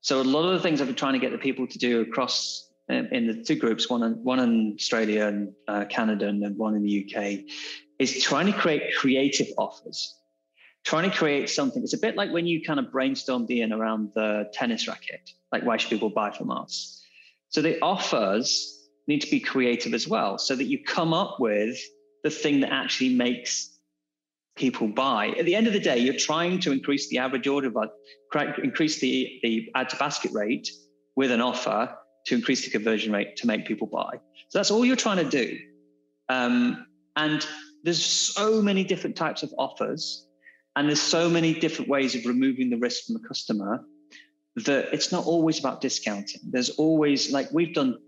So 0.00 0.20
a 0.20 0.22
lot 0.22 0.46
of 0.46 0.52
the 0.52 0.60
things 0.60 0.80
I've 0.80 0.86
been 0.86 0.96
trying 0.96 1.14
to 1.14 1.18
get 1.18 1.32
the 1.32 1.38
people 1.38 1.66
to 1.66 1.78
do 1.78 2.02
across 2.02 2.70
um, 2.88 3.08
in 3.10 3.26
the 3.26 3.42
two 3.42 3.56
groups, 3.56 3.90
one 3.90 4.02
in, 4.02 4.12
one 4.22 4.38
in 4.38 4.74
Australia 4.78 5.26
and 5.26 5.52
uh, 5.66 5.84
Canada, 5.86 6.28
and 6.28 6.56
one 6.56 6.76
in 6.76 6.82
the 6.82 7.04
UK, 7.04 7.40
is 7.98 8.22
trying 8.22 8.46
to 8.46 8.52
create 8.52 8.94
creative 8.96 9.48
offers. 9.58 10.14
Trying 10.84 11.10
to 11.10 11.16
create 11.16 11.50
something. 11.50 11.82
It's 11.82 11.94
a 11.94 11.98
bit 11.98 12.14
like 12.14 12.32
when 12.32 12.46
you 12.46 12.62
kind 12.62 12.78
of 12.78 12.86
brainstormed 12.86 13.50
Ian 13.50 13.72
around 13.72 14.12
the 14.14 14.48
tennis 14.52 14.86
racket. 14.86 15.28
Like, 15.50 15.64
why 15.64 15.78
should 15.78 15.90
people 15.90 16.10
buy 16.10 16.30
from 16.30 16.52
us? 16.52 17.02
So 17.48 17.60
the 17.60 17.80
offers 17.80 18.88
need 19.08 19.22
to 19.22 19.30
be 19.30 19.40
creative 19.40 19.94
as 19.94 20.06
well, 20.06 20.38
so 20.38 20.54
that 20.54 20.64
you 20.64 20.84
come 20.84 21.12
up 21.12 21.40
with 21.40 21.76
the 22.22 22.30
thing 22.30 22.60
that 22.60 22.72
actually 22.72 23.16
makes 23.16 23.75
people 24.56 24.88
buy. 24.88 25.28
At 25.38 25.44
the 25.44 25.54
end 25.54 25.66
of 25.66 25.72
the 25.72 25.80
day, 25.80 25.98
you're 25.98 26.16
trying 26.16 26.58
to 26.60 26.72
increase 26.72 27.08
the 27.08 27.18
average 27.18 27.46
order, 27.46 27.70
but 27.70 27.92
increase 28.62 28.98
the, 29.00 29.38
the 29.42 29.68
add 29.74 29.90
to 29.90 29.96
basket 29.96 30.32
rate 30.32 30.68
with 31.14 31.30
an 31.30 31.40
offer 31.40 31.94
to 32.26 32.34
increase 32.34 32.64
the 32.64 32.70
conversion 32.70 33.12
rate 33.12 33.36
to 33.36 33.46
make 33.46 33.66
people 33.66 33.86
buy. 33.86 34.18
So 34.48 34.58
that's 34.58 34.70
all 34.70 34.84
you're 34.84 34.96
trying 34.96 35.18
to 35.18 35.30
do. 35.30 35.58
Um, 36.28 36.86
and 37.14 37.46
there's 37.84 38.04
so 38.04 38.60
many 38.60 38.82
different 38.82 39.14
types 39.14 39.42
of 39.42 39.52
offers, 39.58 40.26
and 40.74 40.88
there's 40.88 41.00
so 41.00 41.28
many 41.28 41.54
different 41.54 41.88
ways 41.88 42.14
of 42.14 42.26
removing 42.26 42.70
the 42.70 42.78
risk 42.78 43.04
from 43.04 43.14
the 43.14 43.28
customer 43.28 43.84
that 44.64 44.88
it's 44.92 45.12
not 45.12 45.26
always 45.26 45.58
about 45.58 45.82
discounting. 45.82 46.40
There's 46.50 46.70
always 46.70 47.30
like 47.30 47.52
we've 47.52 47.74
done 47.74 47.98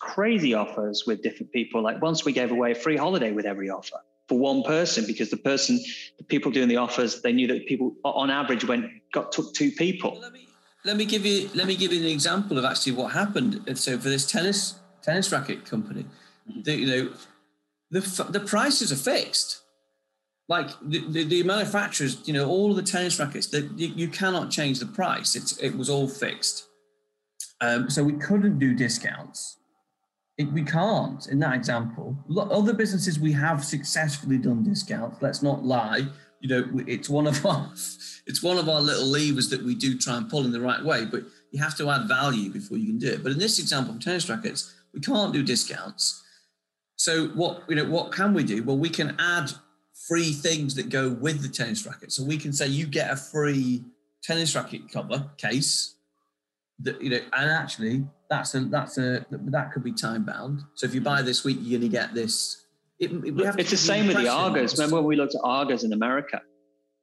crazy 0.00 0.52
offers 0.52 1.04
with 1.06 1.22
different 1.22 1.52
people. 1.52 1.80
Like 1.80 2.02
once 2.02 2.24
we 2.24 2.32
gave 2.32 2.50
away 2.50 2.72
a 2.72 2.74
free 2.74 2.96
holiday 2.96 3.30
with 3.30 3.46
every 3.46 3.70
offer 3.70 3.98
for 4.28 4.38
one 4.38 4.62
person 4.62 5.04
because 5.06 5.30
the 5.30 5.36
person, 5.36 5.78
the 6.18 6.24
people 6.24 6.50
doing 6.50 6.68
the 6.68 6.76
offers, 6.76 7.22
they 7.22 7.32
knew 7.32 7.46
that 7.48 7.66
people 7.66 7.94
on 8.04 8.30
average 8.30 8.64
went 8.64 8.86
got 9.12 9.32
took 9.32 9.54
two 9.54 9.70
people. 9.72 10.18
Let 10.20 10.32
me 10.32 10.48
let 10.84 10.96
me 10.96 11.04
give 11.04 11.24
you 11.24 11.48
let 11.54 11.66
me 11.66 11.76
give 11.76 11.92
you 11.92 12.00
an 12.00 12.06
example 12.06 12.58
of 12.58 12.64
actually 12.64 12.92
what 12.92 13.12
happened. 13.12 13.62
So 13.78 13.98
for 13.98 14.08
this 14.08 14.30
tennis 14.30 14.74
tennis 15.02 15.30
racket 15.32 15.64
company, 15.64 16.06
the, 16.46 16.74
you 16.74 16.86
know, 16.86 17.12
the 17.90 18.26
the 18.30 18.40
prices 18.40 18.92
are 18.92 18.96
fixed. 18.96 19.60
Like 20.48 20.70
the, 20.82 20.98
the, 21.08 21.24
the 21.24 21.42
manufacturers, 21.44 22.18
you 22.26 22.34
know, 22.34 22.46
all 22.48 22.70
of 22.70 22.76
the 22.76 22.82
tennis 22.82 23.18
rackets, 23.18 23.46
that 23.48 23.78
you, 23.78 23.88
you 23.94 24.08
cannot 24.08 24.50
change 24.50 24.80
the 24.80 24.86
price. 24.86 25.36
It's 25.36 25.56
it 25.58 25.76
was 25.76 25.88
all 25.88 26.08
fixed. 26.08 26.68
Um, 27.60 27.88
so 27.88 28.02
we 28.02 28.14
couldn't 28.14 28.58
do 28.58 28.74
discounts. 28.74 29.56
It, 30.42 30.52
we 30.52 30.62
can't 30.62 31.26
in 31.28 31.38
that 31.40 31.54
example. 31.54 32.16
Other 32.36 32.72
businesses 32.72 33.18
we 33.18 33.32
have 33.32 33.64
successfully 33.64 34.38
done 34.38 34.64
discounts. 34.64 35.22
Let's 35.22 35.42
not 35.42 35.64
lie. 35.64 36.06
You 36.40 36.48
know, 36.48 36.84
it's 36.86 37.08
one 37.08 37.26
of 37.26 37.44
our 37.46 37.70
it's 38.26 38.42
one 38.42 38.58
of 38.58 38.68
our 38.68 38.80
little 38.80 39.06
levers 39.06 39.48
that 39.50 39.62
we 39.62 39.74
do 39.74 39.96
try 39.98 40.16
and 40.16 40.28
pull 40.28 40.44
in 40.44 40.52
the 40.52 40.60
right 40.60 40.84
way. 40.84 41.04
But 41.04 41.22
you 41.52 41.62
have 41.62 41.76
to 41.76 41.90
add 41.90 42.08
value 42.08 42.50
before 42.50 42.78
you 42.78 42.86
can 42.86 42.98
do 42.98 43.12
it. 43.12 43.22
But 43.22 43.32
in 43.32 43.38
this 43.38 43.58
example, 43.58 43.94
of 43.94 44.00
tennis 44.00 44.28
rackets, 44.28 44.74
we 44.92 45.00
can't 45.00 45.32
do 45.32 45.42
discounts. 45.42 46.22
So 46.96 47.28
what 47.28 47.62
you 47.68 47.76
know, 47.76 47.84
what 47.84 48.12
can 48.12 48.34
we 48.34 48.42
do? 48.42 48.62
Well, 48.62 48.78
we 48.78 48.90
can 48.90 49.16
add 49.18 49.52
free 50.08 50.32
things 50.32 50.74
that 50.74 50.88
go 50.88 51.10
with 51.10 51.42
the 51.42 51.48
tennis 51.48 51.86
racket. 51.86 52.12
So 52.12 52.24
we 52.24 52.36
can 52.36 52.52
say 52.52 52.66
you 52.66 52.86
get 52.86 53.10
a 53.10 53.16
free 53.16 53.84
tennis 54.22 54.54
racket 54.56 54.90
cover 54.90 55.30
case. 55.36 55.91
That 56.82 57.00
you 57.02 57.10
know, 57.10 57.20
and 57.36 57.50
actually 57.50 58.04
that's 58.30 58.54
a 58.54 58.60
that's 58.60 58.98
a 58.98 59.26
that 59.30 59.72
could 59.72 59.84
be 59.84 59.92
time 59.92 60.24
bound. 60.24 60.62
So 60.74 60.86
if 60.86 60.94
you 60.94 61.00
buy 61.00 61.22
this 61.22 61.44
week, 61.44 61.58
you're 61.60 61.78
going 61.78 61.90
to 61.90 61.96
get 61.96 62.14
this. 62.14 62.66
It, 62.98 63.12
it- 63.12 63.34
we 63.34 63.44
have 63.44 63.56
to 63.56 63.60
It's 63.60 63.70
the 63.70 63.76
same 63.76 64.06
with 64.06 64.16
the 64.16 64.28
Argos. 64.28 64.78
Remember 64.78 64.96
when 64.96 65.06
we 65.06 65.16
looked 65.16 65.34
at 65.34 65.40
Argos 65.44 65.84
in 65.84 65.92
America? 65.92 66.40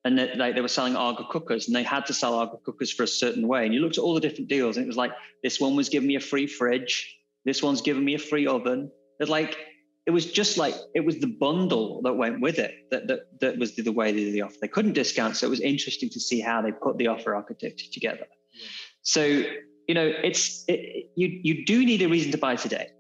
And 0.06 0.18
that, 0.18 0.38
like 0.38 0.56
they 0.56 0.62
were 0.62 0.70
selling 0.70 0.96
Aga 0.96 1.26
cookers 1.30 1.68
and 1.68 1.76
they 1.76 1.84
had 1.84 2.06
to 2.06 2.14
sell 2.14 2.36
Aga 2.36 2.58
cookers 2.64 2.92
for 2.92 3.04
a 3.04 3.08
certain 3.08 3.48
way. 3.50 3.66
And 3.66 3.74
you 3.74 3.82
looked 3.82 3.98
at 3.98 4.02
all 4.02 4.14
the 4.14 4.22
different 4.22 4.48
deals 4.48 4.78
and 4.78 4.86
it 4.86 4.88
was 4.88 4.96
like, 4.96 5.12
this 5.44 5.60
one 5.60 5.76
was 5.76 5.90
giving 5.90 6.08
me 6.08 6.16
a 6.16 6.22
free 6.22 6.48
fridge. 6.48 7.18
This 7.44 7.62
one's 7.62 7.82
giving 7.82 8.06
me 8.06 8.14
a 8.14 8.20
free 8.20 8.48
oven. 8.48 8.90
It's 9.20 9.30
like, 9.30 9.58
it 10.06 10.12
was 10.12 10.32
just 10.32 10.58
like 10.58 10.74
it 10.96 11.02
was 11.02 11.20
the 11.20 11.28
bundle 11.40 12.02
that 12.04 12.14
went 12.14 12.40
with 12.40 12.60
it 12.60 12.74
that 12.92 13.08
that, 13.08 13.20
that 13.42 13.60
was 13.60 13.76
the, 13.76 13.84
the 13.84 13.92
way 13.92 14.12
they 14.12 14.24
did 14.24 14.34
the 14.34 14.42
offer. 14.42 14.56
They 14.62 14.68
couldn't 14.68 14.94
discount, 14.94 15.36
so 15.38 15.46
it 15.46 15.52
was 15.52 15.60
interesting 15.60 16.10
to 16.10 16.20
see 16.20 16.40
how 16.40 16.62
they 16.64 16.72
put 16.72 16.98
the 16.98 17.08
offer 17.08 17.36
architecture 17.36 17.86
together. 17.92 18.26
Yeah. 18.54 18.68
So 19.04 19.44
you 19.90 19.96
know, 19.96 20.14
it's 20.24 20.66
it, 20.68 21.10
you 21.16 21.40
you 21.42 21.66
do 21.66 21.84
need 21.84 22.04
a 22.04 22.08
reason 22.08 22.32
to 22.32 22.38
buy 22.38 22.56
today. 22.56 22.92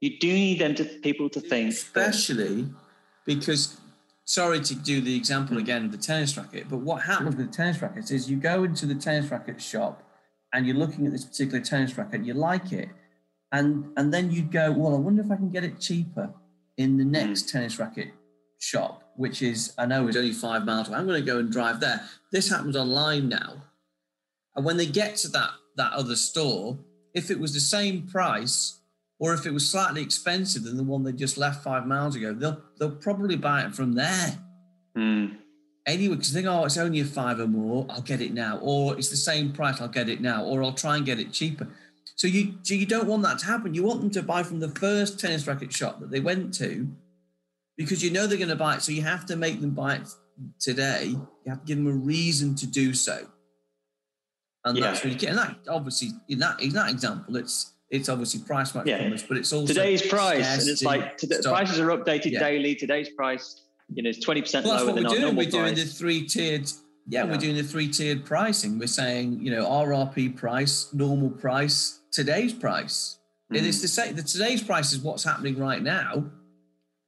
You 0.00 0.16
do 0.20 0.32
need 0.32 0.60
them 0.60 0.76
to 0.76 0.84
people 0.84 1.28
to 1.28 1.40
think, 1.40 1.70
especially 1.70 2.68
because. 3.26 3.76
Sorry 4.26 4.60
to 4.60 4.76
do 4.76 5.00
the 5.00 5.16
example 5.16 5.56
hmm. 5.56 5.62
again 5.62 5.86
of 5.86 5.90
the 5.90 5.98
tennis 5.98 6.36
racket, 6.36 6.68
but 6.70 6.76
what 6.76 7.02
happens 7.02 7.34
with 7.34 7.48
the 7.48 7.52
tennis 7.52 7.82
rackets 7.82 8.12
is 8.12 8.30
you 8.30 8.36
go 8.36 8.62
into 8.62 8.86
the 8.86 8.94
tennis 8.94 9.28
racket 9.28 9.60
shop 9.60 10.04
and 10.52 10.64
you're 10.64 10.76
looking 10.76 11.04
at 11.04 11.10
this 11.10 11.24
particular 11.24 11.58
tennis 11.58 11.98
racket, 11.98 12.24
you 12.24 12.34
like 12.34 12.70
it, 12.70 12.90
and 13.50 13.86
and 13.96 14.14
then 14.14 14.30
you'd 14.30 14.52
go, 14.52 14.70
well, 14.70 14.94
I 14.94 14.98
wonder 14.98 15.20
if 15.22 15.32
I 15.32 15.34
can 15.34 15.50
get 15.50 15.64
it 15.64 15.80
cheaper 15.80 16.32
in 16.76 16.96
the 16.96 17.04
next 17.04 17.46
mm. 17.46 17.52
tennis 17.52 17.80
racket 17.80 18.12
shop, 18.60 19.02
which 19.16 19.42
is 19.42 19.74
I 19.76 19.86
know 19.86 20.06
is 20.06 20.16
only 20.16 20.32
five 20.32 20.64
miles 20.64 20.86
away. 20.86 20.98
I'm 20.98 21.08
going 21.08 21.20
to 21.20 21.26
go 21.26 21.38
and 21.40 21.50
drive 21.50 21.80
there. 21.80 22.00
This 22.30 22.48
happens 22.48 22.76
online 22.76 23.28
now, 23.28 23.54
and 24.54 24.64
when 24.64 24.76
they 24.76 24.86
get 24.86 25.16
to 25.16 25.28
that 25.30 25.50
that 25.76 25.92
other 25.92 26.16
store, 26.16 26.78
if 27.14 27.30
it 27.30 27.40
was 27.40 27.54
the 27.54 27.60
same 27.60 28.06
price 28.06 28.80
or 29.18 29.34
if 29.34 29.46
it 29.46 29.52
was 29.52 29.68
slightly 29.68 30.02
expensive 30.02 30.64
than 30.64 30.76
the 30.76 30.82
one 30.82 31.02
they 31.02 31.12
just 31.12 31.36
left 31.36 31.62
five 31.62 31.86
miles 31.86 32.16
ago, 32.16 32.32
they'll 32.32 32.62
they'll 32.78 32.90
probably 32.90 33.36
buy 33.36 33.62
it 33.62 33.74
from 33.74 33.92
there. 33.92 34.38
Mm. 34.96 35.36
Anyway, 35.86 36.14
because 36.14 36.32
they 36.32 36.42
think, 36.42 36.52
oh, 36.52 36.64
it's 36.64 36.76
only 36.76 37.00
a 37.00 37.04
five 37.04 37.40
or 37.40 37.46
more, 37.46 37.86
I'll 37.88 38.02
get 38.02 38.20
it 38.20 38.32
now, 38.32 38.58
or 38.62 38.96
it's 38.96 39.08
the 39.08 39.16
same 39.16 39.52
price, 39.52 39.80
I'll 39.80 39.88
get 39.88 40.08
it 40.08 40.20
now, 40.20 40.44
or 40.44 40.62
I'll 40.62 40.72
try 40.72 40.96
and 40.96 41.06
get 41.06 41.18
it 41.18 41.32
cheaper. 41.32 41.68
So 42.16 42.26
you 42.26 42.58
so 42.62 42.74
you 42.74 42.86
don't 42.86 43.08
want 43.08 43.22
that 43.22 43.38
to 43.40 43.46
happen. 43.46 43.74
You 43.74 43.82
want 43.82 44.00
them 44.00 44.10
to 44.10 44.22
buy 44.22 44.42
from 44.42 44.60
the 44.60 44.68
first 44.68 45.18
tennis 45.18 45.46
racket 45.46 45.72
shop 45.72 46.00
that 46.00 46.10
they 46.10 46.20
went 46.20 46.52
to, 46.54 46.86
because 47.76 48.04
you 48.04 48.10
know 48.10 48.26
they're 48.26 48.38
going 48.38 48.50
to 48.50 48.56
buy 48.56 48.76
it. 48.76 48.82
So 48.82 48.92
you 48.92 49.02
have 49.02 49.24
to 49.26 49.36
make 49.36 49.60
them 49.60 49.70
buy 49.70 49.96
it 49.96 50.08
today. 50.58 51.06
You 51.06 51.28
have 51.48 51.60
to 51.60 51.66
give 51.66 51.78
them 51.78 51.86
a 51.86 51.92
reason 51.92 52.54
to 52.56 52.66
do 52.66 52.92
so. 52.92 53.26
And 54.64 54.76
yeah. 54.76 54.84
that's 54.84 55.04
really 55.04 55.16
key. 55.16 55.26
And 55.26 55.38
that 55.38 55.56
obviously 55.68 56.10
in 56.28 56.38
that 56.40 56.60
in 56.60 56.70
that 56.70 56.90
example, 56.90 57.36
it's 57.36 57.72
it's 57.90 58.08
obviously 58.08 58.40
price 58.40 58.74
match 58.74 58.86
yeah. 58.86 59.08
but 59.28 59.36
it's 59.36 59.52
also 59.52 59.66
today's 59.66 60.02
price. 60.06 60.60
And 60.60 60.68
it's 60.68 60.82
like 60.82 61.16
today, 61.16 61.38
prices 61.42 61.80
are 61.80 61.88
updated 61.88 62.32
yeah. 62.32 62.40
daily. 62.40 62.74
Today's 62.74 63.08
price, 63.10 63.62
you 63.92 64.02
know, 64.02 64.10
is 64.10 64.18
twenty 64.18 64.42
percent 64.42 64.66
well, 64.66 64.84
lower 64.84 64.92
than 64.94 65.04
we're 65.04 65.18
doing. 65.18 65.36
We're 65.36 65.50
doing 65.50 65.74
the 65.74 65.84
three 65.84 66.26
tiered 66.26 66.70
yeah, 67.10 67.24
we're 67.24 67.38
doing 67.38 67.56
the 67.56 67.64
three 67.64 67.88
tiered 67.88 68.24
pricing. 68.24 68.78
We're 68.78 68.86
saying, 68.86 69.40
you 69.40 69.50
know, 69.50 69.64
RRP 69.66 70.36
price, 70.36 70.92
normal 70.92 71.30
price, 71.30 72.00
today's 72.12 72.52
price. 72.52 73.18
Mm. 73.52 73.56
It 73.56 73.66
is 73.66 73.78
mm. 73.78 73.82
to 73.82 73.88
say 73.88 74.12
that 74.12 74.26
today's 74.28 74.62
price 74.62 74.92
is 74.92 75.00
what's 75.00 75.24
happening 75.24 75.58
right 75.58 75.82
now. 75.82 76.30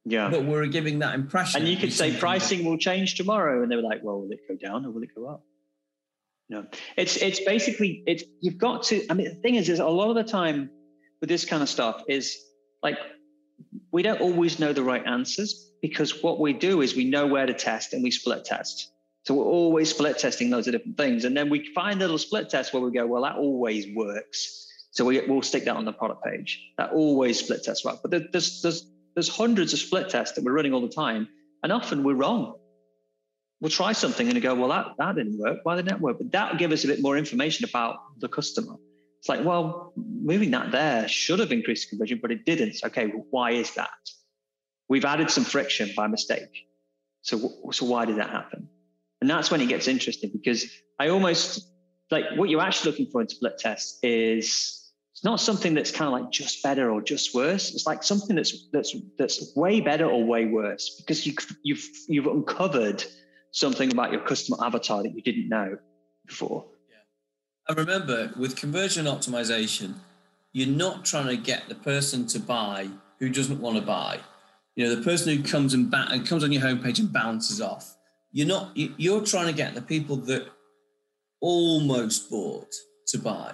Yeah. 0.03 0.29
But 0.29 0.43
we're 0.43 0.65
giving 0.65 0.99
that 0.99 1.15
impression. 1.15 1.61
And 1.61 1.69
you 1.69 1.77
could 1.77 1.93
say 1.93 2.17
pricing 2.17 2.65
will 2.65 2.77
change 2.77 3.15
tomorrow. 3.15 3.63
And 3.63 3.71
they 3.71 3.77
were 3.77 3.81
like, 3.81 4.03
well, 4.03 4.19
will 4.19 4.31
it 4.31 4.41
go 4.47 4.55
down 4.55 4.85
or 4.85 4.91
will 4.91 5.03
it 5.03 5.15
go 5.15 5.27
up? 5.27 5.43
No. 6.53 6.67
It's 6.97 7.17
it's 7.17 7.39
basically 7.39 8.03
it's 8.05 8.23
you've 8.39 8.59
got 8.59 8.83
to 8.83 9.03
I 9.09 9.15
mean 9.15 9.27
the 9.27 9.41
thing 9.41 9.55
is 9.55 9.69
is 9.69 9.79
a 9.79 9.87
lot 9.87 10.09
of 10.11 10.15
the 10.15 10.23
time 10.23 10.69
with 11.19 11.27
this 11.27 11.45
kind 11.45 11.63
of 11.63 11.69
stuff 11.69 12.03
is 12.07 12.37
like 12.83 12.99
we 13.91 14.03
don't 14.03 14.21
always 14.21 14.59
know 14.59 14.71
the 14.71 14.83
right 14.83 15.03
answers 15.03 15.71
because 15.81 16.21
what 16.21 16.39
we 16.39 16.53
do 16.53 16.81
is 16.81 16.95
we 16.95 17.05
know 17.05 17.25
where 17.25 17.47
to 17.47 17.55
test 17.55 17.93
and 17.93 18.03
we 18.03 18.11
split 18.11 18.45
test. 18.45 18.91
So 19.23 19.33
we're 19.33 19.45
always 19.45 19.89
split 19.89 20.19
testing 20.19 20.51
loads 20.51 20.67
of 20.67 20.73
different 20.73 20.97
things. 20.97 21.25
And 21.25 21.35
then 21.35 21.49
we 21.49 21.73
find 21.73 21.99
little 21.99 22.19
split 22.19 22.49
tests 22.49 22.71
where 22.71 22.83
we 22.83 22.91
go, 22.91 23.07
well, 23.07 23.23
that 23.23 23.35
always 23.35 23.87
works. 23.95 24.67
So 24.91 25.05
we, 25.05 25.21
we'll 25.21 25.41
stick 25.41 25.65
that 25.65 25.75
on 25.75 25.85
the 25.85 25.93
product 25.93 26.23
page. 26.23 26.71
That 26.77 26.91
always 26.91 27.39
split 27.39 27.63
tests 27.63 27.83
right. 27.83 27.97
But 27.99 28.31
there's, 28.31 28.61
there's, 28.61 28.85
there's 29.15 29.29
hundreds 29.29 29.73
of 29.73 29.79
split 29.79 30.09
tests 30.09 30.35
that 30.35 30.43
we're 30.43 30.53
running 30.53 30.73
all 30.73 30.81
the 30.81 30.93
time. 30.93 31.27
And 31.63 31.71
often 31.71 32.03
we're 32.03 32.15
wrong. 32.15 32.55
We'll 33.63 33.69
try 33.69 33.93
something 33.93 34.27
and 34.27 34.41
go, 34.41 34.53
well, 34.55 34.67
that, 34.67 34.87
that 34.97 35.15
didn't 35.15 35.39
work. 35.39 35.59
Why 35.63 35.77
didn't 35.77 35.87
that 35.87 36.01
work? 36.01 36.17
But 36.17 36.33
that 36.33 36.51
will 36.51 36.59
give 36.59 36.73
us 36.73 36.83
a 36.83 36.87
bit 36.87 37.01
more 37.01 37.17
information 37.17 37.63
about 37.63 37.95
the 38.19 38.27
customer. 38.27 38.75
It's 39.19 39.29
like, 39.29 39.45
well, 39.45 39.93
moving 39.95 40.51
that 40.51 40.73
there 40.73 41.07
should 41.07 41.39
have 41.39 41.53
increased 41.53 41.87
conversion, 41.87 42.19
but 42.21 42.29
it 42.29 42.43
didn't. 42.43 42.75
Okay, 42.83 43.05
well, 43.05 43.25
why 43.29 43.51
is 43.51 43.71
that? 43.75 43.87
We've 44.89 45.05
added 45.05 45.31
some 45.31 45.45
friction 45.45 45.91
by 45.95 46.07
mistake. 46.07 46.67
So, 47.21 47.53
so 47.71 47.85
why 47.85 48.03
did 48.03 48.17
that 48.17 48.31
happen? 48.31 48.67
And 49.21 49.29
that's 49.29 49.49
when 49.49 49.61
it 49.61 49.69
gets 49.69 49.87
interesting 49.87 50.31
because 50.33 50.69
I 50.99 51.07
almost 51.07 51.65
like 52.11 52.25
what 52.35 52.49
you're 52.49 52.59
actually 52.59 52.91
looking 52.91 53.07
for 53.13 53.21
in 53.21 53.29
split 53.29 53.59
tests 53.59 53.97
is 54.03 54.91
it's 55.13 55.23
not 55.23 55.39
something 55.39 55.73
that's 55.73 55.91
kind 55.91 56.13
of 56.13 56.21
like 56.21 56.33
just 56.33 56.61
better 56.63 56.91
or 56.91 57.01
just 57.01 57.33
worse. 57.33 57.73
It's 57.73 57.85
like 57.85 58.03
something 58.03 58.35
that's 58.35 58.67
that's 58.73 58.93
that's 59.17 59.55
way 59.55 59.79
better 59.79 60.05
or 60.05 60.21
way 60.25 60.47
worse 60.47 60.95
because 60.99 61.25
you 61.25 61.33
you've 61.63 61.87
you've 62.09 62.27
uncovered 62.27 63.05
something 63.53 63.91
about 63.91 64.11
your 64.11 64.21
customer 64.21 64.57
avatar 64.65 65.03
that 65.03 65.15
you 65.15 65.21
didn't 65.21 65.47
know 65.47 65.77
before. 66.27 66.65
Yeah. 66.89 67.73
I 67.73 67.79
remember 67.79 68.33
with 68.37 68.55
conversion 68.57 69.05
optimization, 69.05 69.93
you're 70.51 70.67
not 70.67 71.05
trying 71.05 71.27
to 71.27 71.37
get 71.37 71.69
the 71.69 71.75
person 71.75 72.27
to 72.27 72.39
buy 72.39 72.89
who 73.19 73.29
doesn't 73.29 73.61
want 73.61 73.77
to 73.77 73.81
buy. 73.81 74.19
You 74.75 74.85
know, 74.85 74.95
the 74.95 75.03
person 75.03 75.37
who 75.37 75.43
comes 75.43 75.73
and, 75.73 75.89
ba- 75.89 76.07
and 76.09 76.27
comes 76.27 76.43
on 76.43 76.51
your 76.51 76.63
homepage 76.63 76.99
and 76.99 77.13
bounces 77.13 77.61
off. 77.61 77.95
You're 78.31 78.47
not. 78.47 78.71
You're 78.75 79.23
trying 79.23 79.45
to 79.45 79.53
get 79.53 79.75
the 79.75 79.81
people 79.81 80.15
that 80.15 80.47
almost 81.39 82.31
bought 82.31 82.73
to 83.07 83.19
buy. 83.19 83.53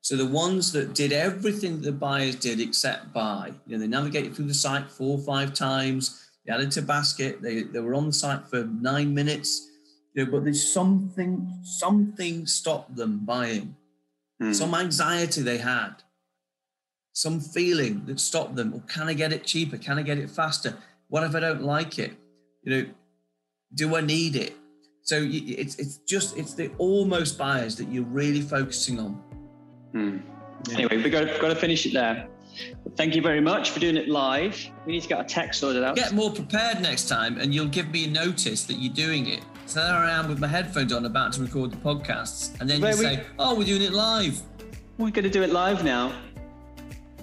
So 0.00 0.16
the 0.16 0.26
ones 0.26 0.72
that 0.72 0.94
did 0.94 1.12
everything 1.12 1.76
that 1.76 1.84
the 1.84 1.92
buyers 1.92 2.34
did 2.34 2.60
except 2.60 3.12
buy, 3.12 3.52
you 3.66 3.76
know, 3.76 3.80
they 3.80 3.86
navigated 3.86 4.34
through 4.34 4.46
the 4.46 4.54
site 4.54 4.90
four 4.90 5.18
or 5.18 5.24
five 5.24 5.54
times, 5.54 6.25
they 6.46 6.52
added 6.52 6.70
to 6.72 6.82
basket, 6.82 7.42
they, 7.42 7.62
they 7.62 7.80
were 7.80 7.94
on 7.94 8.06
the 8.06 8.12
site 8.12 8.46
for 8.48 8.64
nine 8.64 9.12
minutes, 9.14 9.68
you 10.14 10.24
know, 10.24 10.30
but 10.30 10.44
there's 10.44 10.72
something, 10.72 11.52
something 11.62 12.46
stopped 12.46 12.96
them 12.96 13.24
buying. 13.24 13.76
Hmm. 14.40 14.52
Some 14.52 14.74
anxiety 14.74 15.42
they 15.42 15.58
had, 15.58 15.94
some 17.12 17.40
feeling 17.40 18.04
that 18.06 18.20
stopped 18.20 18.54
them. 18.54 18.72
Well, 18.72 18.84
can 18.86 19.08
I 19.08 19.14
get 19.14 19.32
it 19.32 19.44
cheaper? 19.44 19.78
Can 19.78 19.98
I 19.98 20.02
get 20.02 20.18
it 20.18 20.30
faster? 20.30 20.76
What 21.08 21.24
if 21.24 21.34
I 21.34 21.40
don't 21.40 21.62
like 21.62 21.98
it? 21.98 22.12
You 22.62 22.70
know, 22.70 22.88
do 23.74 23.96
I 23.96 24.00
need 24.00 24.36
it? 24.36 24.54
So 25.02 25.20
it's 25.22 25.76
it's 25.76 25.98
just 25.98 26.36
it's 26.36 26.54
the 26.54 26.68
almost 26.78 27.38
buyers 27.38 27.76
that 27.76 27.88
you're 27.88 28.02
really 28.04 28.40
focusing 28.40 28.98
on. 28.98 29.12
Hmm. 29.92 30.18
Anyway, 30.72 30.96
we've 30.96 31.12
got, 31.12 31.40
got 31.40 31.48
to 31.48 31.54
finish 31.54 31.86
it 31.86 31.92
there. 31.92 32.28
Thank 32.96 33.14
you 33.14 33.22
very 33.22 33.40
much 33.40 33.70
for 33.70 33.80
doing 33.80 33.96
it 33.96 34.08
live. 34.08 34.58
We 34.86 34.92
need 34.92 35.02
to 35.02 35.08
get 35.08 35.18
our 35.18 35.24
text 35.24 35.60
sorted 35.60 35.84
out. 35.84 35.96
Get 35.96 36.12
more 36.12 36.30
prepared 36.30 36.80
next 36.80 37.08
time, 37.08 37.38
and 37.38 37.54
you'll 37.54 37.66
give 37.66 37.90
me 37.90 38.04
a 38.04 38.08
notice 38.08 38.64
that 38.64 38.74
you're 38.74 38.94
doing 38.94 39.28
it. 39.28 39.40
So 39.66 39.82
there 39.82 39.94
I 39.94 40.12
am 40.12 40.28
with 40.28 40.38
my 40.38 40.46
headphones 40.46 40.92
on, 40.92 41.04
about 41.04 41.32
to 41.34 41.42
record 41.42 41.72
the 41.72 41.76
podcasts, 41.76 42.58
and 42.60 42.70
then 42.70 42.80
Where 42.80 42.92
you 42.92 42.98
we... 42.98 43.04
say, 43.04 43.26
"Oh, 43.38 43.54
we're 43.54 43.64
doing 43.66 43.82
it 43.82 43.92
live." 43.92 44.40
We're 44.98 45.10
going 45.10 45.24
to 45.24 45.30
do 45.30 45.42
it 45.42 45.50
live 45.50 45.84
now. 45.84 46.12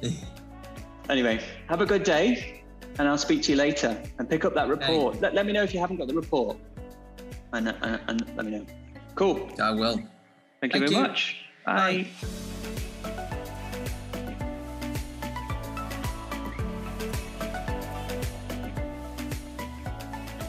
anyway, 1.10 1.44
have 1.70 1.82
a 1.82 1.86
good 1.86 2.04
day, 2.04 2.64
and 3.00 3.08
I'll 3.08 3.18
speak 3.18 3.42
to 3.44 3.52
you 3.52 3.58
later. 3.58 4.00
And 4.20 4.30
pick 4.30 4.46
up 4.46 4.54
that 4.54 4.68
report. 4.68 5.16
Hey. 5.16 5.22
Let, 5.22 5.34
let 5.34 5.46
me 5.46 5.54
know 5.54 5.64
if 5.64 5.74
you 5.74 5.80
haven't 5.80 5.98
got 5.98 6.08
the 6.08 6.14
report, 6.14 6.58
and, 7.54 7.70
and, 7.70 8.00
and 8.08 8.36
let 8.36 8.46
me 8.46 8.52
know. 8.52 8.66
Cool. 9.16 9.50
I 9.62 9.72
will. 9.72 9.96
Thank 10.62 10.76
you 10.76 10.80
Thank 10.82 10.92
very 10.92 10.92
you. 10.92 11.02
much. 11.02 11.38
Bye. 11.66 12.08
Bye. 12.22 12.88